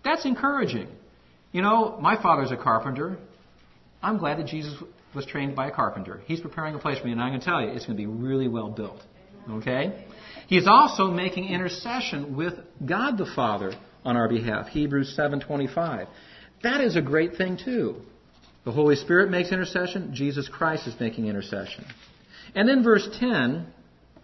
That's 0.03 0.25
encouraging. 0.25 0.87
You 1.51 1.61
know, 1.61 1.97
my 2.01 2.21
father's 2.21 2.51
a 2.51 2.57
carpenter. 2.57 3.17
I'm 4.01 4.17
glad 4.17 4.39
that 4.39 4.47
Jesus 4.47 4.75
was 5.15 5.25
trained 5.25 5.55
by 5.55 5.67
a 5.67 5.71
carpenter. 5.71 6.21
He's 6.25 6.39
preparing 6.39 6.75
a 6.75 6.79
place 6.79 6.99
for 6.99 7.05
me, 7.05 7.11
and 7.11 7.21
I'm 7.21 7.29
going 7.29 7.39
to 7.39 7.45
tell 7.45 7.61
you, 7.61 7.69
it's 7.69 7.85
going 7.85 7.97
to 7.97 8.01
be 8.01 8.07
really 8.07 8.47
well 8.47 8.69
built. 8.69 9.01
Okay? 9.49 10.05
He's 10.47 10.67
also 10.67 11.09
making 11.11 11.45
intercession 11.45 12.35
with 12.35 12.53
God 12.85 13.17
the 13.17 13.25
Father 13.35 13.73
on 14.05 14.17
our 14.17 14.27
behalf. 14.27 14.67
Hebrews 14.67 15.15
7:25. 15.17 16.07
That 16.63 16.81
is 16.81 16.95
a 16.95 17.01
great 17.01 17.35
thing 17.35 17.57
too. 17.57 18.01
The 18.63 18.71
Holy 18.71 18.95
Spirit 18.95 19.29
makes 19.29 19.51
intercession, 19.51 20.13
Jesus 20.13 20.47
Christ 20.47 20.87
is 20.87 20.97
making 20.99 21.27
intercession. 21.27 21.85
And 22.55 22.67
then 22.67 22.83
verse 22.83 23.07
10 23.19 23.67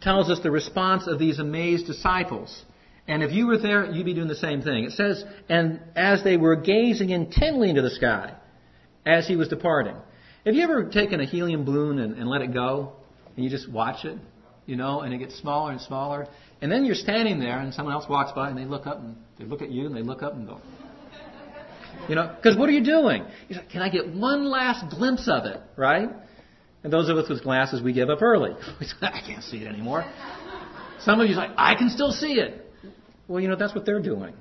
tells 0.01 0.29
us 0.29 0.39
the 0.39 0.51
response 0.51 1.07
of 1.07 1.19
these 1.19 1.39
amazed 1.39 1.87
disciples. 1.87 2.63
And 3.07 3.21
if 3.21 3.31
you 3.31 3.47
were 3.47 3.57
there, 3.57 3.91
you'd 3.91 4.05
be 4.05 4.13
doing 4.13 4.27
the 4.29 4.35
same 4.35 4.61
thing. 4.61 4.85
It 4.85 4.91
says, 4.91 5.25
and 5.49 5.81
as 5.95 6.23
they 6.23 6.37
were 6.37 6.55
gazing 6.55 7.09
intently 7.09 7.69
into 7.69 7.81
the 7.81 7.89
sky 7.89 8.35
as 9.05 9.27
he 9.27 9.35
was 9.35 9.47
departing. 9.49 9.95
Have 10.49 10.55
you 10.55 10.63
ever 10.63 10.85
taken 10.85 11.19
a 11.19 11.25
helium 11.25 11.63
balloon 11.63 11.99
and, 11.99 12.17
and 12.17 12.27
let 12.27 12.41
it 12.41 12.51
go? 12.51 12.93
And 13.35 13.45
you 13.45 13.51
just 13.51 13.69
watch 13.71 14.03
it, 14.03 14.17
you 14.65 14.77
know, 14.77 15.01
and 15.01 15.13
it 15.13 15.19
gets 15.19 15.37
smaller 15.39 15.71
and 15.71 15.79
smaller. 15.79 16.27
And 16.59 16.71
then 16.71 16.85
you're 16.85 16.95
standing 16.95 17.39
there 17.39 17.59
and 17.59 17.71
someone 17.71 17.93
else 17.93 18.09
walks 18.09 18.31
by 18.31 18.49
and 18.49 18.57
they 18.57 18.65
look 18.65 18.87
up 18.87 18.97
and 18.97 19.15
they 19.37 19.45
look 19.45 19.61
at 19.61 19.69
you 19.69 19.85
and 19.85 19.95
they 19.95 20.01
look 20.01 20.23
up 20.23 20.33
and 20.33 20.47
go, 20.47 20.59
you 22.07 22.15
know, 22.15 22.35
because 22.35 22.57
what 22.57 22.67
are 22.67 22.71
you 22.71 22.83
doing? 22.83 23.25
He's 23.47 23.57
like, 23.57 23.69
can 23.69 23.83
I 23.83 23.89
get 23.89 24.11
one 24.11 24.45
last 24.45 24.89
glimpse 24.89 25.29
of 25.31 25.45
it, 25.45 25.61
right? 25.75 26.09
And 26.83 26.91
those 26.91 27.09
of 27.09 27.17
us 27.17 27.29
with 27.29 27.43
glasses, 27.43 27.83
we 27.83 27.93
give 27.93 28.09
up 28.09 28.23
early. 28.23 28.53
We 28.79 28.87
say, 28.87 28.95
I 29.01 29.21
can't 29.23 29.43
see 29.43 29.57
it 29.57 29.67
anymore. 29.67 30.03
Some 31.01 31.19
of 31.19 31.29
you 31.29 31.35
are 31.35 31.47
like, 31.47 31.51
I 31.57 31.75
can 31.75 31.91
still 31.91 32.11
see 32.11 32.39
it. 32.39 32.65
Well, 33.27 33.39
you 33.39 33.49
know, 33.49 33.55
that's 33.55 33.75
what 33.75 33.85
they're 33.85 34.01
doing. 34.01 34.33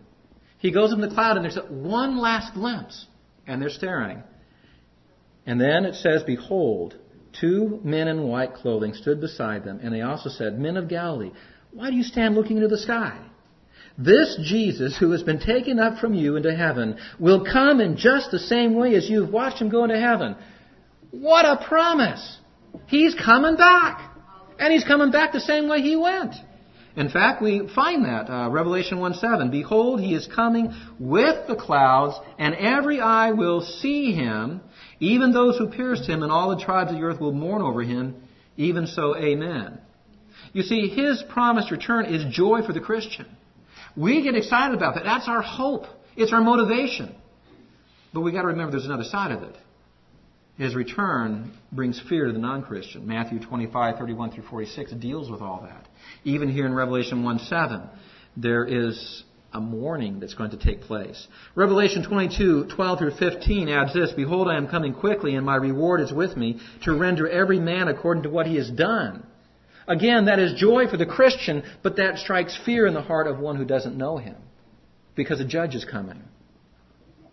He 0.56 0.70
goes 0.72 0.90
in 0.90 1.02
the 1.02 1.08
cloud 1.08 1.36
and 1.36 1.44
there's 1.44 1.58
one 1.68 2.16
last 2.16 2.54
glimpse, 2.54 3.04
and 3.46 3.60
they're 3.60 3.68
staring. 3.68 4.22
And 5.48 5.58
then 5.58 5.86
it 5.86 5.94
says, 5.94 6.22
Behold, 6.24 6.94
two 7.40 7.80
men 7.82 8.06
in 8.06 8.28
white 8.28 8.52
clothing 8.52 8.92
stood 8.92 9.18
beside 9.18 9.64
them, 9.64 9.80
and 9.82 9.94
they 9.94 10.02
also 10.02 10.28
said, 10.28 10.60
Men 10.60 10.76
of 10.76 10.88
Galilee, 10.88 11.30
why 11.72 11.88
do 11.88 11.96
you 11.96 12.02
stand 12.02 12.34
looking 12.34 12.58
into 12.58 12.68
the 12.68 12.76
sky? 12.76 13.18
This 13.96 14.38
Jesus, 14.44 14.98
who 14.98 15.12
has 15.12 15.22
been 15.22 15.40
taken 15.40 15.78
up 15.78 16.00
from 16.00 16.12
you 16.12 16.36
into 16.36 16.54
heaven, 16.54 16.98
will 17.18 17.46
come 17.50 17.80
in 17.80 17.96
just 17.96 18.30
the 18.30 18.38
same 18.38 18.74
way 18.74 18.94
as 18.94 19.08
you've 19.08 19.32
watched 19.32 19.58
him 19.58 19.70
go 19.70 19.84
into 19.84 19.98
heaven. 19.98 20.36
What 21.12 21.46
a 21.46 21.64
promise! 21.66 22.38
He's 22.86 23.14
coming 23.14 23.56
back. 23.56 24.16
And 24.58 24.70
he's 24.70 24.84
coming 24.84 25.10
back 25.10 25.32
the 25.32 25.40
same 25.40 25.66
way 25.66 25.80
he 25.80 25.96
went. 25.96 26.34
In 26.94 27.08
fact, 27.08 27.40
we 27.40 27.68
find 27.74 28.04
that, 28.04 28.28
uh, 28.28 28.50
Revelation 28.50 28.98
1 28.98 29.14
7. 29.14 29.50
Behold, 29.50 30.00
he 30.00 30.14
is 30.14 30.26
coming 30.26 30.74
with 30.98 31.46
the 31.46 31.54
clouds, 31.54 32.18
and 32.38 32.54
every 32.54 33.00
eye 33.00 33.30
will 33.30 33.62
see 33.62 34.12
him, 34.12 34.60
even 35.00 35.32
those 35.32 35.56
who 35.56 35.68
pierced 35.68 36.08
him, 36.08 36.22
and 36.22 36.32
all 36.32 36.54
the 36.56 36.62
tribes 36.62 36.90
of 36.90 36.98
the 36.98 37.04
earth 37.04 37.20
will 37.20 37.32
mourn 37.32 37.62
over 37.62 37.82
him. 37.82 38.16
Even 38.56 38.86
so, 38.86 39.16
amen. 39.16 39.78
You 40.52 40.62
see, 40.62 40.88
his 40.88 41.22
promised 41.28 41.70
return 41.70 42.06
is 42.06 42.24
joy 42.34 42.62
for 42.66 42.72
the 42.72 42.80
Christian. 42.80 43.26
We 43.96 44.22
get 44.22 44.34
excited 44.34 44.76
about 44.76 44.94
that. 44.94 45.04
That's 45.04 45.28
our 45.28 45.42
hope. 45.42 45.84
It's 46.16 46.32
our 46.32 46.40
motivation. 46.40 47.14
But 48.12 48.22
we 48.22 48.32
got 48.32 48.42
to 48.42 48.48
remember 48.48 48.72
there's 48.72 48.86
another 48.86 49.04
side 49.04 49.32
of 49.32 49.42
it. 49.42 49.54
His 50.56 50.74
return 50.74 51.52
brings 51.70 52.00
fear 52.08 52.26
to 52.26 52.32
the 52.32 52.38
non-Christian. 52.38 53.06
Matthew 53.06 53.38
25, 53.38 53.96
31 53.96 54.32
through 54.32 54.44
46 54.44 54.92
deals 54.94 55.30
with 55.30 55.40
all 55.40 55.62
that. 55.62 55.86
Even 56.24 56.48
here 56.48 56.66
in 56.66 56.74
Revelation 56.74 57.22
1, 57.22 57.38
7, 57.38 57.88
there 58.36 58.64
is 58.64 59.22
a 59.52 59.60
mourning 59.60 60.20
that's 60.20 60.34
going 60.34 60.50
to 60.50 60.58
take 60.58 60.82
place. 60.82 61.26
Revelation 61.54 62.06
22, 62.06 62.68
12 62.74 62.98
through 62.98 63.16
15 63.16 63.68
adds 63.68 63.94
this, 63.94 64.12
Behold, 64.12 64.48
I 64.48 64.56
am 64.56 64.68
coming 64.68 64.92
quickly, 64.92 65.34
and 65.34 65.46
my 65.46 65.56
reward 65.56 66.00
is 66.00 66.12
with 66.12 66.36
me, 66.36 66.60
to 66.84 66.94
render 66.94 67.28
every 67.28 67.58
man 67.58 67.88
according 67.88 68.24
to 68.24 68.30
what 68.30 68.46
he 68.46 68.56
has 68.56 68.70
done. 68.70 69.26
Again, 69.86 70.26
that 70.26 70.38
is 70.38 70.60
joy 70.60 70.86
for 70.86 70.98
the 70.98 71.06
Christian, 71.06 71.62
but 71.82 71.96
that 71.96 72.18
strikes 72.18 72.58
fear 72.66 72.86
in 72.86 72.92
the 72.92 73.00
heart 73.00 73.26
of 73.26 73.38
one 73.38 73.56
who 73.56 73.64
doesn't 73.64 73.96
know 73.96 74.18
him. 74.18 74.36
Because 75.14 75.40
a 75.40 75.46
judge 75.46 75.74
is 75.74 75.84
coming. 75.84 76.22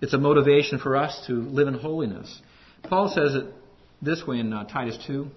It's 0.01 0.13
a 0.13 0.17
motivation 0.17 0.79
for 0.79 0.95
us 0.95 1.25
to 1.27 1.33
live 1.33 1.67
in 1.67 1.73
holiness. 1.73 2.41
Paul 2.83 3.09
says 3.09 3.35
it 3.35 3.53
this 4.01 4.25
way 4.25 4.39
in 4.39 4.53
uh, 4.53 4.63
Titus 4.65 4.97
2, 5.05 5.29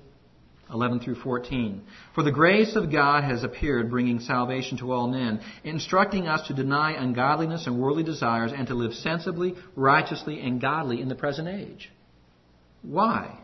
11 0.72 1.00
through 1.00 1.16
14. 1.16 1.82
For 2.14 2.22
the 2.22 2.32
grace 2.32 2.76
of 2.76 2.92
God 2.92 3.24
has 3.24 3.42
appeared, 3.42 3.90
bringing 3.90 4.20
salvation 4.20 4.78
to 4.78 4.92
all 4.92 5.08
men, 5.08 5.40
instructing 5.64 6.28
us 6.28 6.46
to 6.48 6.54
deny 6.54 6.92
ungodliness 6.92 7.66
and 7.66 7.80
worldly 7.80 8.02
desires 8.02 8.52
and 8.54 8.66
to 8.68 8.74
live 8.74 8.92
sensibly, 8.94 9.54
righteously, 9.76 10.40
and 10.40 10.60
godly 10.60 11.00
in 11.00 11.08
the 11.08 11.14
present 11.14 11.48
age. 11.48 11.90
Why? 12.82 13.38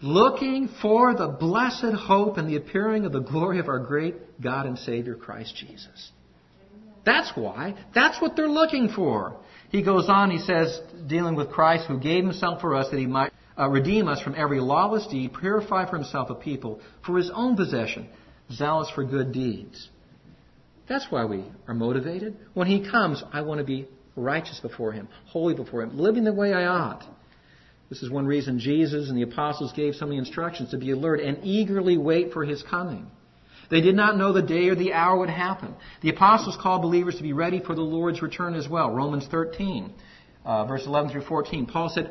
Looking 0.00 0.68
for 0.80 1.14
the 1.14 1.28
blessed 1.28 1.94
hope 1.94 2.36
and 2.36 2.48
the 2.48 2.56
appearing 2.56 3.04
of 3.04 3.12
the 3.12 3.20
glory 3.20 3.58
of 3.58 3.68
our 3.68 3.80
great 3.80 4.40
God 4.40 4.66
and 4.66 4.78
Savior 4.78 5.16
Christ 5.16 5.56
Jesus. 5.56 6.12
That's 7.04 7.32
why. 7.34 7.74
That's 7.94 8.20
what 8.20 8.36
they're 8.36 8.48
looking 8.48 8.90
for. 8.90 9.36
He 9.70 9.82
goes 9.82 10.08
on, 10.08 10.30
he 10.30 10.38
says, 10.38 10.80
dealing 11.06 11.34
with 11.34 11.50
Christ 11.50 11.86
who 11.86 11.98
gave 11.98 12.24
himself 12.24 12.60
for 12.60 12.74
us 12.74 12.90
that 12.90 12.98
he 12.98 13.06
might 13.06 13.32
uh, 13.58 13.68
redeem 13.68 14.08
us 14.08 14.20
from 14.20 14.34
every 14.36 14.60
lawless 14.60 15.06
deed, 15.06 15.32
purify 15.34 15.88
for 15.88 15.96
himself 15.96 16.30
a 16.30 16.34
people 16.34 16.80
for 17.04 17.16
his 17.16 17.30
own 17.34 17.56
possession, 17.56 18.08
zealous 18.50 18.90
for 18.94 19.04
good 19.04 19.32
deeds. 19.32 19.88
That's 20.88 21.06
why 21.10 21.24
we 21.24 21.44
are 21.66 21.74
motivated. 21.74 22.36
When 22.54 22.66
he 22.66 22.88
comes, 22.88 23.22
I 23.32 23.42
want 23.42 23.58
to 23.58 23.64
be 23.64 23.88
righteous 24.16 24.60
before 24.60 24.92
him, 24.92 25.08
holy 25.26 25.54
before 25.54 25.82
him, 25.82 25.98
living 25.98 26.24
the 26.24 26.32
way 26.32 26.52
I 26.52 26.66
ought. 26.66 27.04
This 27.88 28.02
is 28.02 28.10
one 28.10 28.26
reason 28.26 28.58
Jesus 28.58 29.08
and 29.08 29.16
the 29.16 29.22
apostles 29.22 29.72
gave 29.72 29.94
so 29.94 30.06
many 30.06 30.18
instructions 30.18 30.70
to 30.70 30.78
be 30.78 30.90
alert 30.90 31.20
and 31.20 31.38
eagerly 31.42 31.96
wait 31.96 32.32
for 32.32 32.44
his 32.44 32.62
coming. 32.62 33.10
They 33.70 33.80
did 33.80 33.94
not 33.94 34.16
know 34.16 34.32
the 34.32 34.42
day 34.42 34.68
or 34.68 34.74
the 34.74 34.92
hour 34.92 35.18
would 35.18 35.30
happen. 35.30 35.74
The 36.00 36.10
apostles 36.10 36.56
called 36.60 36.82
believers 36.82 37.16
to 37.16 37.22
be 37.22 37.34
ready 37.34 37.60
for 37.60 37.74
the 37.74 37.82
Lord's 37.82 38.22
return 38.22 38.54
as 38.54 38.68
well. 38.68 38.90
Romans 38.92 39.26
13, 39.30 39.92
uh, 40.44 40.64
verse 40.64 40.86
11 40.86 41.12
through 41.12 41.24
14. 41.24 41.66
Paul 41.66 41.90
said, 41.94 42.10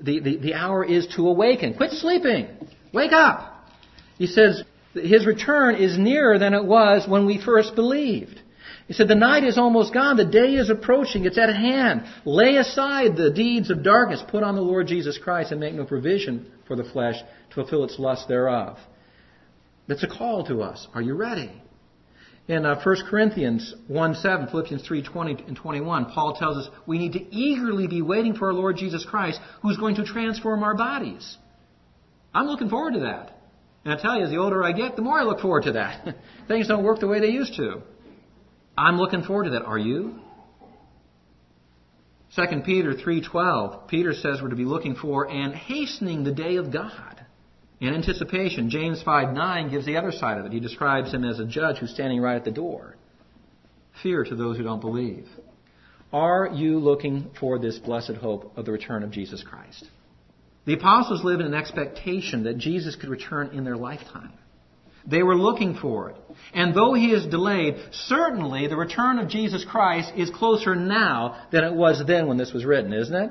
the, 0.00 0.20
the, 0.20 0.36
the 0.36 0.54
hour 0.54 0.84
is 0.84 1.06
to 1.16 1.28
awaken. 1.28 1.74
Quit 1.74 1.92
sleeping. 1.92 2.48
Wake 2.92 3.12
up. 3.12 3.68
He 4.16 4.26
says, 4.26 4.62
his 4.94 5.26
return 5.26 5.76
is 5.76 5.98
nearer 5.98 6.38
than 6.38 6.54
it 6.54 6.64
was 6.64 7.08
when 7.08 7.26
we 7.26 7.42
first 7.42 7.74
believed. 7.74 8.40
He 8.86 8.94
said, 8.94 9.08
the 9.08 9.14
night 9.14 9.44
is 9.44 9.58
almost 9.58 9.92
gone. 9.92 10.16
The 10.16 10.24
day 10.24 10.54
is 10.54 10.70
approaching. 10.70 11.26
It's 11.26 11.36
at 11.36 11.54
hand. 11.54 12.04
Lay 12.24 12.56
aside 12.56 13.16
the 13.16 13.30
deeds 13.30 13.70
of 13.70 13.82
darkness. 13.82 14.22
Put 14.26 14.42
on 14.42 14.54
the 14.54 14.62
Lord 14.62 14.86
Jesus 14.86 15.18
Christ 15.18 15.52
and 15.52 15.60
make 15.60 15.74
no 15.74 15.84
provision 15.84 16.50
for 16.66 16.74
the 16.74 16.84
flesh 16.84 17.16
to 17.50 17.54
fulfill 17.54 17.84
its 17.84 17.98
lust 17.98 18.28
thereof. 18.28 18.78
That's 19.88 20.04
a 20.04 20.08
call 20.08 20.46
to 20.46 20.62
us. 20.62 20.86
Are 20.94 21.02
you 21.02 21.14
ready? 21.14 21.50
In 22.48 22.64
uh, 22.64 22.80
1 22.82 22.96
Corinthians 23.10 23.74
1 23.88 24.14
7, 24.14 24.48
Philippians 24.48 24.82
3 24.86 25.02
20 25.02 25.44
and 25.48 25.56
21, 25.56 26.06
Paul 26.06 26.34
tells 26.34 26.56
us 26.56 26.74
we 26.86 26.98
need 26.98 27.12
to 27.12 27.34
eagerly 27.34 27.86
be 27.86 28.00
waiting 28.00 28.34
for 28.34 28.48
our 28.48 28.54
Lord 28.54 28.78
Jesus 28.78 29.04
Christ, 29.04 29.38
who's 29.60 29.76
going 29.76 29.96
to 29.96 30.04
transform 30.04 30.62
our 30.62 30.74
bodies. 30.74 31.36
I'm 32.34 32.46
looking 32.46 32.70
forward 32.70 32.94
to 32.94 33.00
that. 33.00 33.38
And 33.84 33.92
I 33.92 34.00
tell 34.00 34.18
you, 34.18 34.26
the 34.28 34.38
older 34.38 34.64
I 34.64 34.72
get, 34.72 34.96
the 34.96 35.02
more 35.02 35.18
I 35.18 35.24
look 35.24 35.40
forward 35.40 35.64
to 35.64 35.72
that. 35.72 36.16
Things 36.48 36.68
don't 36.68 36.84
work 36.84 37.00
the 37.00 37.06
way 37.06 37.20
they 37.20 37.28
used 37.28 37.54
to. 37.56 37.82
I'm 38.76 38.96
looking 38.96 39.22
forward 39.22 39.44
to 39.44 39.50
that. 39.50 39.64
Are 39.64 39.78
you? 39.78 40.18
2 42.34 42.60
Peter 42.64 42.94
3:12, 42.94 43.88
Peter 43.88 44.14
says 44.14 44.40
we're 44.40 44.48
to 44.48 44.56
be 44.56 44.64
looking 44.64 44.94
for 44.94 45.30
and 45.30 45.54
hastening 45.54 46.24
the 46.24 46.32
day 46.32 46.56
of 46.56 46.72
God 46.72 47.17
in 47.80 47.94
anticipation. 47.94 48.70
James 48.70 49.02
5 49.02 49.34
9 49.34 49.70
gives 49.70 49.86
the 49.86 49.96
other 49.96 50.12
side 50.12 50.38
of 50.38 50.46
it. 50.46 50.52
He 50.52 50.60
describes 50.60 51.12
him 51.12 51.24
as 51.24 51.38
a 51.38 51.44
judge 51.44 51.78
who's 51.78 51.92
standing 51.92 52.20
right 52.20 52.36
at 52.36 52.44
the 52.44 52.50
door. 52.50 52.96
Fear 54.02 54.24
to 54.24 54.36
those 54.36 54.56
who 54.56 54.62
don't 54.62 54.80
believe. 54.80 55.26
Are 56.12 56.48
you 56.52 56.78
looking 56.78 57.30
for 57.38 57.58
this 57.58 57.78
blessed 57.78 58.14
hope 58.14 58.56
of 58.56 58.64
the 58.64 58.72
return 58.72 59.02
of 59.02 59.10
Jesus 59.10 59.42
Christ? 59.42 59.84
The 60.64 60.74
apostles 60.74 61.24
lived 61.24 61.40
in 61.40 61.46
an 61.46 61.54
expectation 61.54 62.44
that 62.44 62.58
Jesus 62.58 62.96
could 62.96 63.08
return 63.08 63.50
in 63.52 63.64
their 63.64 63.76
lifetime. 63.76 64.32
They 65.06 65.22
were 65.22 65.36
looking 65.36 65.74
for 65.74 66.10
it. 66.10 66.16
And 66.52 66.74
though 66.74 66.92
he 66.92 67.12
is 67.12 67.26
delayed, 67.26 67.76
certainly 67.92 68.66
the 68.66 68.76
return 68.76 69.18
of 69.18 69.28
Jesus 69.28 69.64
Christ 69.64 70.12
is 70.16 70.28
closer 70.30 70.74
now 70.74 71.46
than 71.50 71.64
it 71.64 71.72
was 71.72 72.02
then 72.06 72.26
when 72.26 72.36
this 72.36 72.52
was 72.52 72.64
written, 72.64 72.92
isn't 72.92 73.14
it? 73.14 73.30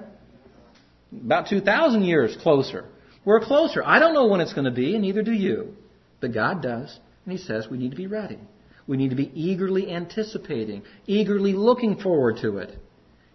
About 1.24 1.48
2,000 1.48 2.04
years 2.04 2.36
closer. 2.42 2.86
We're 3.28 3.42
closer. 3.42 3.84
I 3.84 4.00
don't 4.00 4.14
know 4.14 4.28
when 4.28 4.40
it's 4.40 4.54
going 4.54 4.64
to 4.64 4.72
be, 4.72 4.94
and 4.94 5.02
neither 5.02 5.22
do 5.22 5.34
you. 5.34 5.76
But 6.22 6.34
God 6.34 6.62
does. 6.62 6.98
And 7.26 7.38
He 7.38 7.38
says 7.38 7.68
we 7.70 7.78
need 7.78 7.92
to 7.92 7.98
be 7.98 8.08
ready. 8.08 8.40
We 8.88 8.96
need 8.96 9.10
to 9.10 9.18
be 9.18 9.30
eagerly 9.36 9.92
anticipating, 9.92 10.84
eagerly 11.08 11.52
looking 11.52 11.98
forward 11.98 12.38
to 12.44 12.60
it. 12.60 12.74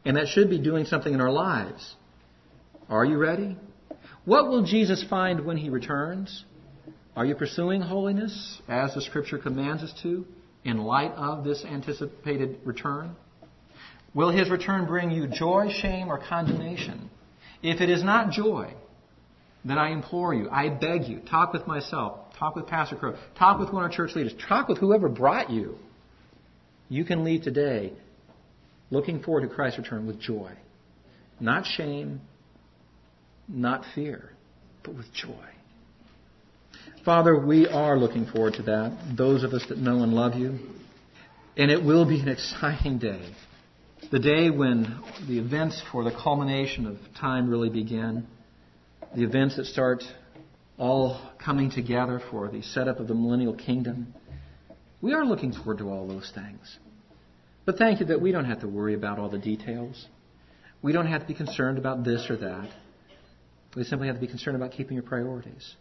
And 0.06 0.16
that 0.16 0.28
should 0.28 0.48
be 0.48 0.56
doing 0.56 0.86
something 0.86 1.12
in 1.12 1.20
our 1.20 1.30
lives. 1.30 1.94
Are 2.88 3.04
you 3.04 3.18
ready? 3.18 3.58
What 4.24 4.48
will 4.48 4.64
Jesus 4.64 5.04
find 5.10 5.44
when 5.44 5.58
He 5.58 5.68
returns? 5.68 6.42
Are 7.14 7.26
you 7.26 7.34
pursuing 7.34 7.82
holiness 7.82 8.62
as 8.68 8.94
the 8.94 9.02
Scripture 9.02 9.36
commands 9.36 9.82
us 9.82 9.92
to 10.04 10.24
in 10.64 10.78
light 10.78 11.12
of 11.16 11.44
this 11.44 11.66
anticipated 11.66 12.60
return? 12.64 13.14
Will 14.14 14.30
His 14.30 14.48
return 14.48 14.86
bring 14.86 15.10
you 15.10 15.26
joy, 15.26 15.68
shame, 15.70 16.08
or 16.08 16.16
condemnation? 16.16 17.10
If 17.62 17.82
it 17.82 17.90
is 17.90 18.02
not 18.02 18.30
joy, 18.30 18.72
then 19.64 19.78
I 19.78 19.90
implore 19.90 20.34
you, 20.34 20.48
I 20.50 20.68
beg 20.68 21.04
you, 21.04 21.20
talk 21.20 21.52
with 21.52 21.66
myself, 21.66 22.18
talk 22.38 22.56
with 22.56 22.66
Pastor 22.66 22.96
Crow, 22.96 23.16
talk 23.38 23.60
with 23.60 23.72
one 23.72 23.84
of 23.84 23.90
our 23.90 23.96
church 23.96 24.16
leaders, 24.16 24.34
talk 24.48 24.68
with 24.68 24.78
whoever 24.78 25.08
brought 25.08 25.50
you. 25.50 25.76
You 26.88 27.04
can 27.04 27.24
leave 27.24 27.42
today 27.42 27.92
looking 28.90 29.22
forward 29.22 29.48
to 29.48 29.54
Christ's 29.54 29.78
return 29.78 30.06
with 30.06 30.20
joy. 30.20 30.52
Not 31.38 31.64
shame, 31.64 32.20
not 33.48 33.84
fear, 33.94 34.30
but 34.82 34.94
with 34.94 35.12
joy. 35.12 35.46
Father, 37.04 37.38
we 37.38 37.66
are 37.66 37.98
looking 37.98 38.26
forward 38.26 38.54
to 38.54 38.62
that, 38.64 39.16
those 39.16 39.44
of 39.44 39.52
us 39.52 39.64
that 39.68 39.78
know 39.78 40.02
and 40.02 40.12
love 40.12 40.34
you. 40.34 40.58
And 41.56 41.70
it 41.70 41.82
will 41.82 42.04
be 42.06 42.20
an 42.20 42.28
exciting 42.28 42.98
day. 42.98 43.34
The 44.10 44.18
day 44.18 44.50
when 44.50 45.00
the 45.28 45.38
events 45.38 45.80
for 45.92 46.02
the 46.04 46.10
culmination 46.10 46.86
of 46.86 46.98
time 47.18 47.48
really 47.48 47.70
begin 47.70 48.26
the 49.14 49.24
events 49.24 49.56
that 49.56 49.66
start 49.66 50.02
all 50.78 51.20
coming 51.44 51.70
together 51.70 52.20
for 52.30 52.48
the 52.48 52.62
setup 52.62 52.98
of 52.98 53.08
the 53.08 53.14
millennial 53.14 53.54
kingdom. 53.54 54.14
We 55.00 55.12
are 55.12 55.24
looking 55.24 55.52
forward 55.52 55.78
to 55.78 55.90
all 55.90 56.06
those 56.06 56.30
things. 56.34 56.78
But 57.64 57.76
thank 57.76 58.00
you 58.00 58.06
that 58.06 58.20
we 58.20 58.32
don't 58.32 58.46
have 58.46 58.60
to 58.60 58.68
worry 58.68 58.94
about 58.94 59.18
all 59.18 59.28
the 59.28 59.38
details. 59.38 60.06
We 60.80 60.92
don't 60.92 61.06
have 61.06 61.22
to 61.22 61.26
be 61.26 61.34
concerned 61.34 61.78
about 61.78 62.04
this 62.04 62.28
or 62.30 62.36
that. 62.38 62.70
We 63.76 63.84
simply 63.84 64.08
have 64.08 64.16
to 64.16 64.20
be 64.20 64.26
concerned 64.26 64.56
about 64.56 64.72
keeping 64.72 64.94
your 64.94 65.04
priorities. 65.04 65.74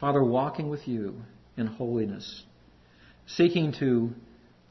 Father, 0.00 0.22
walking 0.22 0.68
with 0.68 0.86
you 0.86 1.22
in 1.56 1.66
holiness, 1.66 2.42
seeking 3.26 3.72
to 3.78 4.10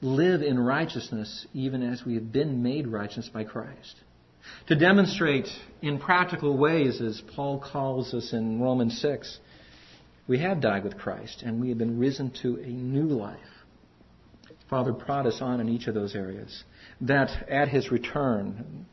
live 0.02 0.42
in 0.42 0.60
righteousness 0.60 1.48
even 1.54 1.82
as 1.82 2.04
we 2.06 2.16
have 2.16 2.32
been 2.32 2.62
made 2.62 2.88
righteous 2.88 3.30
by 3.30 3.46
Christ. 3.46 3.96
To 4.68 4.76
demonstrate 4.76 5.48
in 5.82 6.00
practical 6.00 6.58
ways, 6.58 7.02
as 7.02 7.22
Paul 7.36 7.60
calls 7.60 8.14
us 8.14 8.34
in 8.34 8.62
Romans 8.62 9.00
6, 9.02 9.40
we 10.28 10.40
have 10.40 10.62
died 10.62 10.84
with 10.84 10.98
Christ 10.98 11.44
and 11.46 11.60
we 11.60 11.70
have 11.70 11.78
been 11.78 12.00
risen 12.00 12.32
to 12.42 12.56
a 12.58 12.68
new 12.68 13.08
life. 13.08 13.40
Father, 14.70 14.94
prod 14.94 15.28
us 15.28 15.40
on 15.42 15.60
in 15.60 15.70
each 15.70 15.88
of 15.88 15.94
those 15.94 16.16
areas. 16.16 16.64
That 17.02 17.48
at 17.50 17.68
his 17.68 17.92
return, 17.92 18.86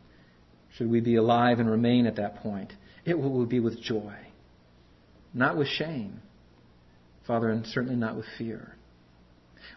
should 0.75 0.91
we 0.91 1.01
be 1.01 1.17
alive 1.17 1.61
and 1.61 1.71
remain 1.71 2.07
at 2.07 2.17
that 2.17 2.37
point, 2.37 2.73
it 3.05 3.19
will 3.19 3.47
be 3.47 3.61
with 3.61 3.81
joy, 3.81 4.15
not 5.33 5.57
with 5.57 5.69
shame, 5.69 6.21
Father, 7.27 7.49
and 7.49 7.67
certainly 7.67 7.97
not 7.97 8.17
with 8.17 8.27
fear. 8.37 8.75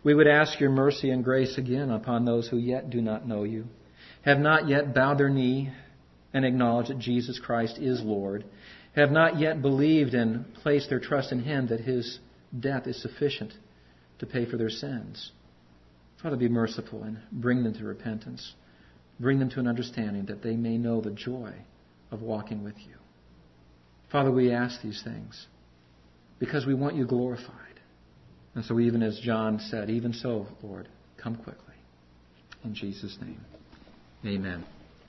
We 0.04 0.14
would 0.14 0.28
ask 0.28 0.60
your 0.60 0.72
mercy 0.72 1.12
and 1.12 1.24
grace 1.24 1.58
again 1.58 1.92
upon 1.92 2.26
those 2.26 2.48
who 2.48 2.58
yet 2.58 2.90
do 2.90 3.02
not 3.02 3.28
know 3.28 3.44
you 3.44 3.68
have 4.24 4.40
not 4.40 4.68
yet 4.68 4.94
bowed 4.94 5.20
their 5.20 5.30
knee 5.30 5.72
and 6.34 6.46
acknowledged 6.46 6.90
that 6.90 7.00
Jesus 7.00 7.40
Christ 7.40 7.78
is 7.78 8.02
Lord, 8.02 8.46
have 8.96 9.12
not 9.12 9.40
yet 9.40 9.62
believed 9.62 10.14
and 10.14 10.54
placed 10.56 10.90
their 10.90 11.00
trust 11.00 11.32
in 11.32 11.44
Him 11.44 11.68
that 11.68 11.82
His 11.82 12.20
death 12.58 12.88
is 12.88 13.02
sufficient 13.02 13.54
to 14.20 14.26
pay 14.26 14.46
for 14.50 14.58
their 14.58 14.70
sins. 14.70 15.32
Father, 16.22 16.38
be 16.38 16.48
merciful 16.48 17.04
and 17.04 17.20
bring 17.32 17.64
them 17.64 17.74
to 17.74 17.84
repentance. 17.84 18.54
Bring 19.20 19.40
them 19.40 19.50
to 19.52 19.60
an 19.60 19.68
understanding 19.68 20.26
that 20.28 20.42
they 20.42 20.56
may 20.56 20.78
know 20.78 21.02
the 21.02 21.12
joy 21.12 21.54
of 22.12 22.22
walking 22.22 22.64
with 22.64 22.78
you. 22.78 22.96
Father, 24.12 24.32
we 24.32 24.52
ask 24.52 24.82
these 24.82 25.02
things 25.04 25.48
because 26.40 26.66
we 26.66 26.74
want 26.74 26.96
you 26.96 27.06
glorified. 27.06 27.58
And 28.56 28.64
so, 28.64 28.80
even 28.80 29.02
as 29.02 29.20
John 29.20 29.60
said, 29.60 29.90
even 29.90 30.14
so, 30.14 30.48
Lord, 30.62 30.88
come 31.18 31.36
quickly. 31.36 31.74
In 32.64 32.76
Jesus' 32.76 33.18
name. 33.20 33.44
Amen. 34.26 34.73